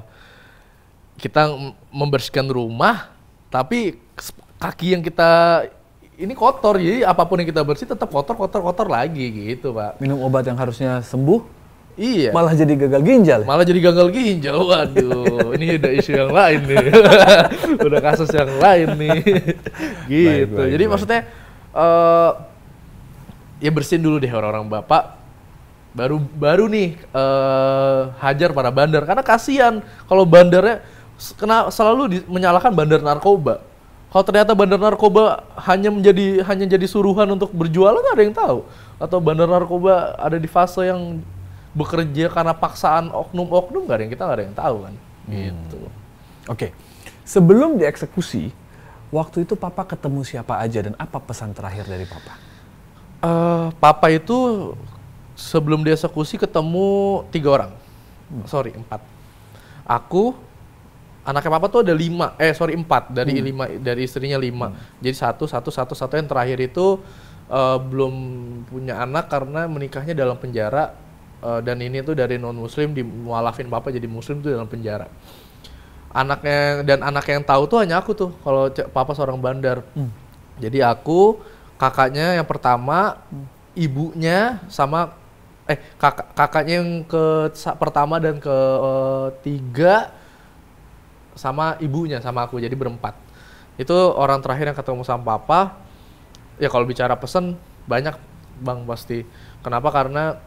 kita 1.17 1.49
membersihkan 1.89 2.45
rumah, 2.49 3.09
tapi 3.49 3.97
kaki 4.61 4.93
yang 4.97 5.01
kita 5.05 5.65
ini 6.17 6.33
kotor. 6.37 6.77
Jadi 6.77 7.01
apa 7.05 7.25
pun 7.25 7.41
yang 7.41 7.49
kita 7.49 7.65
bersih 7.65 7.89
tetap 7.89 8.09
kotor, 8.09 8.37
kotor, 8.37 8.61
kotor 8.61 8.85
lagi 8.89 9.53
gitu, 9.53 9.73
Pak. 9.73 9.97
Minum 9.97 10.21
obat 10.21 10.45
yang 10.45 10.57
harusnya 10.57 11.01
sembuh, 11.01 11.41
Iya. 11.97 12.29
malah 12.29 12.53
jadi 12.53 12.73
gagal 12.77 13.01
ginjal. 13.01 13.41
Malah 13.41 13.65
jadi 13.65 13.79
gagal 13.81 14.07
ginjal. 14.13 14.61
Waduh, 14.61 15.57
ini 15.57 15.81
udah 15.81 15.91
isu 15.97 16.11
yang 16.13 16.29
lain 16.29 16.61
nih. 16.69 16.85
udah 17.89 17.99
kasus 18.05 18.29
yang 18.29 18.53
lain 18.61 18.87
nih. 19.01 19.19
gitu. 20.05 20.55
baik, 20.61 20.69
jadi 20.77 20.83
baik. 20.85 20.91
maksudnya 20.93 21.19
eh 21.73 22.31
ya 23.57 23.69
bersihin 23.73 24.05
dulu 24.05 24.21
deh 24.21 24.29
orang-orang 24.29 24.69
Bapak. 24.69 25.17
Baru 25.97 26.21
baru 26.21 26.69
nih 26.69 26.93
eh 27.01 28.01
hajar 28.21 28.53
para 28.53 28.69
bandar 28.69 29.01
karena 29.01 29.25
kasihan 29.25 29.81
kalau 30.05 30.21
bandarnya 30.29 30.85
kena 31.33 31.73
selalu 31.73 32.03
di- 32.13 32.25
menyalahkan 32.29 32.69
bandar 32.69 33.01
narkoba. 33.01 33.65
Kalau 34.13 34.23
ternyata 34.23 34.53
bandar 34.53 34.77
narkoba 34.77 35.43
hanya 35.65 35.89
menjadi 35.89 36.45
hanya 36.45 36.65
jadi 36.77 36.85
suruhan 36.85 37.25
untuk 37.33 37.49
berjualan 37.51 37.99
ada 37.99 38.21
yang 38.21 38.37
tahu. 38.37 38.69
Atau 39.01 39.17
bandar 39.17 39.49
narkoba 39.49 40.13
ada 40.15 40.37
di 40.37 40.45
fase 40.45 40.85
yang 40.85 41.25
bekerja 41.77 42.33
karena 42.33 42.57
paksaan 42.57 43.13
oknum-oknum 43.13 43.85
nggak 43.85 43.97
ada 44.01 44.03
yang 44.03 44.13
kita 44.17 44.23
nggak 44.25 44.37
ada 44.41 44.45
yang 44.49 44.57
tahu 44.57 44.77
kan. 44.81 44.93
Gitu. 45.29 45.79
Oke. 46.49 46.67
Sebelum 47.27 47.77
dieksekusi, 47.77 48.49
waktu 49.13 49.45
itu 49.45 49.53
papa 49.53 49.85
ketemu 49.85 50.25
siapa 50.25 50.57
aja 50.57 50.79
dan 50.81 50.97
apa 50.97 51.21
pesan 51.21 51.53
terakhir 51.53 51.85
dari 51.85 52.07
papa? 52.07 52.33
Eh, 53.17 53.67
papa 53.77 54.07
itu 54.09 54.71
sebelum 55.37 55.85
dieksekusi 55.85 56.41
ketemu 56.41 57.21
tiga 57.29 57.49
orang, 57.61 57.71
sorry 58.49 58.73
empat. 58.73 59.03
Aku, 59.83 60.33
anaknya 61.27 61.51
papa 61.51 61.67
tuh 61.67 61.81
ada 61.83 61.93
lima, 61.93 62.33
eh 62.39 62.55
sorry 62.55 62.73
empat 62.79 63.11
dari 63.11 63.37
lima 63.43 63.67
dari 63.77 64.07
istrinya 64.07 64.39
lima. 64.39 64.73
Jadi 65.03 65.13
satu 65.13 65.45
satu 65.45 65.69
satu 65.69 65.93
satu 65.93 66.13
yang 66.15 66.31
terakhir 66.31 66.57
itu 66.63 67.03
eh, 67.51 67.77
belum 67.83 68.13
punya 68.71 69.03
anak 69.03 69.27
karena 69.27 69.67
menikahnya 69.67 70.15
dalam 70.15 70.39
penjara 70.39 70.95
Eh, 71.37 71.61
dan 71.61 71.77
ini 71.77 72.01
tuh 72.01 72.17
dari 72.17 72.41
non 72.41 72.57
muslim 72.57 72.97
dimualafin 72.97 73.69
papa 73.69 73.93
jadi 73.93 74.09
muslim 74.09 74.41
tuh 74.41 74.57
dalam 74.57 74.65
penjara. 74.65 75.05
Anaknya 76.09 76.81
dan 76.81 77.05
anak 77.05 77.29
yang 77.29 77.45
tahu 77.45 77.69
tuh 77.69 77.77
hanya 77.85 78.01
aku 78.01 78.17
tuh 78.17 78.33
kalau 78.41 78.73
papa 78.89 79.13
seorang 79.13 79.37
bandar. 79.37 79.85
Jadi 80.57 80.81
aku 80.81 81.37
kakaknya 81.77 82.41
yang 82.41 82.47
pertama 82.49 83.21
ibunya 83.77 84.57
sama 84.65 85.13
eh 85.69 85.77
kakak 86.01 86.33
kakaknya 86.33 86.81
yang 86.81 87.05
ke 87.05 87.53
pertama 87.77 88.17
dan 88.17 88.41
ke 88.41 88.57
eh, 88.81 89.27
tiga 89.45 90.09
sama 91.37 91.77
ibunya 91.77 92.17
sama 92.17 92.49
aku 92.49 92.57
jadi 92.57 92.73
berempat. 92.73 93.13
Itu 93.77 93.93
orang 93.93 94.41
terakhir 94.41 94.73
yang 94.73 94.77
ketemu 94.77 95.05
sama 95.05 95.37
papa. 95.37 95.77
Ya 96.57 96.73
kalau 96.73 96.89
bicara 96.89 97.13
pesen 97.13 97.61
banyak 97.85 98.17
bang 98.57 98.81
pasti. 98.89 99.21
Kenapa? 99.61 99.93
Karena 99.93 100.46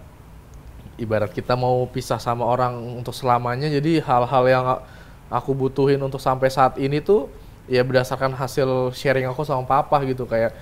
ibarat 1.01 1.33
kita 1.33 1.57
mau 1.57 1.89
pisah 1.89 2.21
sama 2.21 2.45
orang 2.45 2.77
untuk 3.01 3.17
selamanya 3.17 3.73
jadi 3.73 4.05
hal-hal 4.05 4.45
yang 4.47 4.65
aku 5.33 5.57
butuhin 5.57 5.99
untuk 6.05 6.21
sampai 6.21 6.53
saat 6.53 6.77
ini 6.77 7.01
tuh 7.01 7.33
ya 7.71 7.81
berdasarkan 7.87 8.35
hasil 8.35 8.93
sharing 8.93 9.31
aku 9.31 9.47
sama 9.47 9.65
papa 9.65 10.03
gitu 10.05 10.27
kayak 10.27 10.53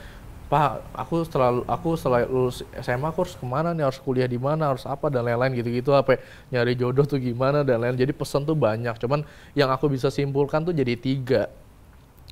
pak 0.49 0.81
aku 0.97 1.29
setelah 1.29 1.61
aku 1.69 1.93
setelah 2.01 2.25
lulus 2.25 2.65
SMA 2.81 3.13
aku 3.13 3.29
harus 3.29 3.37
ke 3.37 3.45
mana 3.45 3.77
nih? 3.77 3.85
Harus 3.85 4.01
kuliah 4.01 4.25
di 4.25 4.41
mana? 4.41 4.73
Harus 4.73 4.89
apa? 4.89 5.13
Dan 5.13 5.29
lain-lain 5.29 5.53
gitu-gitu 5.61 5.93
apa 5.93 6.17
nyari 6.49 6.73
jodoh 6.73 7.05
tuh 7.05 7.21
gimana 7.21 7.61
dan 7.61 7.85
lain 7.85 8.01
jadi 8.01 8.17
pesan 8.17 8.49
tuh 8.49 8.57
banyak 8.57 8.97
cuman 8.97 9.29
yang 9.53 9.69
aku 9.69 9.93
bisa 9.93 10.09
simpulkan 10.09 10.65
tuh 10.65 10.73
jadi 10.73 10.97
tiga. 10.97 11.53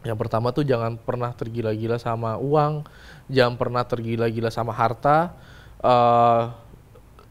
Yang 0.05 0.17
pertama 0.23 0.53
tuh 0.53 0.65
jangan 0.65 0.97
pernah 0.97 1.35
tergila-gila 1.35 1.99
sama 1.99 2.39
uang, 2.41 2.87
jangan 3.27 3.59
pernah 3.59 3.83
tergila-gila 3.83 4.55
sama 4.55 4.71
harta, 4.71 5.35
eh, 5.83 6.43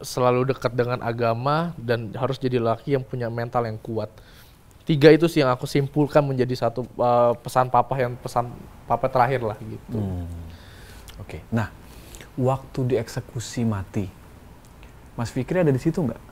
selalu 0.00 0.52
dekat 0.52 0.72
dengan 0.76 1.00
agama 1.00 1.72
dan 1.80 2.12
harus 2.12 2.36
jadi 2.36 2.60
laki 2.60 2.96
yang 2.96 3.04
punya 3.04 3.32
mental 3.32 3.64
yang 3.64 3.80
kuat. 3.80 4.12
Tiga 4.86 5.10
itu 5.10 5.26
sih 5.26 5.42
yang 5.42 5.50
aku 5.50 5.66
simpulkan 5.66 6.22
menjadi 6.22 6.54
satu 6.54 6.86
eh, 6.86 7.32
pesan 7.42 7.72
papa 7.72 7.94
yang 7.98 8.14
pesan 8.16 8.52
papa 8.86 9.10
terakhir 9.10 9.42
lah 9.42 9.58
gitu. 9.58 9.98
Oke. 11.18 11.42
Nah, 11.50 11.72
waktu 12.38 12.94
dieksekusi 12.94 13.66
mati, 13.66 14.06
Mas 15.18 15.32
Fikri 15.32 15.64
ada 15.64 15.72
di 15.72 15.80
situ 15.80 16.04
nggak? 16.04 16.22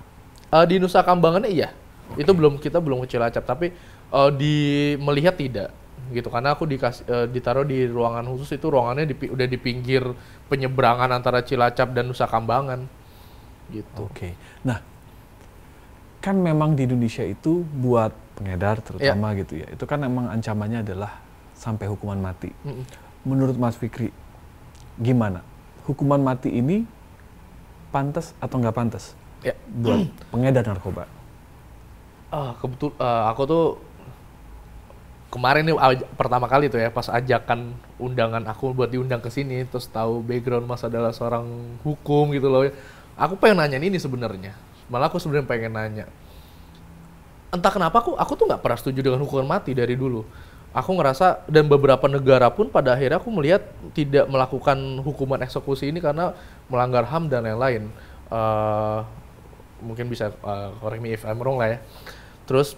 Eh, 0.55 0.65
di 0.71 0.79
Nusa 0.79 1.03
Kambangan 1.03 1.49
iya, 1.51 1.75
itu 2.15 2.31
belum 2.31 2.61
kita 2.63 2.79
belum 2.79 3.03
ke 3.05 3.17
Cilacap 3.17 3.43
tapi 3.43 3.73
eh, 4.13 4.31
di 4.37 4.55
melihat 5.01 5.35
tidak 5.35 5.71
gitu 6.13 6.29
karena 6.29 6.53
aku 6.53 6.69
dikasih 6.69 7.05
eh, 7.09 7.27
ditaruh 7.33 7.65
di 7.65 7.89
ruangan 7.89 8.29
khusus 8.29 8.61
itu 8.61 8.69
ruangannya 8.69 9.09
di, 9.09 9.17
udah 9.25 9.47
di 9.49 9.57
pinggir 9.57 10.05
penyeberangan 10.53 11.09
antara 11.11 11.41
Cilacap 11.41 11.97
dan 11.97 12.07
Nusa 12.07 12.29
Kambangan 12.29 12.85
gitu. 13.71 13.89
Oke. 14.01 14.35
Nah, 14.65 14.81
kan 16.21 16.37
memang 16.37 16.73
di 16.73 16.89
Indonesia 16.89 17.25
itu 17.25 17.65
buat 17.79 18.13
pengedar 18.35 18.81
terutama 18.81 19.37
gitu 19.37 19.61
ya. 19.61 19.69
Itu 19.71 19.85
kan 19.85 20.01
memang 20.03 20.33
ancamannya 20.33 20.83
adalah 20.83 21.21
sampai 21.55 21.87
hukuman 21.87 22.19
mati. 22.19 22.51
Mm-mm. 22.65 22.85
Menurut 23.25 23.57
Mas 23.57 23.77
Fikri, 23.77 24.13
gimana? 24.99 25.41
Hukuman 25.85 26.21
mati 26.21 26.49
ini 26.49 26.85
pantas 27.93 28.35
atau 28.43 28.59
nggak 28.59 28.75
pantas 28.75 29.15
Ya, 29.45 29.53
buat 29.69 30.09
pengedar 30.33 30.65
narkoba? 30.65 31.05
ah 32.35 32.59
kebetul 32.59 32.91
eh, 32.99 33.23
aku 33.31 33.43
tuh 33.47 33.65
kemarin 35.31 35.63
nih 35.67 35.75
pertama 36.19 36.47
kali 36.47 36.67
tuh 36.67 36.79
ya 36.79 36.91
pas 36.91 37.07
ajakan 37.07 37.75
undangan 37.99 38.43
aku 38.51 38.71
buat 38.75 38.91
diundang 38.91 39.23
ke 39.23 39.31
sini 39.31 39.63
terus 39.67 39.87
tahu 39.87 40.19
background 40.23 40.67
Mas 40.67 40.83
adalah 40.83 41.11
seorang 41.15 41.47
hukum 41.83 42.35
gitu 42.35 42.51
loh. 42.51 42.67
Aku 43.15 43.39
pengen 43.39 43.63
nanya 43.63 43.79
ini 43.79 43.99
sebenarnya. 43.99 44.55
Malah 44.91 45.09
aku 45.09 45.23
sebenarnya 45.23 45.47
pengen 45.47 45.73
nanya. 45.75 46.07
Entah 47.55 47.71
kenapa 47.71 48.03
aku 48.03 48.19
aku 48.19 48.33
tuh 48.35 48.51
nggak 48.51 48.63
pernah 48.63 48.79
setuju 48.79 49.01
dengan 49.07 49.23
hukuman 49.23 49.47
mati 49.47 49.71
dari 49.71 49.95
dulu. 49.95 50.27
Aku 50.75 50.91
ngerasa 50.99 51.47
dan 51.47 51.71
beberapa 51.71 52.11
negara 52.11 52.51
pun 52.51 52.67
pada 52.67 52.99
akhirnya 52.99 53.23
aku 53.23 53.31
melihat 53.31 53.63
tidak 53.95 54.27
melakukan 54.27 54.75
hukuman 55.07 55.39
eksekusi 55.47 55.87
ini 55.87 56.03
karena 56.03 56.35
melanggar 56.67 57.07
HAM 57.07 57.31
dan 57.31 57.47
lain-lain. 57.47 57.95
Eh, 58.27 58.99
mungkin 59.87 60.11
bisa 60.11 60.35
eh, 60.35 60.69
correct 60.83 60.99
me 60.99 61.15
if 61.15 61.23
I'm 61.23 61.39
wrong 61.39 61.63
lah 61.63 61.79
ya. 61.79 61.79
Terus 62.51 62.75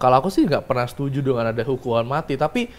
kalau 0.00 0.24
aku 0.24 0.32
sih 0.32 0.48
nggak 0.48 0.64
pernah 0.64 0.88
setuju 0.88 1.20
dengan 1.20 1.52
ada 1.52 1.62
hukuman 1.66 2.08
mati, 2.08 2.40
tapi 2.40 2.72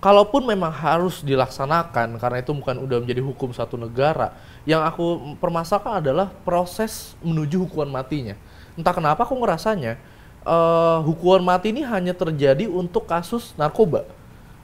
kalaupun 0.00 0.48
memang 0.48 0.72
harus 0.72 1.20
dilaksanakan 1.20 2.16
karena 2.16 2.38
itu 2.40 2.56
bukan 2.56 2.80
udah 2.80 2.98
menjadi 3.04 3.20
hukum 3.20 3.52
satu 3.52 3.76
negara, 3.76 4.32
yang 4.64 4.80
aku 4.82 5.36
permasalahkan 5.36 6.00
adalah 6.00 6.32
proses 6.42 7.14
menuju 7.20 7.68
hukuman 7.68 8.00
matinya. 8.00 8.34
Entah 8.74 8.96
kenapa 8.96 9.28
aku 9.28 9.36
ngerasanya 9.36 10.00
eh, 10.44 10.98
hukuman 11.04 11.44
mati 11.44 11.70
ini 11.70 11.84
hanya 11.84 12.16
terjadi 12.16 12.66
untuk 12.66 13.04
kasus 13.04 13.52
narkoba 13.60 14.08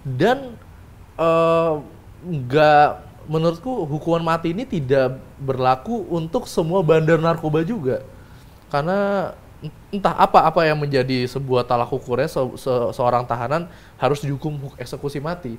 dan 0.03 0.57
eh, 1.21 1.75
nggak 2.25 2.89
menurutku 3.27 3.85
hukuman 3.91 4.23
mati 4.23 4.55
ini 4.55 4.65
tidak 4.65 5.19
berlaku 5.37 6.07
untuk 6.09 6.47
semua 6.47 6.81
bandar 6.81 7.19
narkoba 7.19 7.67
juga 7.67 8.07
karena 8.71 9.35
entah 9.89 10.13
apa 10.13 10.45
apa 10.45 10.69
yang 10.69 10.77
menjadi 10.77 11.25
sebuah 11.25 11.65
talak 11.65 11.89
ukurnya 11.89 12.29
se- 12.29 12.57
se- 12.61 12.91
seorang 12.93 13.25
tahanan 13.25 13.67
harus 13.97 14.21
dihukum 14.21 14.53
huk- 14.61 14.77
eksekusi 14.77 15.19
mati. 15.19 15.57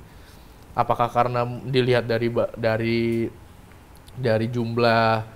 Apakah 0.78 1.10
karena 1.10 1.42
dilihat 1.66 2.06
dari 2.06 2.30
dari 2.54 3.26
dari 4.14 4.46
jumlah 4.46 5.26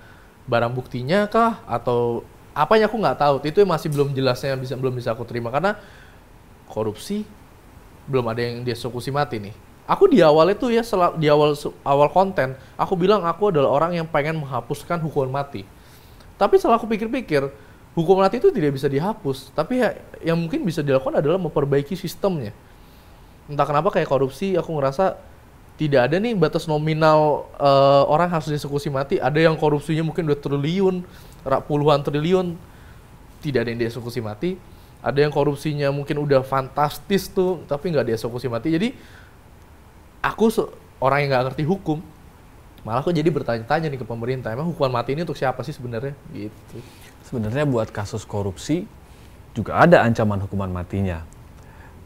barang 0.47 0.73
buktinya 0.75 1.27
kah 1.27 1.63
atau 1.67 2.23
apanya 2.55 2.87
aku 2.87 2.97
nggak 2.99 3.19
tahu. 3.19 3.35
Itu 3.43 3.67
masih 3.67 3.91
belum 3.91 4.15
jelasnya 4.15 4.55
bisa 4.55 4.79
belum 4.79 4.95
bisa 4.95 5.11
aku 5.15 5.27
terima. 5.27 5.51
Karena 5.51 5.75
korupsi 6.71 7.27
belum 8.07 8.31
ada 8.31 8.41
yang 8.43 8.63
dieksekusi 8.63 9.11
mati 9.11 9.43
nih. 9.43 9.55
Aku 9.91 10.07
di 10.07 10.23
awal 10.23 10.55
itu 10.55 10.71
ya 10.71 10.87
di 11.19 11.27
awal 11.27 11.59
awal 11.83 12.09
konten 12.15 12.55
aku 12.79 12.95
bilang 12.95 13.27
aku 13.27 13.51
adalah 13.51 13.67
orang 13.67 13.99
yang 13.99 14.07
pengen 14.07 14.39
menghapuskan 14.39 15.03
hukuman 15.03 15.43
mati. 15.43 15.67
Tapi 16.39 16.55
setelah 16.59 16.79
aku 16.79 16.87
pikir-pikir 16.87 17.51
hukuman 17.93 18.25
mati 18.25 18.41
itu 18.41 18.49
tidak 18.49 18.73
bisa 18.73 18.89
dihapus 18.89 19.53
tapi 19.53 19.85
ya, 19.85 19.93
yang 20.25 20.41
mungkin 20.41 20.65
bisa 20.65 20.81
dilakukan 20.81 21.21
adalah 21.21 21.37
memperbaiki 21.41 21.93
sistemnya. 21.97 22.57
Entah 23.51 23.69
kenapa 23.69 23.93
kayak 23.93 24.09
korupsi 24.09 24.57
aku 24.57 24.73
ngerasa 24.81 25.19
tidak 25.77 26.09
ada 26.09 26.17
nih 26.21 26.33
batas 26.37 26.65
nominal 26.65 27.49
eh, 27.61 28.03
orang 28.09 28.29
harus 28.33 28.49
dieksekusi 28.49 28.89
mati. 28.89 29.21
Ada 29.21 29.51
yang 29.51 29.57
korupsinya 29.61 30.05
mungkin 30.07 30.29
udah 30.31 30.39
triliun 30.41 30.97
puluhan 31.69 32.01
triliun 32.01 32.57
tidak 33.45 33.67
ada 33.67 33.69
yang 33.75 33.81
dieksekusi 33.85 34.21
mati. 34.25 34.57
Ada 35.03 35.27
yang 35.27 35.35
korupsinya 35.35 35.91
mungkin 35.91 36.23
udah 36.23 36.47
fantastis 36.47 37.29
tuh 37.29 37.67
tapi 37.69 37.93
nggak 37.93 38.15
dieksekusi 38.15 38.47
mati. 38.49 38.73
Jadi 38.73 38.89
aku 40.25 40.49
orang 41.03 41.27
yang 41.27 41.31
nggak 41.37 41.45
ngerti 41.53 41.65
hukum 41.67 42.01
malah 42.83 42.99
aku 42.99 43.15
jadi 43.15 43.31
bertanya-tanya 43.31 43.95
nih 43.95 44.03
ke 44.03 44.07
pemerintah 44.07 44.51
emang 44.51 44.75
hukuman 44.75 44.91
mati 44.91 45.15
ini 45.15 45.23
untuk 45.23 45.39
siapa 45.39 45.63
sih 45.63 45.71
sebenarnya? 45.71 46.19
Gitu 46.35 46.83
Sebenarnya 47.27 47.65
buat 47.65 47.89
kasus 47.95 48.27
korupsi 48.27 48.85
juga 49.53 49.85
ada 49.85 50.03
ancaman 50.03 50.41
hukuman 50.43 50.73
matinya. 50.73 51.23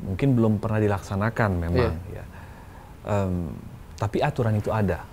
Mungkin 0.03 0.37
belum 0.37 0.53
pernah 0.61 0.83
dilaksanakan 0.83 1.51
memang 1.57 1.95
ya. 2.13 2.25
Em, 3.07 3.55
tapi 3.97 4.21
aturan 4.21 4.59
itu 4.59 4.69
ada. 4.69 5.07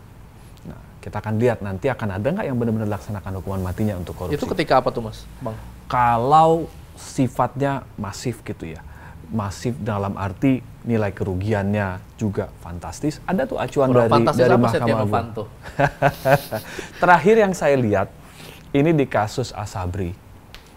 Nah, 0.68 0.80
kita 0.99 1.24
akan 1.24 1.39
lihat 1.39 1.64
nanti 1.64 1.88
akan 1.88 2.20
ada 2.20 2.28
nggak 2.28 2.45
yang 2.45 2.58
benar-benar 2.60 2.88
dilaksanakan 2.89 3.32
hukuman 3.39 3.62
matinya 3.64 3.95
untuk 3.95 4.18
korupsi. 4.18 4.36
itu 4.36 4.45
ketika 4.49 4.84
apa 4.84 4.89
tuh 4.91 5.08
mas 5.08 5.24
bang 5.39 5.56
Kalau 5.88 6.68
sifatnya 6.97 7.88
masif 7.95 8.41
gitu 8.43 8.66
ya. 8.76 8.82
Masif 9.34 9.74
dalam 9.82 10.14
arti 10.20 10.62
nilai 10.86 11.10
kerugiannya 11.10 12.01
juga 12.20 12.51
fantastis. 12.62 13.18
Ada 13.26 13.49
tuh 13.49 13.58
acuan 13.58 13.89
Udah 13.89 14.06
dari 14.06 14.26
dari 14.36 14.58
Mahkamah 14.60 14.99
Agung. 14.99 15.49
Terakhir 17.01 17.36
yang 17.39 17.54
saya 17.56 17.74
lihat 17.80 18.14
ini 18.74 18.92
di 18.92 19.06
kasus 19.06 19.54
Asabri. 19.54 20.12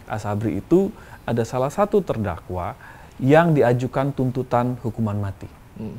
Asabri 0.07 0.61
itu 0.61 0.93
ada 1.27 1.43
salah 1.43 1.73
satu 1.73 2.05
terdakwa 2.05 2.79
yang 3.19 3.57
diajukan 3.57 4.13
tuntutan 4.13 4.77
hukuman 4.85 5.17
mati. 5.17 5.49
Hmm. 5.81 5.99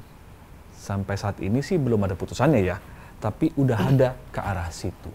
Sampai 0.77 1.19
saat 1.19 1.41
ini 1.43 1.59
sih 1.65 1.75
belum 1.75 2.05
ada 2.07 2.15
putusannya 2.15 2.61
ya, 2.63 2.77
tapi 3.19 3.51
udah 3.57 3.79
ada 3.91 4.09
ke 4.31 4.39
arah 4.39 4.69
situ. 4.71 5.11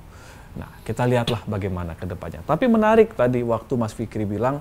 Nah, 0.52 0.68
kita 0.84 1.08
lihatlah 1.08 1.40
bagaimana 1.48 1.96
ke 1.96 2.04
depannya. 2.04 2.44
Tapi 2.44 2.68
menarik 2.68 3.16
tadi 3.16 3.40
waktu 3.40 3.72
Mas 3.78 3.96
Fikri 3.96 4.28
bilang 4.28 4.60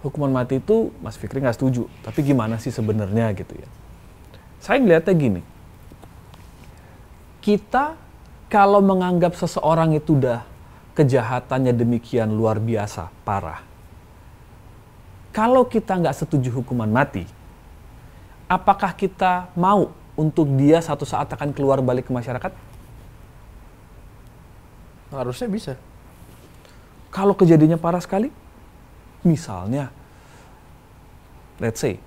hukuman 0.00 0.32
mati 0.32 0.64
itu 0.64 0.88
Mas 1.04 1.20
Fikri 1.20 1.44
nggak 1.44 1.60
setuju. 1.60 1.84
Tapi 2.00 2.24
gimana 2.24 2.56
sih 2.56 2.72
sebenarnya 2.72 3.36
gitu 3.36 3.52
ya? 3.52 3.68
Saya 4.64 4.80
ngeliatnya 4.80 5.12
gini, 5.12 5.42
kita 7.44 7.96
kalau 8.48 8.80
menganggap 8.80 9.36
seseorang 9.36 9.92
itu 9.92 10.16
udah 10.16 10.49
kejahatannya 10.94 11.72
demikian 11.74 12.32
luar 12.34 12.58
biasa, 12.58 13.08
parah. 13.22 13.62
Kalau 15.30 15.62
kita 15.66 15.94
nggak 15.94 16.16
setuju 16.16 16.50
hukuman 16.62 16.90
mati, 16.90 17.22
apakah 18.50 18.90
kita 18.98 19.46
mau 19.54 19.94
untuk 20.18 20.50
dia 20.58 20.82
satu 20.82 21.06
saat 21.06 21.30
akan 21.30 21.54
keluar 21.54 21.78
balik 21.78 22.10
ke 22.10 22.12
masyarakat? 22.12 22.52
harusnya 25.10 25.50
bisa 25.50 25.74
Kalau 27.10 27.34
kejadiannya 27.34 27.74
parah 27.74 27.98
sekali, 27.98 28.30
misalnya, 29.26 29.90
let's 31.58 31.82
say, 31.82 31.98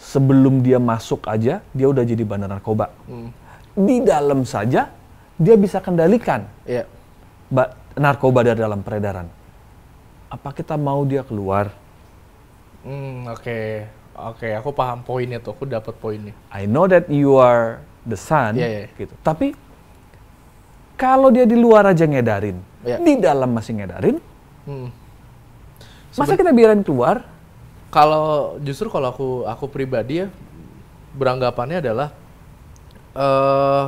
sebelum 0.00 0.64
dia 0.64 0.80
masuk 0.80 1.28
aja, 1.28 1.60
dia 1.76 1.86
udah 1.92 2.08
jadi 2.08 2.24
bandar 2.24 2.48
narkoba. 2.48 2.88
Hmm. 3.04 3.28
Di 3.76 4.00
dalam 4.00 4.48
saja, 4.48 4.88
dia 5.36 5.54
bisa 5.60 5.84
kendalikan 5.84 6.48
Iya. 6.64 6.88
Ba- 7.48 7.74
narkoba 7.96 8.44
dari 8.44 8.60
dalam 8.60 8.80
peredaran. 8.80 9.26
Apa 10.28 10.52
kita 10.52 10.76
mau 10.76 11.02
dia 11.02 11.24
keluar? 11.24 11.72
Hmm, 12.84 13.26
oke. 13.28 13.60
Oke, 14.18 14.50
aku 14.50 14.70
paham 14.74 15.02
poinnya 15.02 15.38
tuh. 15.38 15.54
Aku 15.54 15.62
dapat 15.64 15.94
poinnya. 15.96 16.34
I 16.50 16.66
know 16.66 16.90
that 16.90 17.06
you 17.06 17.38
are 17.38 17.78
the 18.02 18.18
son, 18.18 18.58
Iya, 18.58 18.66
iya. 18.66 18.84
gitu. 18.98 19.14
Tapi 19.22 19.54
kalau 20.98 21.30
dia 21.30 21.46
di 21.46 21.54
luar 21.54 21.86
aja 21.86 22.02
ngedarin, 22.02 22.58
Iya. 22.82 22.98
di 22.98 23.14
dalam 23.22 23.50
masih 23.54 23.78
ngedarin, 23.78 24.16
Hmm. 24.66 24.90
masa 26.12 26.34
kita 26.34 26.50
biarin 26.50 26.82
keluar? 26.82 27.22
Kalau 27.88 28.58
justru 28.60 28.90
kalau 28.90 29.08
aku 29.08 29.28
aku 29.48 29.64
pribadi 29.70 30.20
ya 30.20 30.28
beranggapannya 31.16 31.78
adalah 31.80 32.08
eh 33.16 33.84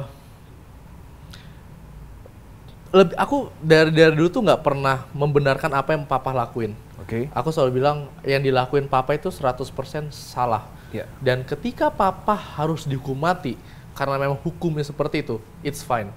lebih 2.91 3.15
aku 3.15 3.55
dari 3.63 3.95
dari 3.95 4.15
dulu 4.19 4.29
tuh 4.31 4.43
nggak 4.43 4.63
pernah 4.67 5.07
membenarkan 5.15 5.71
apa 5.75 5.95
yang 5.95 6.03
papa 6.03 6.35
lakuin. 6.35 6.75
Oke. 6.99 7.31
Aku 7.31 7.55
selalu 7.55 7.79
bilang 7.79 8.11
yang 8.27 8.43
dilakuin 8.43 8.91
papa 8.91 9.15
itu 9.15 9.31
100% 9.31 10.11
salah. 10.11 10.67
Ya. 10.91 11.07
Dan 11.23 11.47
ketika 11.47 11.87
papa 11.87 12.35
harus 12.35 12.83
dihukum 12.83 13.15
mati 13.15 13.55
karena 13.95 14.19
memang 14.19 14.39
hukumnya 14.43 14.83
seperti 14.83 15.23
itu, 15.23 15.39
it's 15.63 15.87
fine. 15.87 16.11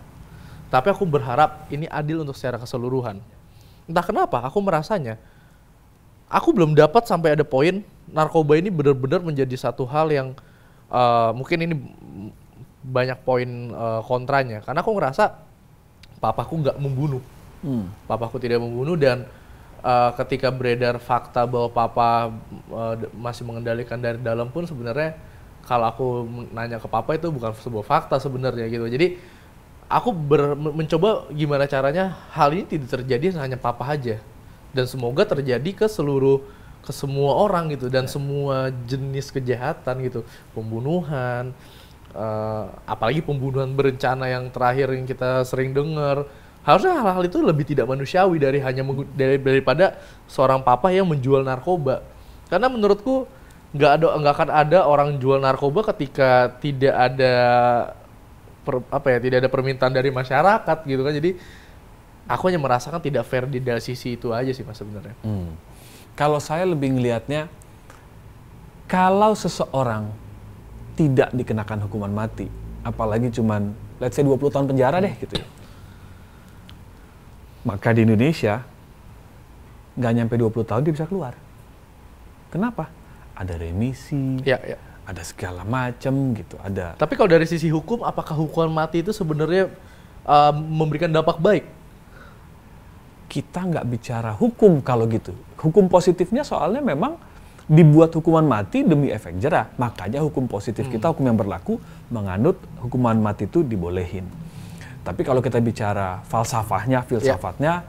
Tapi 0.74 0.90
aku 0.90 1.06
berharap 1.06 1.70
ini 1.70 1.86
adil 1.86 2.26
untuk 2.26 2.34
secara 2.34 2.58
keseluruhan. 2.58 3.22
Entah 3.86 4.02
kenapa, 4.02 4.42
aku 4.42 4.58
merasanya 4.58 5.22
aku 6.34 6.50
belum 6.50 6.74
dapat 6.74 7.06
sampai 7.06 7.38
ada 7.38 7.46
poin 7.46 7.86
narkoba 8.10 8.58
ini 8.58 8.74
benar-benar 8.74 9.22
menjadi 9.22 9.54
satu 9.70 9.86
hal 9.86 10.10
yang 10.10 10.34
eh, 10.90 11.32
mungkin 11.38 11.58
ini 11.70 11.76
banyak 12.82 13.22
poin 13.22 13.70
eh, 13.70 14.02
kontranya. 14.10 14.66
Karena 14.66 14.82
aku 14.82 14.92
ngerasa 14.98 15.53
papaku 16.24 16.64
nggak 16.64 16.80
membunuh. 16.80 17.20
Hmm. 17.64 17.88
papaku 18.12 18.44
tidak 18.44 18.60
membunuh 18.60 19.00
dan 19.00 19.24
uh, 19.80 20.12
ketika 20.20 20.52
beredar 20.52 21.00
fakta 21.00 21.48
bahwa 21.48 21.72
papa 21.72 22.36
uh, 22.68 22.96
masih 23.16 23.48
mengendalikan 23.48 23.96
dari 23.96 24.20
dalam 24.20 24.52
pun 24.52 24.68
sebenarnya 24.68 25.16
kalau 25.64 25.88
aku 25.88 26.08
nanya 26.52 26.76
ke 26.76 26.92
papa 26.92 27.16
itu 27.16 27.32
bukan 27.32 27.56
sebuah 27.56 27.88
fakta 27.88 28.20
sebenarnya 28.20 28.68
gitu. 28.68 28.84
Jadi 28.84 29.16
aku 29.88 30.12
ber- 30.12 30.60
men- 30.60 30.84
mencoba 30.84 31.32
gimana 31.32 31.64
caranya 31.64 32.20
hal 32.36 32.52
ini 32.52 32.68
tidak 32.68 33.00
terjadi 33.00 33.40
hanya 33.40 33.56
papa 33.56 33.88
aja. 33.88 34.20
Dan 34.76 34.84
semoga 34.84 35.24
terjadi 35.24 35.72
ke 35.72 35.88
seluruh 35.88 36.44
ke 36.84 36.92
semua 36.92 37.40
orang 37.40 37.72
gitu 37.72 37.88
dan 37.88 38.12
semua 38.12 38.76
jenis 38.84 39.32
kejahatan 39.32 40.04
gitu. 40.04 40.28
Pembunuhan 40.52 41.56
eh, 42.14 42.66
apalagi 42.88 43.26
pembunuhan 43.26 43.74
berencana 43.74 44.30
yang 44.30 44.50
terakhir 44.54 44.94
yang 44.94 45.06
kita 45.10 45.44
sering 45.44 45.74
dengar. 45.74 46.26
Harusnya 46.64 46.96
hal-hal 46.96 47.28
itu 47.28 47.44
lebih 47.44 47.68
tidak 47.68 47.92
manusiawi 47.92 48.40
dari 48.40 48.64
hanya 48.64 48.88
dari, 49.12 49.36
daripada 49.36 50.00
seorang 50.32 50.64
papa 50.64 50.96
yang 50.96 51.04
menjual 51.12 51.44
narkoba. 51.44 52.00
Karena 52.48 52.72
menurutku 52.72 53.28
nggak 53.74 53.92
ada 54.00 54.08
nggak 54.22 54.34
akan 54.38 54.50
ada 54.54 54.80
orang 54.86 55.18
jual 55.20 55.42
narkoba 55.42 55.92
ketika 55.92 56.56
tidak 56.62 56.94
ada 56.94 57.34
per- 58.64 58.86
apa 58.94 59.08
ya 59.12 59.20
tidak 59.20 59.38
ada 59.44 59.50
permintaan 59.52 59.92
dari 59.92 60.08
masyarakat 60.08 60.78
gitu 60.88 61.02
kan. 61.04 61.12
Jadi 61.12 61.36
aku 62.32 62.44
hanya 62.48 62.64
merasakan 62.64 63.04
tidak 63.04 63.28
fair 63.28 63.44
di 63.44 63.60
dari 63.60 63.84
sisi 63.84 64.16
itu 64.16 64.32
aja 64.32 64.56
sih 64.56 64.64
mas 64.64 64.80
sebenarnya. 64.80 65.16
Hmm. 65.26 65.52
Kalau 66.16 66.38
saya 66.38 66.64
lebih 66.64 66.94
ngelihatnya, 66.94 67.50
kalau 68.88 69.34
seseorang 69.34 70.14
tidak 70.94 71.30
dikenakan 71.34 71.86
hukuman 71.90 72.14
mati, 72.14 72.48
apalagi 72.86 73.34
cuman 73.34 73.74
let's 73.98 74.14
say 74.18 74.24
20 74.26 74.54
tahun 74.54 74.66
penjara 74.70 74.98
deh 75.02 75.14
gitu 75.18 75.42
ya. 75.42 75.48
Maka 77.64 77.96
di 77.96 78.04
Indonesia 78.04 78.62
nggak 79.98 80.14
nyampe 80.14 80.36
20 80.36 80.70
tahun 80.70 80.82
dia 80.86 80.94
bisa 80.94 81.08
keluar. 81.08 81.34
Kenapa? 82.54 82.90
Ada 83.34 83.58
remisi, 83.58 84.42
ya 84.46 84.62
ya 84.62 84.78
ada 85.04 85.20
segala 85.26 85.68
macam 85.68 86.32
gitu, 86.32 86.56
ada 86.64 86.96
tapi 86.96 87.20
kalau 87.20 87.28
dari 87.28 87.44
sisi 87.44 87.68
hukum 87.68 88.08
apakah 88.08 88.40
hukuman 88.40 88.72
mati 88.72 89.04
itu 89.04 89.12
sebenarnya 89.12 89.68
uh, 90.24 90.54
memberikan 90.56 91.12
dampak 91.12 91.44
baik 91.44 91.66
kita 93.34 93.66
nggak 93.66 93.86
bicara 93.90 94.32
hukum 94.38 94.78
kalau 94.86 95.10
gitu. 95.10 95.34
Hukum 95.58 95.90
positifnya 95.90 96.46
soalnya 96.46 96.86
memang 96.86 97.18
dibuat 97.64 98.12
hukuman 98.12 98.44
mati 98.44 98.84
demi 98.84 99.08
efek 99.08 99.40
jerah. 99.40 99.72
Makanya 99.80 100.20
hukum 100.20 100.48
positif 100.48 100.88
kita, 100.92 101.12
hukum 101.12 101.24
yang 101.24 101.40
berlaku, 101.40 101.80
menganut 102.12 102.60
hukuman 102.84 103.16
mati 103.16 103.48
itu 103.48 103.64
dibolehin. 103.64 104.28
Tapi 105.04 105.22
kalau 105.24 105.44
kita 105.44 105.60
bicara 105.60 106.24
falsafahnya, 106.28 107.04
filsafatnya, 107.04 107.84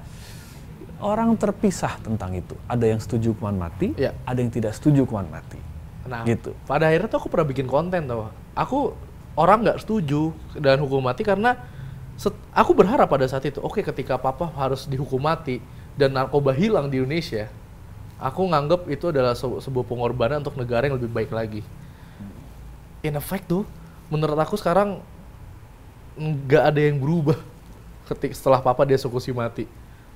orang 1.02 1.34
terpisah 1.34 1.98
tentang 2.02 2.34
itu. 2.34 2.54
Ada 2.66 2.90
yang 2.90 3.00
setuju 3.02 3.34
hukuman 3.34 3.66
mati, 3.66 3.94
Ya. 3.94 4.14
ada 4.26 4.38
yang 4.38 4.50
tidak 4.50 4.74
setuju 4.74 5.06
hukuman 5.06 5.26
mati. 5.30 5.58
Nah, 6.04 6.22
Gitu. 6.26 6.52
pada 6.68 6.90
akhirnya 6.90 7.08
tuh 7.08 7.18
aku 7.22 7.28
pernah 7.32 7.46
bikin 7.48 7.66
konten 7.66 8.06
tuh. 8.06 8.28
Aku 8.54 8.94
orang 9.34 9.62
nggak 9.66 9.82
setuju 9.82 10.30
dengan 10.54 10.84
hukum 10.86 11.02
mati 11.02 11.26
karena 11.26 11.56
set- 12.14 12.36
aku 12.54 12.76
berharap 12.76 13.10
pada 13.10 13.26
saat 13.26 13.42
itu, 13.46 13.58
oke 13.58 13.82
ketika 13.82 14.14
papa 14.20 14.50
harus 14.54 14.86
dihukum 14.86 15.18
mati 15.18 15.58
dan 15.98 16.14
narkoba 16.14 16.54
hilang 16.54 16.90
di 16.90 16.98
Indonesia, 17.02 17.48
aku 18.18 18.40
nganggep 18.46 18.86
itu 18.90 19.10
adalah 19.10 19.34
se- 19.34 19.60
sebuah 19.64 19.84
pengorbanan 19.86 20.42
untuk 20.42 20.58
negara 20.58 20.86
yang 20.86 20.96
lebih 20.96 21.10
baik 21.10 21.30
lagi. 21.34 21.62
In 23.04 23.18
effect 23.18 23.50
tuh, 23.50 23.62
menurut 24.08 24.36
aku 24.38 24.56
sekarang 24.56 25.02
nggak 26.14 26.62
ada 26.62 26.80
yang 26.80 26.96
berubah 27.02 27.36
ketika 28.10 28.34
setelah 28.34 28.60
papa 28.62 28.86
dieksekusi 28.86 29.34
mati. 29.34 29.66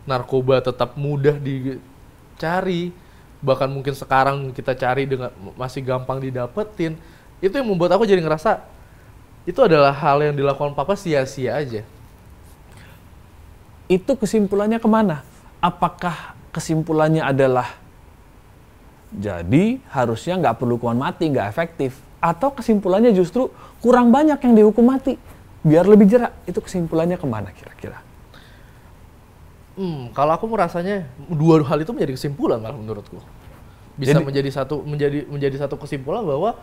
Narkoba 0.08 0.64
tetap 0.64 0.96
mudah 0.96 1.36
dicari, 1.36 2.96
bahkan 3.44 3.68
mungkin 3.68 3.92
sekarang 3.92 4.56
kita 4.56 4.72
cari 4.72 5.04
dengan 5.04 5.28
masih 5.52 5.84
gampang 5.84 6.16
didapetin. 6.22 6.96
Itu 7.44 7.54
yang 7.60 7.68
membuat 7.68 7.92
aku 7.92 8.08
jadi 8.08 8.24
ngerasa 8.24 8.64
itu 9.48 9.60
adalah 9.64 9.96
hal 9.96 10.20
yang 10.20 10.36
dilakukan 10.36 10.76
papa 10.76 10.92
sia-sia 10.92 11.56
aja. 11.56 11.80
Itu 13.88 14.12
kesimpulannya 14.16 14.76
ke 14.76 14.88
mana? 14.88 15.24
Apakah 15.60 16.36
kesimpulannya 16.52 17.24
adalah 17.24 17.72
jadi 19.08 19.80
harusnya 19.88 20.36
nggak 20.36 20.56
perlu 20.60 20.76
hukuman 20.76 21.08
mati, 21.08 21.28
nggak 21.32 21.48
efektif? 21.48 21.96
Atau 22.20 22.52
kesimpulannya 22.52 23.14
justru 23.14 23.48
kurang 23.80 24.12
banyak 24.12 24.36
yang 24.42 24.54
dihukum 24.54 24.84
mati, 24.84 25.16
biar 25.64 25.88
lebih 25.88 26.04
jerak? 26.10 26.34
Itu 26.44 26.60
kesimpulannya 26.60 27.16
ke 27.16 27.24
mana 27.24 27.48
kira-kira? 27.54 28.02
Hmm, 29.78 30.10
kalau 30.10 30.34
aku 30.34 30.50
merasanya 30.50 31.06
dua 31.30 31.62
hal 31.62 31.78
itu 31.80 31.94
menjadi 31.94 32.12
kesimpulan 32.18 32.58
malah 32.58 32.74
menurutku. 32.74 33.22
Bisa 33.94 34.18
Jadi- 34.18 34.26
menjadi 34.26 34.50
satu 34.50 34.82
menjadi 34.82 35.26
menjadi 35.30 35.56
satu 35.62 35.78
kesimpulan 35.78 36.26
bahwa 36.26 36.58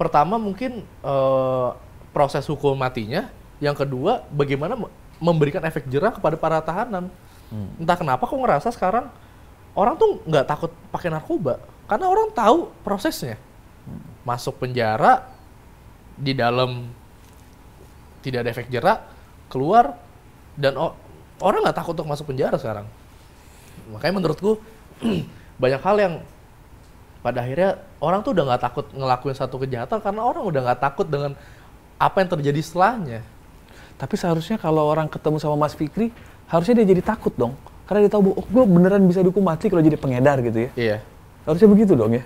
pertama 0.00 0.40
mungkin 0.40 0.80
eh, 0.84 1.68
proses 2.16 2.44
hukum 2.48 2.72
matinya, 2.72 3.28
yang 3.60 3.76
kedua 3.76 4.24
bagaimana 4.32 4.76
me- 4.76 4.92
memberikan 5.20 5.60
efek 5.62 5.86
jerah 5.92 6.10
kepada 6.10 6.36
para 6.40 6.58
tahanan. 6.64 7.12
Entah 7.76 8.00
kenapa 8.00 8.24
aku 8.24 8.40
ngerasa 8.40 8.72
sekarang 8.72 9.12
orang 9.72 9.94
tuh 9.96 10.20
nggak 10.28 10.46
takut 10.48 10.70
pakai 10.92 11.08
narkoba 11.08 11.60
karena 11.88 12.06
orang 12.08 12.32
tahu 12.32 12.72
prosesnya. 12.84 13.36
Masuk 14.22 14.62
penjara 14.62 15.26
di 16.14 16.32
dalam 16.32 16.86
tidak 18.22 18.46
ada 18.46 18.50
efek 18.54 18.70
jerah, 18.70 19.02
keluar 19.50 19.98
dan 20.54 20.78
orang 21.42 21.60
nggak 21.66 21.76
takut 21.76 21.98
untuk 21.98 22.08
masuk 22.08 22.30
penjara 22.30 22.54
sekarang. 22.56 22.86
Makanya 23.90 24.14
menurutku 24.22 24.62
banyak 25.62 25.82
hal 25.82 25.96
yang 25.98 26.14
pada 27.22 27.42
akhirnya 27.42 27.78
orang 28.02 28.22
tuh 28.22 28.34
udah 28.34 28.44
nggak 28.54 28.62
takut 28.62 28.86
ngelakuin 28.94 29.36
satu 29.38 29.56
kejahatan 29.62 29.98
karena 30.02 30.22
orang 30.22 30.42
udah 30.42 30.60
nggak 30.70 30.80
takut 30.82 31.06
dengan 31.06 31.34
apa 31.98 32.16
yang 32.22 32.30
terjadi 32.34 32.60
setelahnya. 32.62 33.20
Tapi 33.94 34.14
seharusnya 34.18 34.58
kalau 34.58 34.82
orang 34.90 35.06
ketemu 35.06 35.38
sama 35.38 35.54
Mas 35.54 35.78
Fikri, 35.78 36.10
harusnya 36.50 36.82
dia 36.82 36.86
jadi 36.90 37.02
takut 37.02 37.30
dong. 37.38 37.54
Karena 37.86 38.06
dia 38.06 38.12
tahu, 38.14 38.32
oh 38.32 38.46
gue 38.46 38.64
beneran 38.64 39.02
bisa 39.04 39.20
dihukum 39.20 39.42
mati 39.42 39.66
kalau 39.66 39.82
jadi 39.82 39.98
pengedar 39.98 40.38
gitu 40.40 40.58
ya. 40.66 40.70
Iya. 40.78 40.96
Harusnya 41.44 41.68
begitu 41.68 41.92
dong 41.98 42.14
ya. 42.14 42.24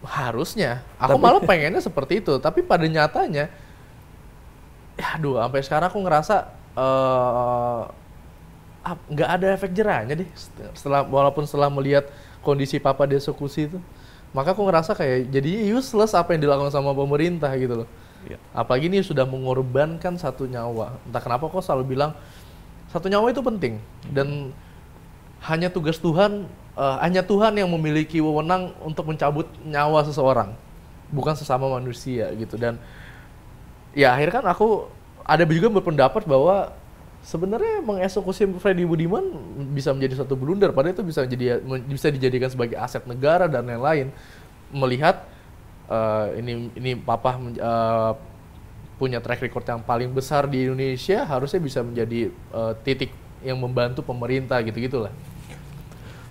Harusnya. 0.00 0.80
Aku 0.96 1.20
Tapi- 1.20 1.22
malah 1.22 1.42
pengennya 1.44 1.82
seperti 1.84 2.24
itu. 2.24 2.40
Tapi 2.40 2.64
pada 2.64 2.88
nyatanya, 2.88 3.52
ya 4.96 5.06
aduh, 5.16 5.36
sampai 5.40 5.60
sekarang 5.60 5.88
aku 5.92 6.00
ngerasa 6.00 6.36
eh, 6.80 7.80
nggak 9.12 9.30
ada 9.36 9.46
efek 9.52 9.70
jerahnya 9.76 10.14
deh. 10.24 10.28
Setelah 10.72 11.04
walaupun 11.04 11.44
setelah 11.44 11.68
melihat 11.68 12.08
kondisi 12.40 12.80
papa 12.80 13.04
dieksekusi 13.04 13.68
itu, 13.68 13.78
maka 14.32 14.56
aku 14.56 14.64
ngerasa 14.64 14.96
kayak 14.96 15.28
jadi 15.28 15.76
useless 15.76 16.16
apa 16.16 16.32
yang 16.32 16.48
dilakukan 16.48 16.72
sama 16.72 16.96
pemerintah 16.96 17.52
gitu 17.60 17.84
loh. 17.84 17.88
Iya. 18.24 18.40
Apalagi 18.56 18.88
ini 18.88 19.04
sudah 19.04 19.28
mengorbankan 19.28 20.16
satu 20.16 20.48
nyawa. 20.48 20.96
Entah 21.04 21.20
kenapa 21.20 21.48
kok 21.52 21.60
selalu 21.60 21.96
bilang 21.96 22.16
satu 22.88 23.12
nyawa 23.12 23.28
itu 23.32 23.44
penting 23.44 23.78
dan 24.10 24.50
hanya 25.40 25.72
tugas 25.72 25.96
Tuhan, 25.96 26.44
eh, 26.76 26.96
hanya 27.00 27.24
Tuhan 27.24 27.56
yang 27.56 27.68
memiliki 27.72 28.20
wewenang 28.20 28.76
untuk 28.84 29.08
mencabut 29.08 29.48
nyawa 29.64 30.04
seseorang, 30.04 30.52
bukan 31.08 31.34
sesama 31.36 31.68
manusia 31.72 32.28
gitu. 32.36 32.60
Dan 32.60 32.76
ya 33.96 34.12
akhirnya 34.12 34.42
kan 34.42 34.46
aku 34.52 34.86
ada 35.24 35.46
juga 35.48 35.68
berpendapat 35.70 36.26
bahwa 36.28 36.74
sebenarnya 37.20 37.84
mengeksekusi 37.84 38.48
Freddy 38.60 38.84
Budiman 38.88 39.24
bisa 39.76 39.92
menjadi 39.92 40.24
satu 40.24 40.36
blunder, 40.36 40.72
padahal 40.72 40.96
itu 40.96 41.04
bisa 41.04 41.24
jadi 41.28 41.60
bisa 41.84 42.08
dijadikan 42.08 42.48
sebagai 42.48 42.76
aset 42.80 43.04
negara 43.04 43.48
dan 43.48 43.68
lain-lain. 43.68 44.12
Melihat 44.72 45.24
eh, 45.88 46.26
ini 46.40 46.72
ini 46.76 46.92
papa 46.96 47.36
eh, 47.40 48.12
punya 49.00 49.16
track 49.24 49.40
record 49.40 49.64
yang 49.64 49.80
paling 49.80 50.12
besar 50.12 50.44
di 50.44 50.68
Indonesia, 50.68 51.24
harusnya 51.24 51.60
bisa 51.60 51.80
menjadi 51.80 52.28
eh, 52.32 52.72
titik 52.84 53.12
yang 53.40 53.56
membantu 53.60 54.04
pemerintah 54.04 54.60
gitu-gitulah. 54.60 55.12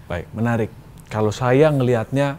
Baik, 0.10 0.26
menarik. 0.34 0.70
Kalau 1.10 1.34
saya 1.34 1.70
ngelihatnya, 1.74 2.38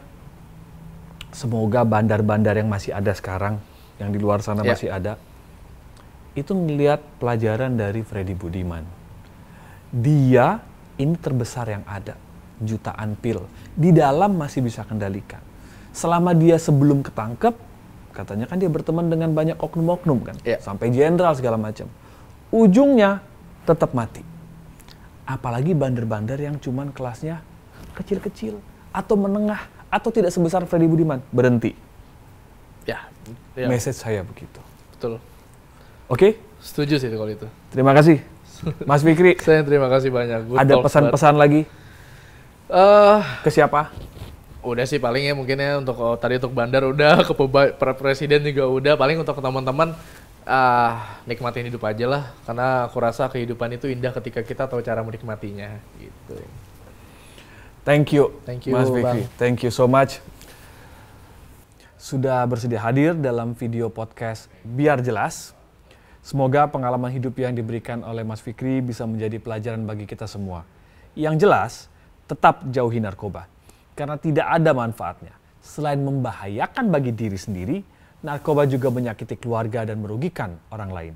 semoga 1.34 1.82
bandar-bandar 1.82 2.58
yang 2.58 2.70
masih 2.70 2.94
ada 2.94 3.10
sekarang, 3.14 3.58
yang 3.98 4.10
di 4.10 4.18
luar 4.18 4.42
sana 4.42 4.62
Ya. 4.62 4.74
masih 4.74 4.90
ada, 4.90 5.18
itu 6.38 6.54
ngelihat 6.54 7.02
pelajaran 7.18 7.74
dari 7.74 8.06
Freddy 8.06 8.34
Budiman. 8.34 8.86
Dia 9.90 10.62
ini 10.98 11.18
terbesar 11.18 11.66
yang 11.66 11.82
ada, 11.86 12.14
jutaan 12.62 13.18
pil. 13.18 13.42
Di 13.74 13.90
dalam 13.90 14.38
masih 14.38 14.62
bisa 14.62 14.86
kendalikan. 14.86 15.42
Selama 15.90 16.30
dia 16.30 16.54
sebelum 16.54 17.02
ketangkep, 17.02 17.58
katanya 18.14 18.46
kan 18.46 18.62
dia 18.62 18.70
berteman 18.70 19.10
dengan 19.10 19.34
banyak 19.34 19.58
oknum-oknum 19.58 20.18
kan, 20.22 20.36
Ya. 20.46 20.62
sampai 20.62 20.94
jenderal 20.94 21.34
segala 21.34 21.58
macam. 21.58 21.90
Ujungnya 22.54 23.22
tetap 23.66 23.94
mati 23.94 24.22
apalagi 25.30 25.72
bandar-bandar 25.78 26.42
yang 26.42 26.58
cuman 26.58 26.90
kelasnya 26.90 27.38
kecil-kecil 27.94 28.58
atau 28.90 29.14
menengah 29.14 29.62
atau 29.86 30.10
tidak 30.10 30.34
sebesar 30.34 30.66
Freddy 30.66 30.90
Budiman 30.90 31.22
berhenti. 31.30 31.78
Ya, 32.82 33.06
ya 33.54 33.70
Message 33.70 34.02
saya 34.02 34.26
begitu. 34.26 34.58
betul. 34.96 35.22
Oke, 36.10 36.42
Setuju 36.58 36.98
sih 36.98 37.08
kalau 37.08 37.30
itu. 37.30 37.46
terima 37.70 37.94
kasih 37.94 38.18
Mas 38.84 39.00
Fikri. 39.00 39.38
Saya 39.46 39.64
terima 39.64 39.88
kasih 39.88 40.12
banyak. 40.12 40.52
Good 40.52 40.58
Ada 40.60 40.74
pesan-pesan 40.84 41.34
lagi. 41.40 41.64
Eh, 42.68 43.18
ke 43.40 43.48
siapa? 43.48 43.88
udah 44.60 44.84
sih 44.84 45.00
paling 45.00 45.24
ya 45.24 45.32
mungkin 45.32 45.56
ya 45.56 45.80
untuk 45.80 45.96
oh, 45.96 46.16
tadi 46.20 46.36
untuk 46.36 46.52
bandar 46.52 46.84
udah 46.84 47.24
ke 47.28 47.32
presiden 47.96 48.44
juga 48.44 48.68
udah 48.68 48.94
paling 48.96 49.24
untuk 49.24 49.40
teman-teman 49.40 49.96
ah 50.48 51.20
nikmatin 51.28 51.68
hidup 51.68 51.84
aja 51.84 52.06
lah 52.08 52.22
karena 52.48 52.88
aku 52.88 52.96
rasa 53.00 53.28
kehidupan 53.28 53.76
itu 53.76 53.92
indah 53.92 54.12
ketika 54.16 54.40
kita 54.40 54.64
tahu 54.66 54.80
cara 54.80 55.04
menikmatinya 55.04 55.80
gitu. 56.00 56.38
Thank 57.80 58.12
you, 58.12 58.36
Thank 58.44 58.68
you, 58.68 58.76
Mas 58.76 58.92
Fikri. 58.92 59.24
Bang. 59.24 59.40
Thank 59.40 59.64
you 59.64 59.72
so 59.72 59.88
much. 59.88 60.20
Sudah 62.00 62.44
bersedia 62.44 62.80
hadir 62.80 63.16
dalam 63.16 63.56
video 63.56 63.88
podcast 63.88 64.52
Biar 64.64 65.00
Jelas. 65.00 65.56
Semoga 66.20 66.68
pengalaman 66.68 67.08
hidup 67.08 67.32
yang 67.40 67.56
diberikan 67.56 68.04
oleh 68.04 68.20
Mas 68.20 68.44
Fikri 68.44 68.84
bisa 68.84 69.08
menjadi 69.08 69.40
pelajaran 69.40 69.88
bagi 69.88 70.04
kita 70.04 70.28
semua. 70.28 70.68
Yang 71.16 71.34
jelas, 71.40 71.72
tetap 72.28 72.68
jauhi 72.68 73.00
narkoba. 73.00 73.48
Karena 73.96 74.20
tidak 74.20 74.44
ada 74.48 74.76
manfaatnya. 74.76 75.32
Selain 75.64 76.00
membahayakan 76.00 76.92
bagi 76.92 77.12
diri 77.16 77.36
sendiri, 77.40 77.80
narkoba 78.20 78.68
juga 78.68 78.92
menyakiti 78.92 79.36
keluarga 79.36 79.84
dan 79.88 80.00
merugikan 80.00 80.60
orang 80.68 80.90
lain. 80.92 81.14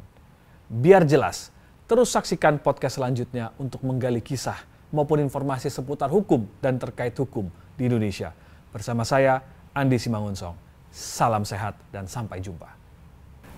Biar 0.68 1.04
jelas, 1.04 1.52
terus 1.84 2.08
saksikan 2.10 2.56
podcast 2.60 2.96
selanjutnya 2.96 3.52
untuk 3.60 3.84
menggali 3.84 4.24
kisah 4.24 4.56
maupun 4.88 5.20
informasi 5.20 5.68
seputar 5.68 6.08
hukum 6.08 6.48
dan 6.64 6.80
terkait 6.80 7.12
hukum 7.14 7.52
di 7.76 7.86
Indonesia. 7.86 8.32
Bersama 8.72 9.04
saya, 9.04 9.44
Andi 9.76 10.00
Simangunsong. 10.00 10.56
Salam 10.94 11.42
sehat 11.42 11.74
dan 11.90 12.06
sampai 12.06 12.38
jumpa. 12.38 12.70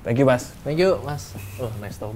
Thank 0.02 0.22
you, 0.22 0.26
Mas. 0.26 0.54
Thank 0.64 0.80
you, 0.80 0.96
Mas. 1.04 1.34
Oh, 1.60 1.70
nice 1.82 1.98
talk. 2.00 2.14